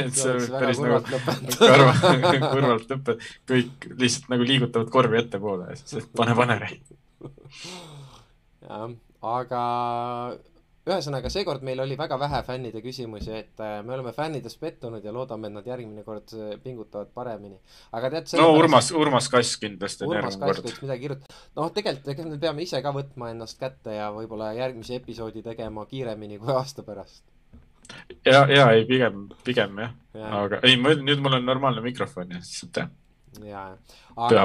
et 0.02 0.10
see 0.10 0.32
on 0.32 0.48
päris 0.56 0.82
nagu 0.82 0.98
karva, 1.60 1.94
kurvalt 2.48 2.90
lõpeb, 2.90 3.22
kõik 3.52 3.88
lihtsalt 4.02 4.34
nagu 4.34 4.50
liigutavad 4.50 4.90
korvi 4.94 5.22
ettepoole 5.22 5.70
ja 5.70 5.78
siis 5.78 6.10
pane, 6.18 6.34
pane. 6.38 6.58
Aga 8.68 9.62
ühesõnaga, 10.82 11.30
seekord 11.30 11.62
meil 11.66 11.80
oli 11.84 11.94
väga 11.98 12.16
vähe 12.18 12.40
fännide 12.46 12.82
küsimusi, 12.82 13.30
et 13.38 13.60
äh, 13.62 13.76
me 13.86 13.94
oleme 13.94 14.12
fännides 14.16 14.56
pettunud 14.58 15.04
ja 15.04 15.12
loodame, 15.14 15.48
et 15.48 15.54
nad 15.54 15.66
järgmine 15.68 16.02
kord 16.06 16.32
äh, 16.34 16.56
pingutavad 16.62 17.12
paremini. 17.14 17.58
aga 17.94 18.10
tead 18.16 18.32
no 18.40 18.48
Urmas, 18.58 18.90
Urmas 18.98 19.28
Kass 19.30 19.60
kindlasti 19.62 20.08
järgmine 20.10 20.40
kord. 20.42 20.64
võiks 20.66 20.82
midagi 20.82 21.06
kirjutada. 21.06 21.42
noh, 21.58 21.70
tegelikult, 21.74 22.10
ega 22.14 22.26
me 22.30 22.40
peame 22.42 22.66
ise 22.66 22.82
ka 22.82 22.94
võtma 22.96 23.30
ennast 23.34 23.60
kätte 23.60 23.94
ja 23.94 24.10
võib-olla 24.14 24.50
järgmise 24.58 24.98
episoodi 24.98 25.44
tegema 25.46 25.86
kiiremini 25.86 26.40
kui 26.42 26.50
aasta 26.54 26.82
pärast. 26.86 27.22
ja, 28.26 28.42
ja 28.50 28.66
ei, 28.74 28.82
pigem, 28.88 29.28
pigem 29.46 29.78
jah 29.84 29.94
ja.. 30.18 30.34
aga 30.42 30.64
ei, 30.66 30.80
nüüd 30.82 31.22
mul 31.22 31.38
on 31.38 31.46
normaalne 31.46 31.84
mikrofon 31.84 32.34
ja 32.34 32.42
siis, 32.42 32.66
et 32.66 32.82
jah 32.82 32.90
ja, 33.40 33.62
aga, 34.16 34.42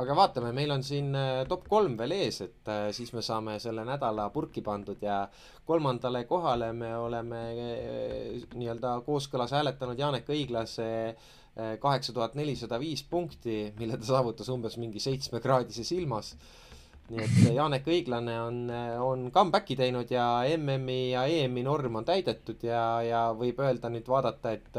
aga 0.00 0.16
vaatame, 0.16 0.52
meil 0.56 0.72
on 0.72 0.84
siin 0.86 1.12
äh, 1.16 1.42
top 1.48 1.66
kolm 1.68 1.96
veel 1.98 2.14
ees, 2.16 2.40
et 2.46 2.70
äh, 2.72 2.88
siis 2.96 3.12
me 3.16 3.24
saame 3.24 3.58
selle 3.62 3.84
nädala 3.86 4.28
purki 4.32 4.62
pandud 4.64 5.02
ja 5.04 5.22
kolmandale 5.68 6.24
kohale 6.28 6.72
me 6.76 6.94
oleme 6.96 7.42
äh, 7.50 8.48
nii-öelda 8.54 8.96
kooskõlas 9.06 9.52
hääletanud 9.56 10.00
Janek 10.00 10.32
Õiglase 10.32 10.88
kaheksa 11.82 12.12
tuhat 12.14 12.36
nelisada 12.38 12.78
viis 12.80 13.02
punkti, 13.04 13.72
mille 13.76 13.96
ta 13.98 14.06
saavutas 14.06 14.48
umbes 14.48 14.76
mingi 14.80 15.00
seitsmekraadises 15.02 15.90
ilmas. 15.92 16.30
nii 17.10 17.24
et 17.24 17.56
Janek 17.56 17.88
Õiglane 17.90 18.36
on, 18.40 18.60
on 19.02 19.24
comeback'i 19.34 19.74
teinud 19.76 20.12
ja 20.14 20.28
MM-i 20.54 21.10
ja 21.10 21.26
EM-i 21.26 21.64
norm 21.66 21.98
on 22.00 22.06
täidetud 22.06 22.62
ja, 22.64 22.84
ja 23.02 23.24
võib 23.36 23.58
öelda 23.60 23.90
nüüd 23.90 24.08
vaadata, 24.08 24.54
et, 24.54 24.78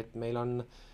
et 0.00 0.16
meil 0.18 0.40
on 0.40 0.56
äh, 0.64 0.80
Äh, 0.82 0.90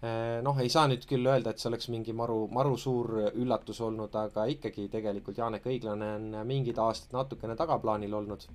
noh, 0.00 0.60
ei 0.62 0.70
saa 0.72 0.86
nüüd 0.88 1.04
küll 1.08 1.28
öelda, 1.28 1.52
et 1.52 1.60
see 1.60 1.68
oleks 1.68 1.90
mingi 1.92 2.14
maru, 2.16 2.46
maru 2.52 2.76
suur 2.80 3.10
üllatus 3.34 3.82
olnud, 3.84 4.14
aga 4.16 4.46
ikkagi 4.48 4.86
tegelikult 4.92 5.38
Janek 5.38 5.66
Õiglane 5.68 6.14
on 6.16 6.38
mingid 6.48 6.80
aastad 6.80 7.18
natukene 7.18 7.56
tagaplaanil 7.58 8.16
olnud. 8.22 8.46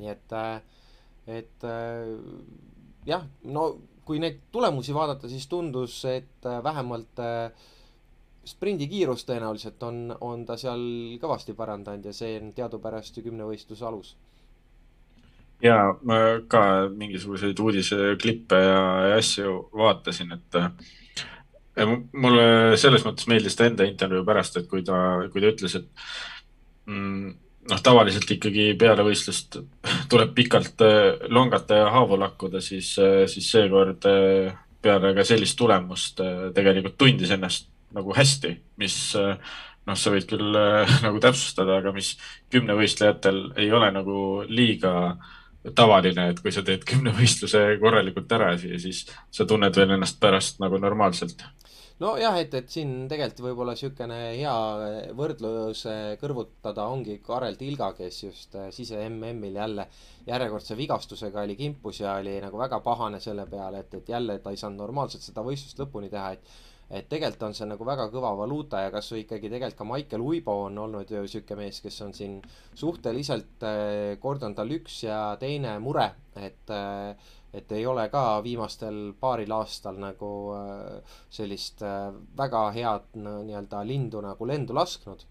nii 0.00 0.08
et, 0.08 0.32
äh, 0.32 0.60
et 1.40 1.64
äh, 1.64 2.12
jah, 3.08 3.24
no 3.44 3.64
kui 4.04 4.20
neid 4.20 4.40
tulemusi 4.52 4.92
vaadata, 4.96 5.28
siis 5.28 5.46
tundus, 5.48 6.04
et 6.04 6.44
vähemalt 6.64 7.20
sprindikiirust 8.50 9.28
tõenäoliselt 9.28 9.82
on, 9.86 10.16
on 10.20 10.44
ta 10.48 10.56
seal 10.58 10.82
kõvasti 11.20 11.54
parandanud 11.54 12.08
ja 12.08 12.12
see 12.16 12.38
on 12.40 12.52
teadupärast 12.56 13.16
ju 13.16 13.24
kümnevõistluse 13.28 13.86
alus 13.86 14.16
ja 15.62 15.76
ma 16.06 16.16
ka 16.48 16.62
mingisuguseid 16.94 17.58
uudiseklippe 17.60 18.58
ja, 18.64 18.80
asju 19.16 19.56
vaatasin, 19.76 20.32
et 20.38 20.60
mulle 22.12 22.76
selles 22.80 23.04
mõttes 23.06 23.28
meeldis 23.30 23.56
ta 23.56 23.68
enda 23.68 23.86
intervjuu 23.88 24.24
pärast, 24.26 24.58
et 24.58 24.68
kui 24.70 24.82
ta, 24.86 24.96
kui 25.32 25.42
ta 25.42 25.52
ütles, 25.52 25.76
et 25.78 25.86
mm, 26.90 27.30
noh, 27.70 27.82
tavaliselt 27.84 28.30
ikkagi 28.36 28.72
peale 28.80 29.04
võistlust 29.06 29.60
tuleb 30.10 30.34
pikalt 30.36 30.84
äh, 30.84 31.28
longata 31.32 31.82
ja 31.82 31.88
haavu 31.94 32.18
lakkuda, 32.20 32.62
siis, 32.64 32.92
äh, 33.02 33.24
siis 33.30 33.50
seekord 33.52 34.06
äh, 34.10 34.52
peale 34.82 35.14
ka 35.16 35.24
sellist 35.28 35.58
tulemust 35.60 36.22
tegelikult 36.56 36.96
tundis 36.98 37.32
ennast 37.34 37.68
nagu 37.92 38.14
hästi, 38.16 38.54
mis 38.80 38.94
noh, 39.18 39.96
sa 39.98 40.12
võid 40.14 40.24
küll 40.30 40.56
nagu 41.04 41.20
täpsustada, 41.20 41.80
aga 41.82 41.92
mis 41.92 42.14
kümnevõistlejatel 42.54 43.50
ei 43.60 43.68
ole 43.76 43.90
nagu 43.92 44.16
liiga 44.48 44.94
äh, 45.10 45.36
tavaline, 45.76 46.30
et 46.32 46.40
kui 46.40 46.52
sa 46.54 46.62
teed 46.64 46.84
kümnevõistluse 46.88 47.62
korralikult 47.82 48.32
ära, 48.32 48.52
siis 48.58 49.04
sa 49.30 49.46
tunned 49.48 49.76
veel 49.76 49.96
ennast 49.96 50.20
pärast 50.20 50.60
nagu 50.62 50.80
normaalselt. 50.80 51.44
nojah, 52.00 52.38
et, 52.40 52.54
et 52.56 52.70
siin 52.72 52.94
tegelikult 53.10 53.42
võib-olla 53.44 53.74
niisugune 53.76 54.20
hea 54.38 54.54
võrdlus 55.16 55.84
kõrvutada 56.22 56.86
ongi 56.88 57.18
Karel 57.26 57.58
Tilga, 57.60 57.92
kes 57.98 58.22
just 58.24 58.56
äh, 58.56 58.70
sise 58.72 59.02
MM-il 59.10 59.60
jälle 59.60 59.86
järjekordse 60.26 60.76
vigastusega 60.78 61.44
oli 61.44 61.58
kimpus 61.60 62.00
ja 62.00 62.16
oli 62.22 62.38
nagu 62.40 62.58
väga 62.58 62.80
pahane 62.80 63.20
selle 63.20 63.44
peale, 63.46 63.84
et, 63.84 63.94
et 64.00 64.08
jälle 64.08 64.38
ta 64.38 64.50
ei 64.50 64.60
saanud 64.60 64.80
normaalselt 64.80 65.28
seda 65.28 65.44
võistlust 65.44 65.84
lõpuni 65.84 66.08
teha, 66.08 66.32
et 66.32 66.56
et 66.90 67.06
tegelikult 67.06 67.44
on 67.46 67.54
see 67.54 67.68
nagu 67.70 67.86
väga 67.86 68.08
kõva 68.10 68.32
valuuta 68.40 68.80
ja 68.82 68.90
kasvõi 68.90 69.22
ikkagi 69.22 69.50
tegelikult 69.52 69.78
ka 69.78 69.86
Maicel 69.86 70.22
Uibo 70.26 70.56
on 70.64 70.78
olnud 70.84 71.10
ju 71.10 71.22
sihuke 71.30 71.54
mees, 71.58 71.78
kes 71.84 72.00
on 72.02 72.14
siin 72.16 72.40
suhteliselt 72.74 73.66
eh, 73.66 74.16
kord 74.22 74.42
on 74.46 74.56
tal 74.58 74.72
üks 74.74 75.04
ja 75.04 75.20
teine 75.40 75.76
mure, 75.82 76.08
et 76.34 76.74
eh, 76.74 77.28
et 77.50 77.72
ei 77.74 77.82
ole 77.86 78.04
ka 78.10 78.38
viimastel 78.42 78.98
paaril 79.18 79.50
aastal 79.54 79.98
nagu 80.02 80.30
eh, 80.54 81.14
sellist 81.30 81.82
väga 82.38 82.64
head 82.74 83.14
nii-öelda 83.18 83.84
lindu 83.86 84.22
nagu 84.26 84.46
lendu 84.46 84.74
lasknud. 84.74 85.22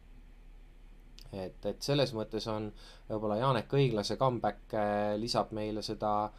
et, 1.34 1.66
et 1.66 1.84
selles 1.84 2.16
mõttes 2.16 2.48
on 2.48 2.72
võib-olla 3.10 3.36
Janek 3.38 3.76
Õiglase 3.76 4.16
comeback 4.18 4.74
lisab 5.20 5.52
meile 5.52 5.84
seda 5.84 6.32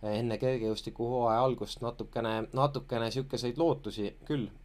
enne 0.00 0.38
kergejõustikuhooaja 0.40 1.42
algust 1.44 1.82
natukene, 1.84 2.46
natukene 2.56 3.10
sihukeseid 3.10 3.58
lootusi 3.60 4.14
küll 4.24 4.48
Äh, 4.48 4.59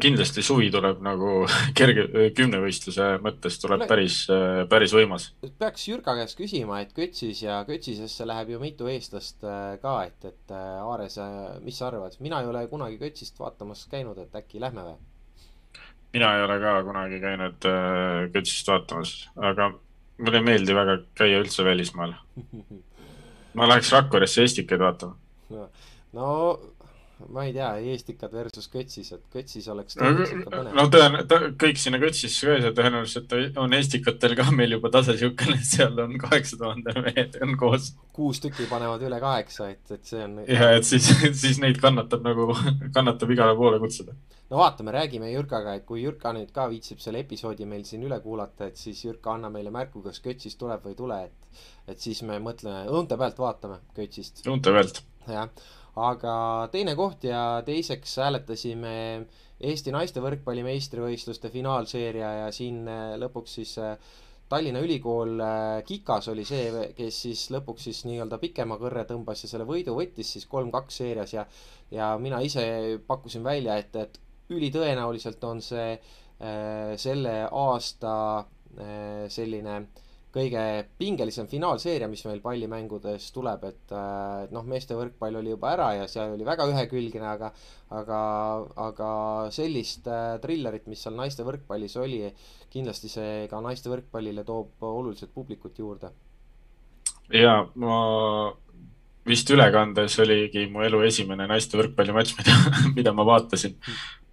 kindlasti 0.00 0.42
suvi 0.44 0.68
tuleb 0.72 1.00
nagu 1.04 1.30
kerge 1.78 2.30
kümnevõistluse 2.36 3.08
mõttes 3.24 3.58
tuleb 3.62 3.86
päris, 3.88 4.22
äh, 4.32 4.64
päris 4.70 4.94
võimas. 4.96 5.30
peaks 5.58 5.88
Jürka 5.88 6.16
käest 6.18 6.38
küsima, 6.38 6.80
et 6.82 6.92
Kötsis 6.96 7.42
ja 7.44 7.62
Kötsisesse 7.68 8.26
läheb 8.28 8.54
ju 8.54 8.60
mitu 8.62 8.90
eestlast 8.92 9.44
äh, 9.44 9.76
ka, 9.82 9.98
et, 10.08 10.24
et 10.24 10.56
Aares, 10.56 11.18
mis 11.64 11.78
sa 11.78 11.90
arvad, 11.90 12.18
mina 12.20 12.42
ei 12.42 12.50
ole 12.50 12.66
kunagi 12.72 12.98
Kötsist 13.00 13.38
vaatamas 13.40 13.86
käinud, 13.92 14.18
et 14.22 14.36
äkki 14.36 14.62
lähme 14.62 14.86
või? 14.90 14.98
mina 16.16 16.30
ei 16.36 16.44
ole 16.46 16.60
ka 16.62 16.76
kunagi 16.86 17.20
käinud 17.20 17.70
Kötsist 18.32 18.68
vaatamas, 18.72 19.16
aga 19.36 19.72
mulle 20.18 20.40
ei 20.40 20.48
meeldi 20.52 20.76
väga 20.76 21.00
käia 21.16 21.40
üldse 21.42 21.64
välismaal 21.64 22.14
ma 23.56 23.68
läheks 23.68 23.92
Rakveresse 23.92 24.44
Estikaid 24.44 24.80
vaatama. 24.80 25.16
no 26.12 26.28
ma 27.32 27.44
ei 27.46 27.52
tea, 27.56 27.68
eestikad 27.92 28.32
versus 28.36 28.66
kötsis, 28.68 29.08
et 29.14 29.22
kötsis 29.32 29.66
oleks 29.72 29.96
no, 29.96 30.10
no 30.76 30.84
tõen-, 30.92 31.54
kõik 31.60 31.78
sinna 31.80 32.00
kötsisse 32.02 32.44
ka 32.44 32.56
ei 32.56 32.64
saa, 32.64 32.74
tõenäoliselt 32.76 33.32
on 33.62 33.76
eestikatel 33.76 34.34
ka 34.36 34.50
meil 34.52 34.76
juba 34.76 34.90
tase 34.92 35.14
niisugune, 35.14 35.56
et 35.56 35.68
seal 35.68 35.96
on 36.04 36.12
kaheksa 36.20 36.58
tuhande 36.60 36.92
mehed 37.06 37.38
on 37.44 37.54
koos. 37.60 37.94
kuus 38.16 38.40
tükki 38.44 38.68
panevad 38.68 39.04
üle 39.08 39.20
kaheksa, 39.22 39.70
et, 39.72 39.94
et 39.96 40.12
see 40.12 40.20
on. 40.26 40.42
ja, 40.44 40.68
et 40.76 40.88
siis, 40.88 41.08
siis 41.42 41.60
neid 41.62 41.80
kannatab 41.80 42.26
nagu, 42.26 42.50
kannatab 42.96 43.32
igale 43.32 43.56
poole 43.56 43.80
kutsuda. 43.80 44.12
no 44.50 44.60
vaatame, 44.60 44.92
räägime 44.98 45.32
Jürkaga, 45.32 45.78
et 45.80 45.88
kui 45.88 46.04
Jürka 46.04 46.34
nüüd 46.36 46.52
ka 46.52 46.68
viitsib 46.72 47.00
selle 47.04 47.24
episoodi 47.24 47.64
meil 47.70 47.88
siin 47.88 48.04
üle 48.04 48.20
kuulata, 48.24 48.68
et 48.68 48.76
siis 48.76 49.00
Jürka, 49.08 49.38
anna 49.38 49.48
meile 49.52 49.72
märku, 49.72 50.04
kas 50.04 50.20
kötsis 50.24 50.60
tuleb 50.60 50.84
või 50.84 50.92
ei 50.92 51.00
tule, 51.00 51.18
et, 51.30 51.64
et 51.96 52.08
siis 52.08 52.20
me 52.28 52.36
mõtleme, 52.44 52.84
õunte 52.92 53.16
pealt 53.16 53.40
vaatame 53.40 53.80
kötsist. 53.96 54.44
õunte 54.44 54.76
pealt. 54.76 55.02
jah 55.32 55.48
aga 55.96 56.68
teine 56.72 56.94
koht 56.96 57.24
ja 57.24 57.62
teiseks 57.64 58.18
hääletasime 58.20 58.92
Eesti 59.66 59.92
naiste 59.94 60.20
võrkpalli 60.20 60.60
meistrivõistluste 60.66 61.48
finaalseeria 61.48 62.32
ja 62.42 62.48
siin 62.52 62.82
äh, 62.92 63.14
lõpuks 63.16 63.54
siis 63.56 63.72
äh, 63.80 63.94
Tallinna 64.50 64.82
Ülikool 64.84 65.40
äh, 65.40 65.78
Kikas 65.88 66.28
oli 66.28 66.44
see, 66.44 66.90
kes 66.98 67.22
siis 67.24 67.46
lõpuks 67.54 67.88
siis 67.88 68.02
nii-öelda 68.04 68.36
pikema 68.42 68.76
kõrre 68.78 69.06
tõmbas 69.08 69.46
ja 69.46 69.50
selle 69.50 69.64
võidu 69.68 69.96
võttis 69.96 70.34
siis 70.36 70.44
kolm-kaks 70.50 71.00
seerias 71.00 71.32
ja 71.32 71.46
ja 71.90 72.12
mina 72.20 72.42
ise 72.44 72.66
pakkusin 73.06 73.44
välja, 73.46 73.78
et, 73.80 73.96
et 73.96 74.20
ülitõenäoliselt 74.52 75.44
on 75.48 75.64
see 75.64 75.94
äh, 75.96 76.92
selle 77.00 77.38
aasta 77.48 78.16
äh, 78.76 79.24
selline 79.32 79.78
äh, 79.80 80.05
kõige 80.36 80.62
pingelisem 81.00 81.48
finaalseeria, 81.48 82.10
mis 82.12 82.22
meil 82.28 82.42
pallimängudes 82.44 83.30
tuleb, 83.32 83.64
et, 83.70 83.96
noh, 84.52 84.68
meeste 84.68 84.98
võrkpall 84.98 85.40
oli 85.40 85.54
juba 85.54 85.72
ära 85.72 85.88
ja 85.96 86.06
seal 86.10 86.34
oli 86.36 86.44
väga 86.46 86.68
ühekülgne, 86.70 87.24
aga 87.30 87.50
aga, 87.94 88.20
aga 88.88 89.08
sellist 89.54 90.06
äh, 90.10 90.36
trillerit, 90.42 90.86
mis 90.90 91.02
seal 91.04 91.16
naiste 91.18 91.46
võrkpallis 91.46 91.96
oli, 92.02 92.24
kindlasti 92.72 93.10
see 93.10 93.46
ka 93.50 93.60
naiste 93.62 93.90
võrkpallile 93.92 94.44
toob 94.46 94.82
oluliselt 94.86 95.32
publikut 95.34 95.78
juurde. 95.78 96.10
ja 97.32 97.66
ma 97.74 97.96
vist 99.26 99.50
ülekandes 99.50 100.18
oligi 100.22 100.66
mu 100.70 100.84
elu 100.86 101.00
esimene 101.06 101.48
naiste 101.50 101.78
võrkpallimatš, 101.78 102.34
mida, 102.38 102.58
mida 102.98 103.14
ma 103.14 103.26
vaatasin. 103.26 103.78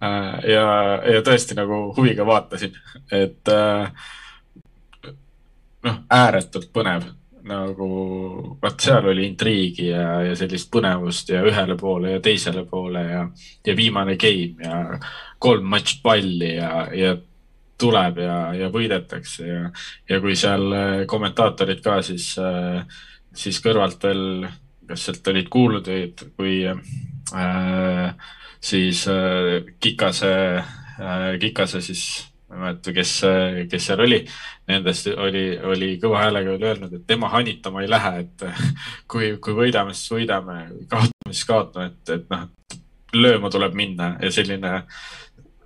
Äh, 0.04 0.50
ja, 0.50 0.66
ja 1.14 1.22
tõesti 1.26 1.56
nagu 1.58 1.86
huviga 1.96 2.26
vaatasin, 2.26 2.74
et 3.14 3.54
äh, 3.54 4.12
noh, 5.84 6.00
ääretult 6.10 6.72
põnev. 6.74 7.06
Nagu 7.44 7.86
vot 8.62 8.80
seal 8.80 9.04
oli 9.12 9.26
intriigi 9.28 9.90
ja, 9.90 10.22
ja 10.24 10.36
sellist 10.38 10.70
põnevust 10.72 11.28
ja 11.28 11.42
ühele 11.44 11.76
poole 11.76 12.14
ja 12.14 12.22
teisele 12.24 12.62
poole 12.64 13.02
ja, 13.04 13.26
ja 13.66 13.74
viimane 13.76 14.16
game 14.16 14.64
ja 14.64 14.78
kolm 15.38 15.68
matš 15.68 15.98
palli 16.00 16.54
ja, 16.54 16.86
ja 16.96 17.12
tuleb 17.76 18.22
ja, 18.22 18.38
ja 18.56 18.70
võidetakse 18.72 19.44
ja, 19.44 19.64
ja 20.08 20.20
kui 20.24 20.36
seal 20.40 20.72
äh, 20.72 20.92
kommentaatorid 21.10 21.82
ka 21.84 21.98
siis, 22.06 22.30
äh, 22.40 22.80
siis 23.36 23.60
kõrvalt 23.60 24.08
veel, 24.08 24.46
kas 24.88 25.04
sealt 25.04 25.32
olid 25.34 25.50
kuulnud, 25.52 25.90
kui 26.38 26.62
äh, 26.64 28.30
siis 28.64 29.04
äh, 29.12 29.68
Kikase 29.80 30.34
äh,, 30.56 31.34
Kikase 31.40 31.84
siis 31.84 32.06
ma 32.54 32.68
ei 32.68 32.70
mäleta, 32.70 32.94
kes, 32.94 33.12
kes 33.70 33.88
seal 33.88 34.02
oli, 34.04 34.20
nendest 34.70 35.10
oli, 35.10 35.44
oli 35.74 35.90
kõva 36.02 36.22
häälega 36.24 36.54
öelnud, 36.54 36.94
et 36.94 37.06
tema 37.06 37.30
hanitama 37.32 37.82
ei 37.82 37.90
lähe, 37.90 38.14
et 38.24 38.46
kui, 39.10 39.34
kui 39.42 39.56
võidame, 39.58 39.96
siis 39.96 40.14
võidame, 40.14 40.60
kaotame, 40.88 41.32
siis 41.32 41.44
kaotame, 41.50 41.90
et, 41.92 42.14
et 42.18 42.32
noh, 42.32 42.48
lööma 43.14 43.50
tuleb 43.50 43.76
minna 43.78 44.14
ja 44.22 44.30
selline 44.34 44.74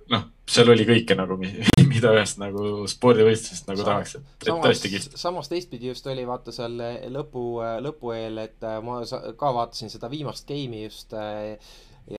noh, 0.09 0.25
seal 0.49 0.71
oli 0.73 0.85
kõike 0.89 1.17
nagu, 1.17 1.37
mida 1.91 2.13
ühest 2.17 2.39
nagu 2.41 2.87
spordivõistlusest 2.89 3.69
nagu 3.69 3.85
tahaks, 3.85 4.15
et, 4.19 4.31
et 4.47 4.63
tõesti 4.65 4.93
kihvt. 4.95 5.19
samas 5.21 5.51
teistpidi 5.51 5.91
just 5.91 6.07
oli 6.09 6.25
vaata 6.27 6.53
seal 6.55 6.79
lõpu, 7.13 7.45
lõpu 7.85 8.15
eel, 8.17 8.41
et 8.47 8.69
ma 8.85 9.01
ka 9.37 9.53
vaatasin 9.59 9.93
seda 9.93 10.09
viimast 10.11 10.47
game'i 10.49 10.87
just 10.87 11.13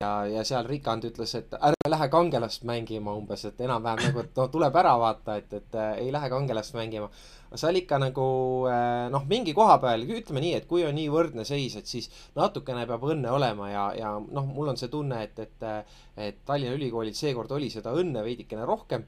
ja, 0.01 0.11
ja 0.31 0.45
seal 0.47 0.67
Rikand 0.69 1.05
ütles, 1.09 1.35
et 1.39 1.55
ärme 1.57 1.91
lähe 1.91 2.09
kangelast 2.13 2.65
mängima 2.69 3.15
umbes, 3.19 3.45
et 3.49 3.61
enam-vähem 3.65 4.03
nagu, 4.09 4.25
et 4.25 4.41
no 4.41 4.47
tuleb 4.53 4.77
ära 4.83 4.95
vaata, 5.01 5.37
et, 5.41 5.53
et 5.57 5.79
äh, 5.79 5.93
ei 6.05 6.11
lähe 6.15 6.31
kangelast 6.33 6.75
mängima. 6.79 7.11
seal 7.59 7.77
ikka 7.81 7.99
nagu 7.99 8.25
äh, 8.71 9.09
noh, 9.11 9.25
mingi 9.31 9.55
koha 9.57 9.79
peal, 9.83 10.07
ütleme 10.07 10.43
nii, 10.45 10.55
et 10.61 10.69
kui 10.71 10.85
on 10.87 10.95
nii 10.95 11.09
võrdne 11.11 11.45
seis, 11.49 11.77
et 11.77 11.91
siis 11.91 12.11
natukene 12.37 12.87
peab 12.87 13.07
õnne 13.15 13.33
olema 13.35 13.71
ja, 13.71 13.87
ja 13.99 14.13
noh, 14.21 14.47
mul 14.47 14.75
on 14.75 14.79
see 14.81 14.93
tunne, 14.93 15.23
et, 15.27 15.39
et, 15.39 15.71
et 16.17 16.45
Tallinna 16.47 16.77
Ülikoolil 16.79 17.17
seekord 17.17 17.51
oli 17.59 17.71
seda 17.73 17.95
õnne 17.97 18.23
veidikene 18.27 18.69
rohkem 18.69 19.07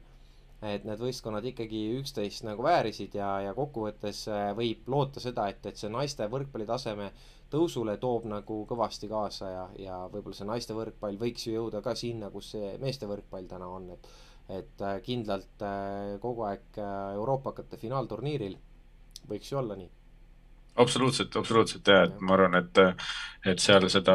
et 0.63 0.85
need 0.87 1.01
võistkonnad 1.03 1.47
ikkagi 1.51 1.81
üksteist 1.99 2.45
nagu 2.47 2.63
väärisid 2.63 3.17
ja, 3.19 3.31
ja 3.49 3.55
kokkuvõttes 3.57 4.25
äh, 4.31 4.51
võib 4.55 4.87
loota 4.95 5.23
seda, 5.23 5.49
et, 5.51 5.65
et 5.67 5.79
see 5.79 5.91
naiste 5.91 6.29
võrkpalli 6.31 6.69
taseme 6.69 7.11
tõusule 7.53 7.99
toob 8.01 8.27
nagu 8.31 8.63
kõvasti 8.69 9.09
kaasa 9.11 9.51
ja, 9.53 9.65
ja 9.79 10.03
võib-olla 10.13 10.37
see 10.39 10.49
naiste 10.49 10.77
võrkpall 10.77 11.21
võiks 11.21 11.47
ju 11.47 11.57
jõuda 11.59 11.83
ka 11.85 11.95
sinna, 11.99 12.31
kus 12.33 12.55
see 12.57 12.77
meeste 12.83 13.09
võrkpall 13.11 13.49
täna 13.51 13.69
on, 13.69 13.91
et 13.97 14.13
et 14.51 14.85
äh, 14.85 15.01
kindlalt 15.05 15.65
äh, 15.65 16.19
kogu 16.23 16.47
aeg 16.49 16.79
äh, 16.79 17.17
euroopakate 17.17 17.79
finaalturniiril. 17.81 18.57
Võiks 19.29 19.53
ju 19.53 19.59
olla 19.61 19.77
nii. 19.79 19.91
Absoluutselt, 20.83 21.35
absoluutselt 21.37 21.89
ja, 21.93 21.99
et 22.07 22.21
ma 22.25 22.33
arvan, 22.33 22.55
et, 22.57 22.79
et 23.45 23.61
seal 23.61 23.85
seda, 23.93 24.15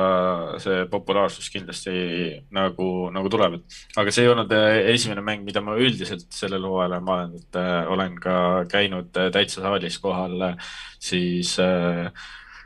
see 0.59 0.87
populaarsus 0.89 1.51
kindlasti 1.53 1.91
nagu, 2.57 2.87
nagu 3.13 3.29
tuleb, 3.29 3.59
et 3.59 3.99
aga 4.01 4.13
see 4.13 4.25
ei 4.25 4.31
olnud 4.31 4.55
esimene 4.89 5.21
mäng, 5.21 5.45
mida 5.45 5.61
ma 5.61 5.75
üldiselt 5.77 6.25
sellel 6.33 6.65
hooajal 6.65 6.95
olen 6.95 7.05
vaadanud, 7.11 7.59
olen 7.93 8.17
ka 8.23 8.39
käinud 8.73 9.13
täitsa 9.13 9.61
saalis 9.67 9.99
kohal 10.01 10.47
siis 10.97 11.53
äh, 11.61 12.09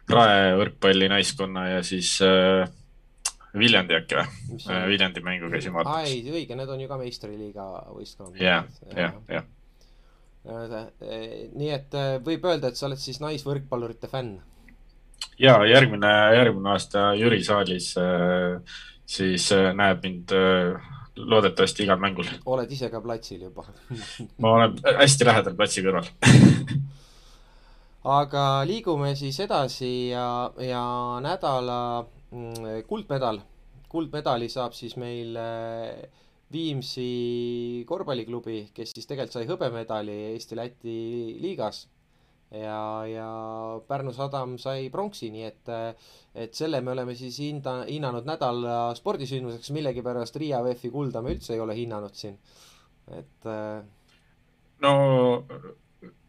Rae 0.09 0.53
võrkpalli 0.59 1.09
naiskonna 1.11 1.67
ja 1.69 1.81
siis 1.85 2.17
äh, 2.25 2.67
Viljandi 3.57 3.97
äkki 3.99 4.19
või? 4.19 4.59
Äh, 4.67 4.85
Viljandi 4.89 5.23
mängu 5.25 5.49
käisin 5.51 5.73
vaatamas. 5.75 6.09
ei, 6.09 6.23
õige, 6.31 6.57
need 6.57 6.69
on 6.69 6.81
ju 6.81 6.91
ka 6.91 6.99
meistriliiga 7.01 7.67
võistkond. 7.91 8.39
jah, 8.41 8.69
jah, 8.95 9.17
jah. 9.29 9.49
nii 11.53 11.73
et 11.75 11.99
äh, 11.99 12.15
võib 12.23 12.47
öelda, 12.49 12.71
et 12.71 12.79
sa 12.79 12.87
oled 12.89 13.01
siis 13.01 13.21
naisvõrkpallurite 13.23 14.09
fänn? 14.11 14.39
ja 15.39 15.57
järgmine, 15.65 16.11
järgmine 16.35 16.73
aasta 16.75 17.11
Jüri 17.17 17.43
saalis 17.43 17.93
äh, 17.99 18.61
siis 19.05 19.51
äh, 19.55 19.71
näeb 19.77 20.03
mind 20.05 20.33
äh, 20.35 20.89
loodetavasti 21.15 21.85
igal 21.85 21.99
mängul. 22.01 22.29
oled 22.45 22.71
ise 22.71 22.89
ka 22.89 23.01
platsil 23.01 23.41
juba 23.47 23.65
ma 24.37 24.55
olen 24.57 24.77
hästi 25.01 25.27
lähedal 25.27 25.57
platsi 25.57 25.83
kõrval 25.85 26.07
aga 28.03 28.63
liigume 28.65 29.13
siis 29.15 29.37
edasi 29.43 30.09
ja, 30.09 30.25
ja 30.57 30.83
nädala 31.21 31.79
mm, 32.31 32.81
kuldmedal, 32.89 33.41
kuldmedali 33.91 34.49
saab 34.49 34.73
siis 34.77 34.97
meil 34.97 35.37
äh, 35.37 36.01
Viimsi 36.51 37.85
korvpalliklubi, 37.87 38.73
kes 38.75 38.91
siis 38.91 39.07
tegelikult 39.07 39.37
sai 39.37 39.45
hõbemedali 39.47 40.15
Eesti-Läti 40.33 40.95
liigas. 41.39 41.85
Ja, 42.51 43.05
ja 43.07 43.27
Pärnu 43.87 44.11
Sadam 44.11 44.57
sai 44.59 44.89
pronksi, 44.91 45.29
nii 45.31 45.45
et, 45.47 45.71
et 46.35 46.57
selle 46.57 46.81
me 46.83 46.91
oleme 46.91 47.15
siis 47.15 47.37
hinda, 47.39 47.77
hinnanud 47.87 48.27
nädala 48.27 48.89
spordisündmuseks, 48.97 49.71
millegipärast 49.71 50.35
Riia 50.41 50.59
VEF-i 50.65 50.91
kulda 50.91 51.21
me 51.23 51.31
üldse 51.37 51.55
ei 51.55 51.63
ole 51.63 51.77
hinnanud 51.79 52.19
siin, 52.19 52.35
et. 53.15 53.47
Äh, 53.47 53.79
no 54.83 54.91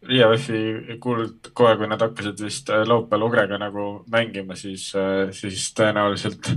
Riia 0.03 0.26
VEF-i 0.26 0.96
kuld 1.03 1.53
kohe, 1.55 1.76
kui 1.78 1.86
nad 1.86 2.00
hakkasid 2.03 2.40
vist 2.42 2.70
äh, 2.74 2.82
laupäeval 2.82 3.22
Ogrega 3.28 3.59
nagu 3.61 3.84
mängima, 4.11 4.57
siis, 4.59 4.88
äh, 4.98 5.28
siis 5.36 5.68
tõenäoliselt 5.78 6.48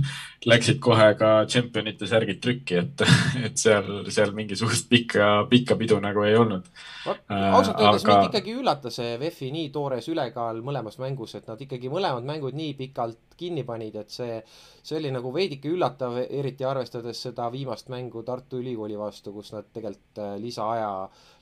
läksid 0.50 0.80
kohe 0.82 1.12
ka 1.18 1.30
tšempionite 1.46 2.08
särgid 2.10 2.40
trükki, 2.42 2.80
et, 2.82 3.04
et 3.46 3.54
seal, 3.60 4.02
seal 4.10 4.34
mingisugust 4.34 4.88
pikka, 4.90 5.28
pikka 5.50 5.76
pidu 5.78 6.00
nagu 6.02 6.24
ei 6.26 6.34
olnud. 6.40 6.66
Äh, 7.06 7.46
ausalt 7.52 7.78
öeldes 7.78 8.02
aga... 8.02 8.16
mind 8.16 8.32
ikkagi 8.32 8.56
üllatas 8.58 8.98
see 8.98 9.14
VEF-i 9.22 9.52
nii 9.54 9.70
toores 9.74 10.10
ülekaal 10.10 10.58
mõlemas 10.66 10.98
mängus, 11.02 11.36
et 11.38 11.46
nad 11.46 11.62
ikkagi 11.62 11.92
mõlemad 11.92 12.26
mängud 12.26 12.58
nii 12.58 12.74
pikalt 12.80 13.38
kinni 13.38 13.62
panid, 13.68 13.94
et 14.00 14.10
see, 14.10 14.40
see 14.82 14.98
oli 14.98 15.14
nagu 15.14 15.30
veidike 15.30 15.70
üllatav, 15.70 16.18
eriti 16.26 16.66
arvestades 16.66 17.22
seda 17.28 17.46
viimast 17.54 17.94
mängu 17.94 18.26
Tartu 18.26 18.58
Ülikooli 18.58 18.98
vastu, 18.98 19.30
kus 19.36 19.54
nad 19.54 19.70
tegelikult 19.70 20.42
lisaaja 20.42 20.90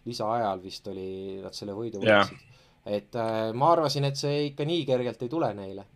lisaajal 0.08 0.62
vist 0.62 0.86
oli, 0.92 1.40
nad 1.42 1.56
selle 1.56 1.74
võidu 1.76 2.02
võtsid. 2.02 2.54
et 2.84 3.16
äh, 3.16 3.50
ma 3.56 3.72
arvasin, 3.72 4.04
et 4.08 4.20
see 4.20 4.46
ikka 4.50 4.66
nii 4.68 4.86
kergelt 4.88 5.22
ei 5.22 5.32
tule 5.32 5.52
neile. 5.56 5.86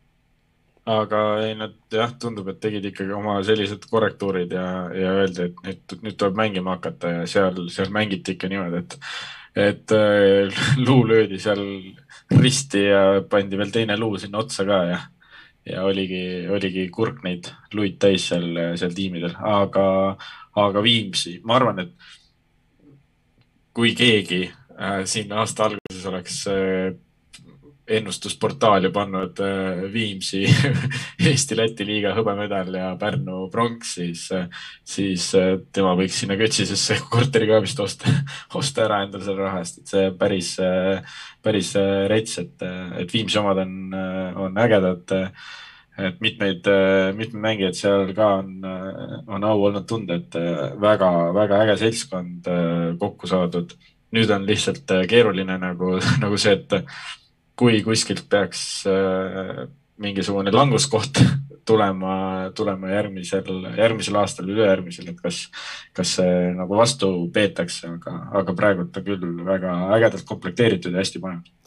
aga 0.89 1.23
ei, 1.45 1.55
nad 1.59 1.75
jah, 1.93 2.15
tundub, 2.21 2.49
et 2.49 2.61
tegid 2.61 2.87
ikkagi 2.91 3.13
oma 3.13 3.39
sellised 3.45 3.85
korrektuurid 3.91 4.53
ja, 4.57 4.69
ja 4.97 5.17
öeldi, 5.23 5.51
et 5.51 5.59
nüüd, 5.67 5.99
nüüd 6.07 6.17
tuleb 6.21 6.39
mängima 6.39 6.79
hakata 6.79 7.19
ja 7.19 7.27
seal, 7.29 7.67
seal 7.73 7.93
mängiti 7.95 8.37
ikka 8.37 8.49
niimoodi, 8.53 8.85
et 8.85 8.99
et 9.59 9.93
äh, 9.93 10.65
luu 10.79 11.03
löödi 11.09 11.39
seal 11.43 11.63
risti 12.39 12.85
ja 12.85 13.05
pandi 13.29 13.59
veel 13.59 13.73
teine 13.75 13.97
luu 13.99 14.19
sinna 14.21 14.39
otsa 14.45 14.65
ka 14.69 14.83
ja 14.93 14.99
ja 15.69 15.85
oligi, 15.85 16.49
oligi 16.49 16.87
kurk 16.93 17.23
neid 17.25 17.51
luid 17.77 17.99
täis 18.01 18.29
seal, 18.31 18.47
seal 18.81 18.95
tiimidel, 18.97 19.35
aga, 19.45 19.85
aga 20.59 20.83
Viimsi, 20.85 21.39
ma 21.45 21.59
arvan, 21.59 21.83
et 21.85 22.09
kui 23.79 23.93
keegi 23.95 24.43
äh, 24.49 25.05
siin 25.07 25.31
aasta 25.39 25.69
alguses 25.69 26.07
oleks 26.11 26.41
äh, 26.51 26.97
ennustusportaali 27.89 28.91
pannud 28.93 29.41
äh, 29.41 29.93
Viimsi 29.93 30.43
Eesti-Läti 31.29 31.87
liiga 31.89 32.13
hõbemedal 32.17 32.75
ja 32.77 32.91
Pärnu 33.01 33.47
pronks, 33.53 33.95
siis, 33.99 34.27
äh, 34.35 34.49
siis 34.85 35.31
äh, 35.39 35.55
tema 35.73 35.95
võiks 35.99 36.19
sinna 36.21 36.37
Kötsisesse 36.41 36.99
korteri 37.13 37.49
ka 37.51 37.63
vist 37.65 37.81
osta, 37.81 38.13
osta 38.59 38.85
ära 38.89 39.03
endale 39.07 39.25
selle 39.25 39.47
raha 39.47 39.63
eest, 39.63 39.81
et 39.83 39.95
see 39.95 40.11
päris, 40.21 40.53
päris 41.45 41.73
rets, 42.13 42.37
et, 42.43 42.69
et 43.01 43.15
Viimsi 43.15 43.41
omad 43.41 43.63
on, 43.65 43.79
on 44.49 44.61
ägedad. 44.61 45.17
Et 45.99 46.21
mitmeid, 46.23 46.67
mitmed 47.19 47.43
mängijad 47.43 47.75
seal 47.75 48.13
ka 48.15 48.29
on, 48.39 48.51
on 49.27 49.45
au 49.45 49.65
olnud 49.67 49.87
tunda, 49.91 50.19
et 50.21 50.37
väga, 50.81 51.09
väga 51.35 51.63
äge 51.65 51.79
seltskond 51.83 52.51
kokku 53.01 53.31
saadud. 53.31 53.75
nüüd 54.15 54.31
on 54.33 54.47
lihtsalt 54.49 54.89
keeruline 55.11 55.59
nagu, 55.61 55.97
nagu 56.23 56.39
see, 56.41 56.55
et 56.55 56.93
kui 57.59 57.83
kuskilt 57.83 58.29
peaks 58.31 58.63
äh, 58.87 59.67
mingisugune 59.99 60.53
languskoht 60.55 61.21
tulema, 61.69 62.15
tulema 62.57 62.93
järgmisel, 62.95 63.51
järgmisel 63.77 64.17
aastal 64.21 64.49
ülejärgmisel, 64.49 65.11
et 65.13 65.21
kas, 65.21 65.43
kas 65.97 66.15
see 66.21 66.53
nagu 66.57 66.79
vastu 66.79 67.11
peetakse, 67.35 67.91
aga, 67.99 68.15
aga 68.41 68.55
praegult 68.57 68.97
on 68.97 69.07
küll 69.11 69.27
väga 69.47 69.75
ägedalt 69.99 70.25
komplekteeritud 70.29 70.95
ja 70.95 71.03
hästi 71.03 71.23
põnev 71.25 71.58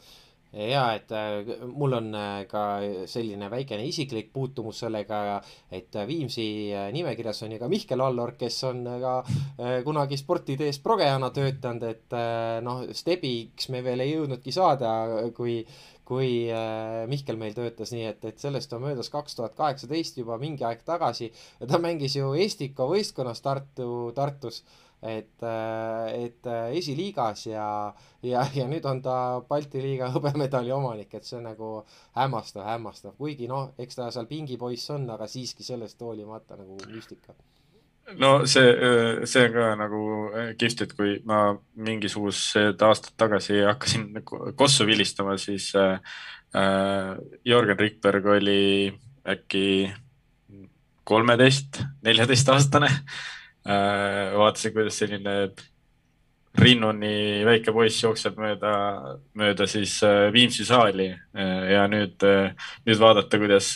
ja 0.53 0.83
et 0.97 1.11
äh, 1.15 1.63
mul 1.67 1.95
on 1.95 2.09
äh, 2.15 2.43
ka 2.49 2.63
selline 3.07 3.47
väikene 3.51 3.85
isiklik 3.87 4.31
puutumus 4.33 4.81
sellega, 4.83 5.39
et 5.71 5.95
Viimsi 6.07 6.45
nimekirjas 6.91 7.43
on 7.45 7.55
ju 7.55 7.61
ka 7.61 7.69
Mihkel 7.71 8.03
Allor, 8.03 8.35
kes 8.39 8.57
on 8.67 8.83
ka 9.01 9.15
kunagi 9.85 10.19
Sporti.ee-s 10.19 10.81
progejana 10.83 11.31
töötanud, 11.35 11.87
et 11.87 12.17
noh, 12.65 12.83
Stebiks 12.95 13.69
me 13.71 13.83
veel 13.85 14.03
ei 14.03 14.15
jõudnudki 14.15 14.53
saada, 14.55 14.91
kui 15.35 15.61
kui 16.11 16.49
Mihkel 17.07 17.37
meil 17.39 17.53
töötas, 17.55 17.93
nii 17.95 18.07
et, 18.09 18.25
et 18.27 18.41
sellest 18.41 18.73
on 18.75 18.81
möödas 18.83 19.07
kaks 19.13 19.37
tuhat 19.37 19.53
kaheksateist 19.55 20.17
juba 20.19 20.35
mingi 20.41 20.65
aeg 20.67 20.81
tagasi 20.83 21.29
ja 21.31 21.69
ta 21.69 21.79
mängis 21.79 22.17
ju 22.17 22.33
Estika 22.35 22.83
võistkonnas 22.89 23.39
Tartu, 23.45 24.11
Tartus 24.17 24.65
et, 25.01 25.43
et 26.13 26.49
esiliigas 26.77 27.45
ja, 27.47 27.67
ja, 28.23 28.43
ja 28.55 28.67
nüüd 28.69 28.85
on 28.85 29.01
ta 29.01 29.15
Balti 29.47 29.81
liiga 29.81 30.11
hõbemedali 30.15 30.73
omanik, 30.75 31.15
et 31.17 31.27
see 31.27 31.39
on 31.39 31.47
nagu 31.49 31.71
hämmastav, 32.17 32.65
hämmastav, 32.67 33.15
kuigi 33.17 33.49
noh, 33.49 33.71
eks 33.81 33.97
ta 33.97 34.11
seal 34.13 34.29
pingipoiss 34.29 34.93
on, 34.93 35.09
aga 35.15 35.29
siiski 35.29 35.65
sellest 35.65 36.01
hoolimata 36.01 36.59
nagu 36.59 36.77
müstika. 36.91 37.35
No 38.17 38.45
see, 38.49 38.71
see 39.29 39.43
on 39.47 39.53
ka 39.55 39.65
nagu 39.79 39.99
kihvt, 40.59 40.85
et 40.85 40.93
kui 40.97 41.15
ma 41.25 41.43
mingisugused 41.79 42.81
aastad 42.83 43.13
tagasi 43.17 43.61
hakkasin 43.63 44.09
kossu 44.57 44.87
vilistama, 44.89 45.37
siis 45.39 45.69
äh, 45.79 46.01
Jörgen 47.47 47.79
Rikberg 47.79 48.25
oli 48.33 48.91
äkki 49.31 49.93
kolmeteist, 51.07 51.79
neljateistaastane 52.03 52.89
Äh, 52.89 53.40
vaatasin, 53.65 54.73
kuidas 54.73 54.97
selline 54.97 55.35
Rinnuni 56.59 57.45
väike 57.47 57.71
poiss 57.71 58.01
jookseb 58.03 58.35
mööda, 58.41 58.71
mööda 59.39 59.67
siis 59.71 59.93
äh, 60.03 60.27
Viimsi 60.35 60.65
saali 60.67 61.07
äh, 61.07 61.69
ja 61.71 61.85
nüüd, 61.87 62.19
nüüd 62.83 62.99
vaadata, 62.99 63.39
kuidas 63.39 63.69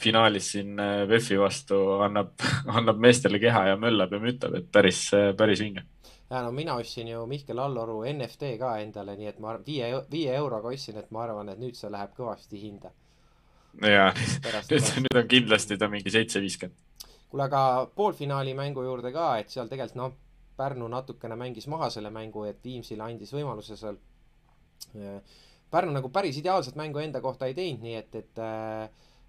finaalis 0.00 0.48
siin 0.54 0.80
VEF-i 1.10 1.36
vastu 1.36 1.76
annab, 2.00 2.32
annab 2.78 3.02
meestele 3.04 3.40
keha 3.42 3.66
ja 3.68 3.76
möllab 3.76 4.16
ja 4.16 4.22
mütab, 4.22 4.56
et 4.56 4.70
päris, 4.72 5.10
päris 5.36 5.60
vinge. 5.60 5.84
ja 6.30 6.40
no 6.40 6.54
mina 6.56 6.78
ostsin 6.80 7.08
ju 7.08 7.26
Mihkel 7.26 7.58
Alloru 7.58 8.00
NFT 8.14 8.54
ka 8.58 8.78
endale, 8.80 9.18
nii 9.20 9.28
et 9.34 9.38
ma 9.44 9.58
viie, 9.66 9.92
viie 10.10 10.34
euroga 10.40 10.72
ostsin, 10.72 10.96
et 10.96 11.10
ma 11.12 11.26
arvan, 11.26 11.52
et 11.52 11.60
nüüd 11.60 11.76
see 11.76 11.92
läheb 11.92 12.16
kõvasti 12.16 12.62
hinda. 12.64 12.94
ja 13.84 14.08
nüüd, 14.16 14.94
nüüd 15.04 15.20
on 15.20 15.28
kindlasti 15.36 15.76
ta 15.76 15.92
mingi 15.92 16.16
seitse 16.16 16.40
viiskümmend 16.40 16.89
kuule, 17.30 17.46
aga 17.46 17.90
poolfinaali 17.96 18.54
mängu 18.58 18.84
juurde 18.84 19.12
ka, 19.14 19.32
et 19.40 19.52
seal 19.52 19.70
tegelikult 19.70 20.00
noh, 20.00 20.18
Pärnu 20.60 20.90
natukene 20.92 21.38
mängis 21.40 21.64
maha 21.72 21.86
selle 21.88 22.10
mängu, 22.12 22.42
et 22.44 22.58
Viimsile 22.64 23.06
andis 23.06 23.30
võimaluse 23.32 23.78
seal. 23.80 23.96
Pärnu 25.72 25.94
nagu 25.94 26.10
päris 26.12 26.36
ideaalset 26.36 26.76
mängu 26.76 27.00
enda 27.00 27.22
kohta 27.24 27.48
ei 27.48 27.54
teinud, 27.56 27.80
nii 27.86 27.94
et, 27.96 28.18
et 28.20 28.42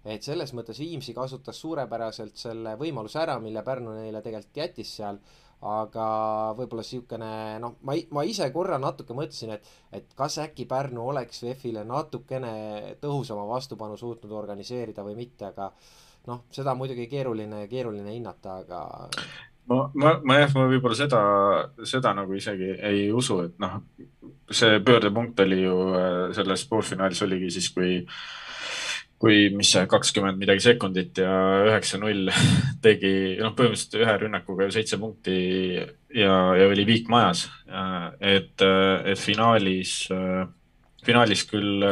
et 0.04 0.26
selles 0.26 0.50
mõttes 0.56 0.80
Viimsi 0.82 1.14
kasutas 1.14 1.60
suurepäraselt 1.62 2.36
selle 2.36 2.74
võimaluse 2.76 3.20
ära, 3.22 3.38
mille 3.40 3.62
Pärnu 3.62 3.94
neile 3.94 4.22
tegelikult 4.24 4.58
jättis 4.58 4.96
seal, 4.98 5.20
aga 5.62 6.06
võib-olla 6.58 6.82
niisugune 6.82 7.32
noh, 7.62 7.76
ma, 7.86 7.94
ma 8.10 8.24
ise 8.26 8.48
korra 8.54 8.80
natuke 8.82 9.14
mõtlesin, 9.14 9.54
et, 9.54 9.68
et 9.94 10.16
kas 10.18 10.40
äkki 10.42 10.66
Pärnu 10.70 11.04
oleks 11.12 11.44
VEF-ile 11.44 11.84
natukene 11.86 12.96
tõhusama 13.02 13.46
vastupanu 13.46 13.96
suutnud 13.96 14.34
organiseerida 14.34 15.06
või 15.06 15.14
mitte, 15.22 15.52
aga 15.52 15.70
noh, 16.28 16.44
seda 16.54 16.74
muidugi 16.78 17.08
keeruline, 17.10 17.64
keeruline 17.70 18.14
hinnata, 18.14 18.60
aga. 18.62 18.82
ma, 19.70 19.80
ma, 19.94 20.14
ma 20.24 20.38
jah, 20.40 20.54
ma 20.58 20.68
võib-olla 20.70 20.98
seda, 20.98 21.22
seda 21.88 22.14
nagu 22.18 22.36
isegi 22.38 22.74
ei 22.78 23.08
usu, 23.14 23.40
et 23.48 23.58
noh, 23.62 23.80
see 24.52 24.80
pöördepunkt 24.84 25.40
oli 25.44 25.62
ju 25.64 25.76
äh, 25.96 26.22
selles 26.36 26.66
poolfinaalis 26.70 27.24
oligi 27.26 27.50
siis, 27.56 27.72
kui 27.74 27.98
kui, 29.22 29.52
mis 29.54 29.70
see 29.70 29.84
kakskümmend 29.86 30.40
midagi 30.40 30.64
sekundit 30.64 31.20
ja 31.22 31.30
üheksa-null 31.68 32.32
tegi, 32.84 33.12
noh, 33.38 33.54
põhimõtteliselt 33.54 34.00
ühe 34.00 34.16
rünnakuga 34.24 34.66
ju 34.66 34.74
seitse 34.74 34.98
punkti 34.98 35.36
ja, 35.78 36.34
ja 36.58 36.66
oli 36.66 36.86
viik 36.88 37.10
majas. 37.12 37.46
et, 38.18 38.58
et 38.58 39.20
finaalis, 39.22 39.94
finaalis 41.06 41.46
küll 41.50 41.86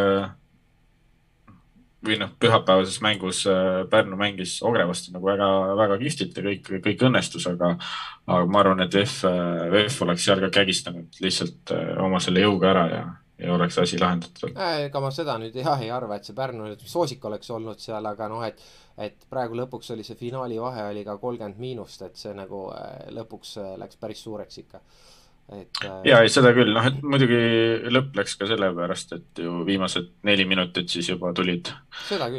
või 2.06 2.16
noh, 2.20 2.32
pühapäevases 2.40 3.00
mängus 3.04 3.42
äh, 3.48 3.82
Pärnu 3.90 4.16
mängis 4.20 4.58
Ogre 4.66 4.86
vastu 4.88 5.12
nagu 5.12 5.26
väga, 5.28 5.48
väga 5.76 5.98
kihvtilt 6.00 6.38
ja 6.38 6.44
kõik, 6.46 6.70
kõik 6.86 7.06
õnnestus, 7.10 7.46
aga, 7.50 7.74
aga 8.26 8.44
ma 8.48 8.62
arvan, 8.62 8.84
et 8.84 8.94
VEF, 8.96 9.18
äh, 9.28 9.66
VEF 9.72 9.98
oleks 10.06 10.24
seal 10.24 10.40
ka 10.46 10.52
kägistanud 10.60 11.20
lihtsalt 11.20 11.74
äh, 11.76 11.92
oma 12.00 12.22
selle 12.24 12.44
jõuga 12.44 12.70
ära 12.72 12.86
ja, 12.92 13.02
ja 13.44 13.52
oleks 13.54 13.78
asi 13.82 14.00
lahendatud. 14.00 14.56
ega 14.56 15.04
ma 15.04 15.12
seda 15.14 15.36
nüüd 15.42 15.56
jah 15.60 15.84
ei 15.84 15.92
arva, 15.92 16.16
et 16.16 16.28
see 16.28 16.36
Pärnu 16.36 16.70
nüüd 16.70 16.88
soosik 16.88 17.24
oleks 17.28 17.52
olnud 17.52 17.84
seal, 17.84 18.08
aga 18.08 18.30
noh, 18.32 18.44
et, 18.48 18.64
et 18.96 19.28
praegu 19.30 19.60
lõpuks 19.60 19.92
oli 19.92 20.06
see 20.06 20.16
finaali 20.20 20.60
vahe 20.60 20.88
oli 20.94 21.04
ka 21.04 21.18
kolmkümmend 21.20 21.60
miinust, 21.60 22.08
et 22.08 22.16
see 22.16 22.32
nagu 22.36 22.68
lõpuks 23.12 23.58
läks 23.80 24.00
päris 24.00 24.24
suureks 24.24 24.64
ikka 24.64 24.80
et. 25.50 25.82
Äh, 25.84 26.00
ja, 26.06 26.20
ei 26.22 26.30
seda 26.32 26.52
küll, 26.56 26.72
noh, 26.74 26.86
et 26.86 27.00
muidugi 27.02 27.38
lõpp 27.90 28.16
läks 28.20 28.36
ka 28.38 28.48
sellepärast, 28.50 29.14
et 29.16 29.42
ju 29.44 29.60
viimased 29.66 30.10
neli 30.28 30.46
minutit 30.48 30.90
siis 30.92 31.10
juba 31.10 31.32
tulid, 31.36 31.72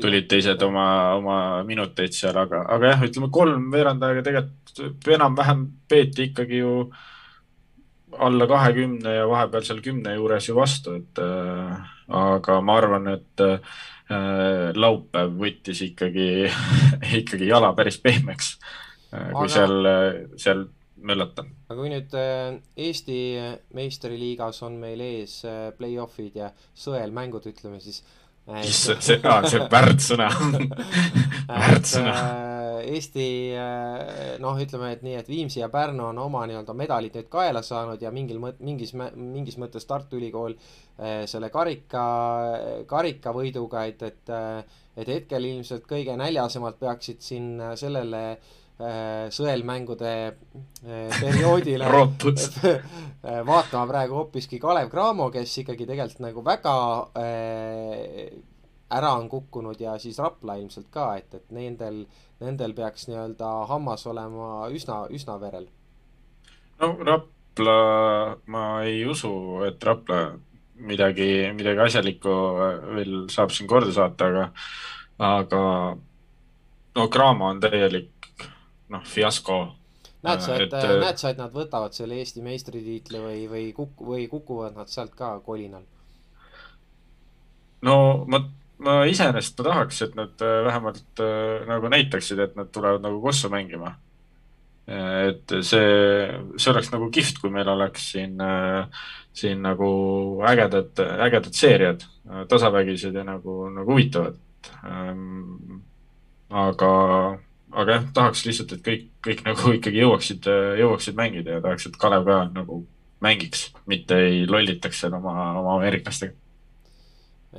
tulid 0.01 0.27
teised 0.31 0.63
oma, 0.65 0.87
oma 1.19 1.37
minuteid 1.67 2.15
seal, 2.15 2.37
aga, 2.39 2.63
aga 2.71 2.93
jah, 2.93 3.07
ütleme 3.09 3.31
kolm 3.33 3.69
veerand 3.73 4.03
aega 4.07 4.25
tegelikult 4.27 5.15
enam-vähem 5.17 5.65
peeti 5.91 6.29
ikkagi 6.31 6.61
ju 6.61 6.75
alla 8.21 8.47
kahekümne 8.47 9.15
ja 9.15 9.29
vahepeal 9.29 9.63
seal 9.67 9.79
kümne 9.83 10.15
juures 10.17 10.49
ju 10.49 10.55
vastu, 10.57 10.97
et 10.99 11.23
äh, 11.23 11.95
aga 12.21 12.59
ma 12.63 12.77
arvan, 12.79 13.07
et 13.15 13.45
äh, 13.47 13.81
laupäev 14.75 15.35
võttis 15.39 15.83
ikkagi 15.87 16.29
ikkagi 17.21 17.47
jala 17.47 17.71
päris 17.75 17.99
pehmeks 18.03 18.55
äh,, 19.11 19.31
kui 19.31 19.47
aga... 19.47 19.51
seal, 19.55 19.91
seal 20.39 20.69
möllata. 21.07 21.45
aga 21.69 21.77
kui 21.77 21.91
nüüd 21.91 22.15
äh, 22.17 22.55
Eesti 22.87 23.19
meistriliigas 23.77 24.61
on 24.67 24.79
meil 24.81 25.01
ees 25.05 25.41
äh, 25.47 25.69
play-off'id 25.77 26.37
ja 26.41 26.51
sõelmängud, 26.77 27.47
ütleme 27.51 27.81
siis 27.83 28.01
äh, 28.47 28.61
issand, 28.67 29.01
see, 29.05 29.17
aa, 29.23 29.41
see 29.49 29.65
väärtsõna 29.71 30.29
väärtsõna. 31.49 32.15
Eesti 32.81 33.23
noh, 34.41 34.57
ütleme, 34.57 34.87
et 34.95 35.03
nii, 35.05 35.13
et 35.19 35.27
Viimsi 35.29 35.59
ja 35.59 35.67
Pärnu 35.69 36.07
on 36.07 36.17
oma 36.17 36.47
nii-öelda 36.49 36.73
medalid 36.73 37.13
nüüd 37.13 37.27
kaela 37.31 37.61
saanud 37.63 38.01
ja 38.01 38.09
mingil 38.11 38.39
mõt-, 38.41 38.57
mingis, 38.65 38.95
mingis 38.97 39.59
mõttes 39.61 39.85
Tartu 39.85 40.17
Ülikool 40.17 40.55
selle 41.29 41.51
karika, 41.53 42.05
karikavõiduga, 42.89 43.85
et, 43.85 44.01
et 44.09 44.33
et 44.97 45.07
hetkel 45.07 45.45
ilmselt 45.47 45.85
kõige 45.87 46.17
näljasemalt 46.19 46.81
peaksid 46.81 47.21
siin 47.23 47.53
sellele 47.79 48.23
äh, 48.33 48.41
Äh, 48.41 48.60
sõelmängude 49.33 50.13
äh, 50.27 51.19
perioodile 51.19 51.87
äh, 51.91 53.41
vaatama 53.47 53.85
praegu 53.89 54.17
hoopiski 54.19 54.59
Kalev 54.59 54.89
Cramo, 54.91 55.29
kes 55.33 55.57
ikkagi 55.63 55.87
tegelikult 55.89 56.23
nagu 56.25 56.45
väga 56.45 56.75
ära 58.91 59.13
on 59.15 59.29
kukkunud 59.29 59.79
ja 59.79 59.95
siis 59.99 60.19
Rapla 60.19 60.57
ilmselt 60.59 60.89
ka, 60.91 61.13
et, 61.17 61.33
et 61.33 61.51
nendel, 61.55 62.03
nendel 62.43 62.73
peaks 62.75 63.07
nii-öelda 63.07 63.51
hammas 63.69 64.05
olema 64.11 64.67
üsna, 64.73 65.05
üsna 65.13 65.37
verel. 65.41 65.67
no 66.81 66.93
Rapla, 66.99 67.75
ma 68.51 68.65
ei 68.87 69.05
usu, 69.07 69.33
et 69.67 69.83
Rapla 69.83 70.23
midagi, 70.81 71.51
midagi 71.55 71.85
asjalikku 71.85 72.37
veel 72.95 73.17
saab 73.31 73.53
siin 73.53 73.69
korda 73.69 73.93
saata, 73.95 74.27
aga 74.31 74.47
aga 75.21 75.61
no 76.95 77.07
Cramo 77.13 77.51
on 77.51 77.61
täielik 77.61 78.20
noh, 78.91 79.05
fiasko. 79.07 79.59
näed 80.27 80.43
sa, 80.43 80.57
et, 80.59 80.73
et 80.73 81.01
näed 81.01 81.17
sa, 81.21 81.31
et 81.31 81.41
nad 81.41 81.53
võtavad 81.55 81.95
selle 81.97 82.19
Eesti 82.21 82.43
meistritiitli 82.45 83.23
või, 83.23 83.41
või 83.49 83.65
kuk-, 83.77 84.05
või 84.05 84.27
kukuvad 84.31 84.77
nad 84.77 84.91
sealt 84.91 85.15
ka 85.17 85.33
kolinal? 85.45 85.87
no 87.87 87.95
ma, 88.29 88.43
ma 88.85 89.01
iseenesest 89.09 89.57
tahaks, 89.57 90.03
et 90.05 90.15
nad 90.19 90.45
vähemalt 90.67 91.25
nagu 91.69 91.89
näitaksid, 91.89 92.39
et 92.39 92.55
nad 92.59 92.69
tulevad 92.73 93.01
nagu 93.01 93.21
kossu 93.23 93.49
mängima 93.49 93.95
et 94.91 95.53
see, 95.63 95.91
see 96.57 96.71
oleks 96.71 96.89
nagu 96.91 97.09
kihvt, 97.13 97.39
kui 97.41 97.51
meil 97.53 97.69
oleks 97.69 98.11
siin, 98.15 98.41
siin 99.37 99.61
nagu 99.63 99.91
ägedad, 100.47 101.03
ägedad 101.27 101.55
seeriad, 101.55 102.05
tasavägised 102.49 103.15
ja 103.15 103.25
nagu, 103.27 103.63
nagu 103.71 103.93
huvitavad. 103.93 104.39
Ähm, 104.85 105.81
aga, 106.49 106.91
aga 107.71 107.97
jah, 107.97 108.05
tahaks 108.13 108.45
lihtsalt, 108.47 108.75
et 108.77 108.83
kõik, 108.85 109.07
kõik 109.27 109.43
nagu 109.47 109.71
ikkagi 109.77 110.03
jõuaksid, 110.03 110.49
jõuaksid 110.81 111.17
mängida 111.19 111.57
ja 111.57 111.63
tahaks, 111.63 111.87
et 111.89 111.97
Kalev 112.01 112.27
ka 112.27 112.43
nagu 112.51 112.83
mängiks, 113.21 113.67
mitte 113.89 114.17
ei 114.17 114.45
lollitaks 114.49 115.03
seal 115.03 115.17
oma, 115.17 115.35
oma 115.59 115.75
ameeriklastega. 115.77 116.33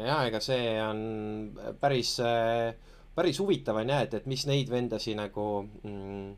ja 0.04 0.22
ega 0.26 0.40
see 0.42 0.76
on 0.82 1.02
päris, 1.80 2.16
päris 3.14 3.38
huvitav 3.40 3.78
on 3.82 3.94
jah, 3.94 4.02
et, 4.06 4.14
et 4.20 4.26
mis 4.26 4.46
neid 4.48 4.70
vendasid 4.72 5.16
nagu 5.20 5.46
mm, 5.62 6.32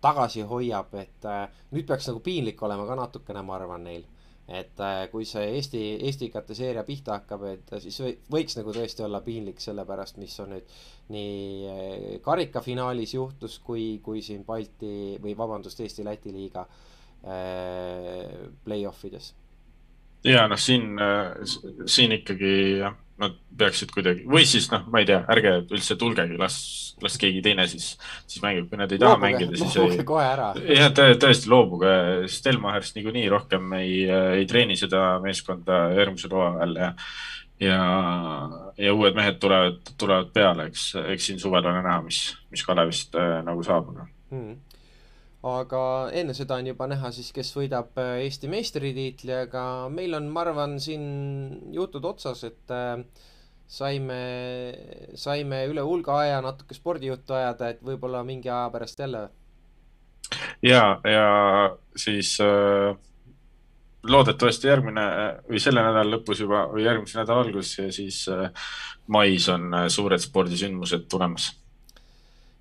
tagasi 0.00 0.44
hoiab, 0.48 0.94
et 1.00 1.28
äh, 1.28 1.44
nüüd 1.74 1.86
peaks 1.88 2.08
nagu 2.10 2.22
piinlik 2.24 2.62
olema 2.64 2.86
ka 2.88 2.96
natukene, 2.98 3.44
ma 3.44 3.56
arvan, 3.58 3.84
neil. 3.84 4.04
Et 4.50 4.80
äh, 4.82 5.04
kui 5.12 5.26
see 5.28 5.44
Eesti, 5.54 5.80
Eesti 6.06 6.28
kateseeria 6.34 6.82
pihta 6.86 7.14
hakkab, 7.18 7.44
et 7.52 7.74
siis 7.82 8.00
võiks 8.32 8.56
nagu 8.58 8.74
tõesti 8.74 9.04
olla 9.06 9.20
piinlik 9.22 9.62
selle 9.62 9.84
pärast, 9.86 10.18
mis 10.18 10.34
on 10.42 10.54
nüüd 10.56 10.72
nii 11.14 11.68
äh, 11.70 12.06
karikafinaalis 12.24 13.14
juhtus, 13.14 13.60
kui, 13.64 14.00
kui 14.02 14.24
siin 14.26 14.42
Balti 14.48 15.20
või 15.22 15.36
vabandust, 15.38 15.82
Eesti-Läti 15.84 16.34
liiga 16.34 16.66
äh, 16.66 18.48
play-off 18.64 19.06
ides. 19.06 19.34
ja 20.26 20.48
noh, 20.50 20.58
siin, 20.60 20.98
siin 21.86 22.18
ikkagi 22.18 22.52
jah 22.82 22.98
nad 23.20 23.36
peaksid 23.60 23.92
kuidagi 23.94 24.24
või 24.28 24.46
siis 24.48 24.68
noh, 24.72 24.86
ma 24.92 25.02
ei 25.02 25.08
tea, 25.08 25.20
ärge 25.32 25.54
üldse 25.68 25.96
tulgegi, 26.00 26.38
las, 26.40 26.60
las 27.02 27.18
keegi 27.20 27.42
teine 27.44 27.66
siis, 27.70 27.92
siis 28.26 28.44
mängib, 28.44 28.70
kui 28.70 28.80
nad 28.80 28.92
ei 28.92 29.00
taha 29.00 29.16
loobuge, 29.16 29.26
mängida, 29.26 29.58
siis 29.60 29.76
loobuge 29.78 30.00
ei. 30.02 30.08
kohe 30.08 30.28
ära. 30.28 30.52
jah, 30.78 30.94
tõesti 31.24 31.52
loobuge, 31.52 31.92
Stelmachers 32.32 32.94
niikuinii 32.96 33.26
rohkem 33.32 33.76
ei, 33.80 34.00
ei 34.40 34.48
treeni 34.50 34.78
seda 34.80 35.04
meeskonda 35.24 35.82
järgmisel 35.98 36.34
hooajal 36.38 36.80
ja 36.80 36.94
ja, 37.60 37.78
ja 38.80 38.94
uued 38.96 39.16
mehed 39.18 39.36
tulevad, 39.40 39.92
tulevad 40.00 40.32
peale, 40.32 40.70
eks, 40.70 40.94
eks 41.12 41.28
siin 41.28 41.42
suvel 41.42 41.66
on 41.68 41.76
näha, 41.84 42.00
mis, 42.06 42.22
mis 42.52 42.64
Kalevist 42.64 43.18
äh, 43.20 43.40
nagu 43.44 43.64
saab, 43.66 43.92
aga 43.92 44.08
hmm 44.32 44.58
aga 45.46 45.82
enne 46.12 46.34
seda 46.36 46.58
on 46.60 46.68
juba 46.68 46.86
näha 46.90 47.10
siis, 47.16 47.30
kes 47.32 47.52
võidab 47.56 47.96
äh, 48.00 48.20
Eesti 48.26 48.50
meistritiitli, 48.52 49.34
aga 49.46 49.64
meil 49.92 50.14
on, 50.18 50.28
ma 50.32 50.44
arvan, 50.44 50.78
siin 50.82 51.04
jutud 51.72 52.04
otsas, 52.04 52.44
et 52.48 52.74
äh, 52.74 53.00
saime, 53.70 54.20
saime 55.18 55.64
üle 55.70 55.84
hulga 55.86 56.18
aja 56.24 56.40
natuke 56.44 56.76
spordijuttu 56.76 57.36
ajada, 57.38 57.70
et 57.72 57.84
võib-olla 57.86 58.24
mingi 58.26 58.50
aja 58.50 58.66
pärast 58.74 59.00
jälle. 59.00 59.28
ja, 60.62 61.00
ja 61.04 61.28
siis 61.96 62.36
äh, 62.44 62.92
loodetavasti 64.02 64.68
järgmine 64.68 65.06
või 65.48 65.60
selle 65.62 65.82
nädala 65.84 66.16
lõpus 66.16 66.40
juba 66.40 66.66
või 66.72 66.84
järgmise 66.86 67.20
nädala 67.20 67.44
alguses 67.46 67.78
ja 67.78 67.88
siis 67.92 68.22
äh, 68.32 68.50
mais 69.08 69.48
on 69.52 69.72
äh, 69.74 69.88
suured 69.92 70.22
spordisündmused 70.22 71.08
tulemas 71.10 71.50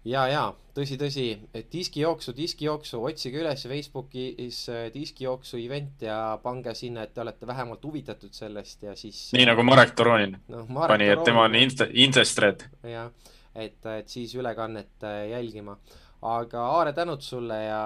ja, 0.07 0.25
ja 0.29 0.43
tõsi, 0.75 0.97
tõsi, 0.99 1.25
et 1.55 1.69
diskijooksu, 1.71 2.33
diskijooksu, 2.37 2.99
otsige 3.09 3.41
üles 3.41 3.65
Facebookis 3.67 4.61
äh, 4.71 4.85
diskijooksu 4.93 5.59
event 5.61 6.05
ja 6.07 6.19
pange 6.43 6.73
sinna, 6.77 7.03
et 7.05 7.13
te 7.15 7.23
olete 7.23 7.47
vähemalt 7.49 7.83
huvitatud 7.85 8.33
sellest 8.35 8.85
ja 8.87 8.95
siis. 8.99 9.29
nii 9.35 9.47
nagu 9.49 9.65
Marek 9.67 9.95
Toronin 9.97 10.37
no, 10.47 10.65
Marek 10.67 10.93
pani, 10.93 11.09
et 11.13 11.23
tema 11.27 11.47
on 11.47 11.57
Incestred. 11.59 12.67
jah, 12.87 13.11
et, 13.55 13.79
et 13.97 14.09
siis 14.09 14.35
ülekannet 14.39 15.07
äh, 15.07 15.25
jälgima. 15.33 15.77
aga 16.21 16.67
Aare, 16.75 16.93
tänud 16.93 17.25
sulle 17.25 17.63
ja 17.63 17.83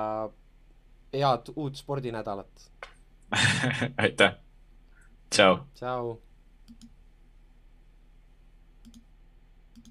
head 1.13 1.53
uut 1.55 1.77
spordinädalat 1.77 2.69
aitäh. 4.05 4.37
tšau. 5.29 5.57
tšau 5.75 6.17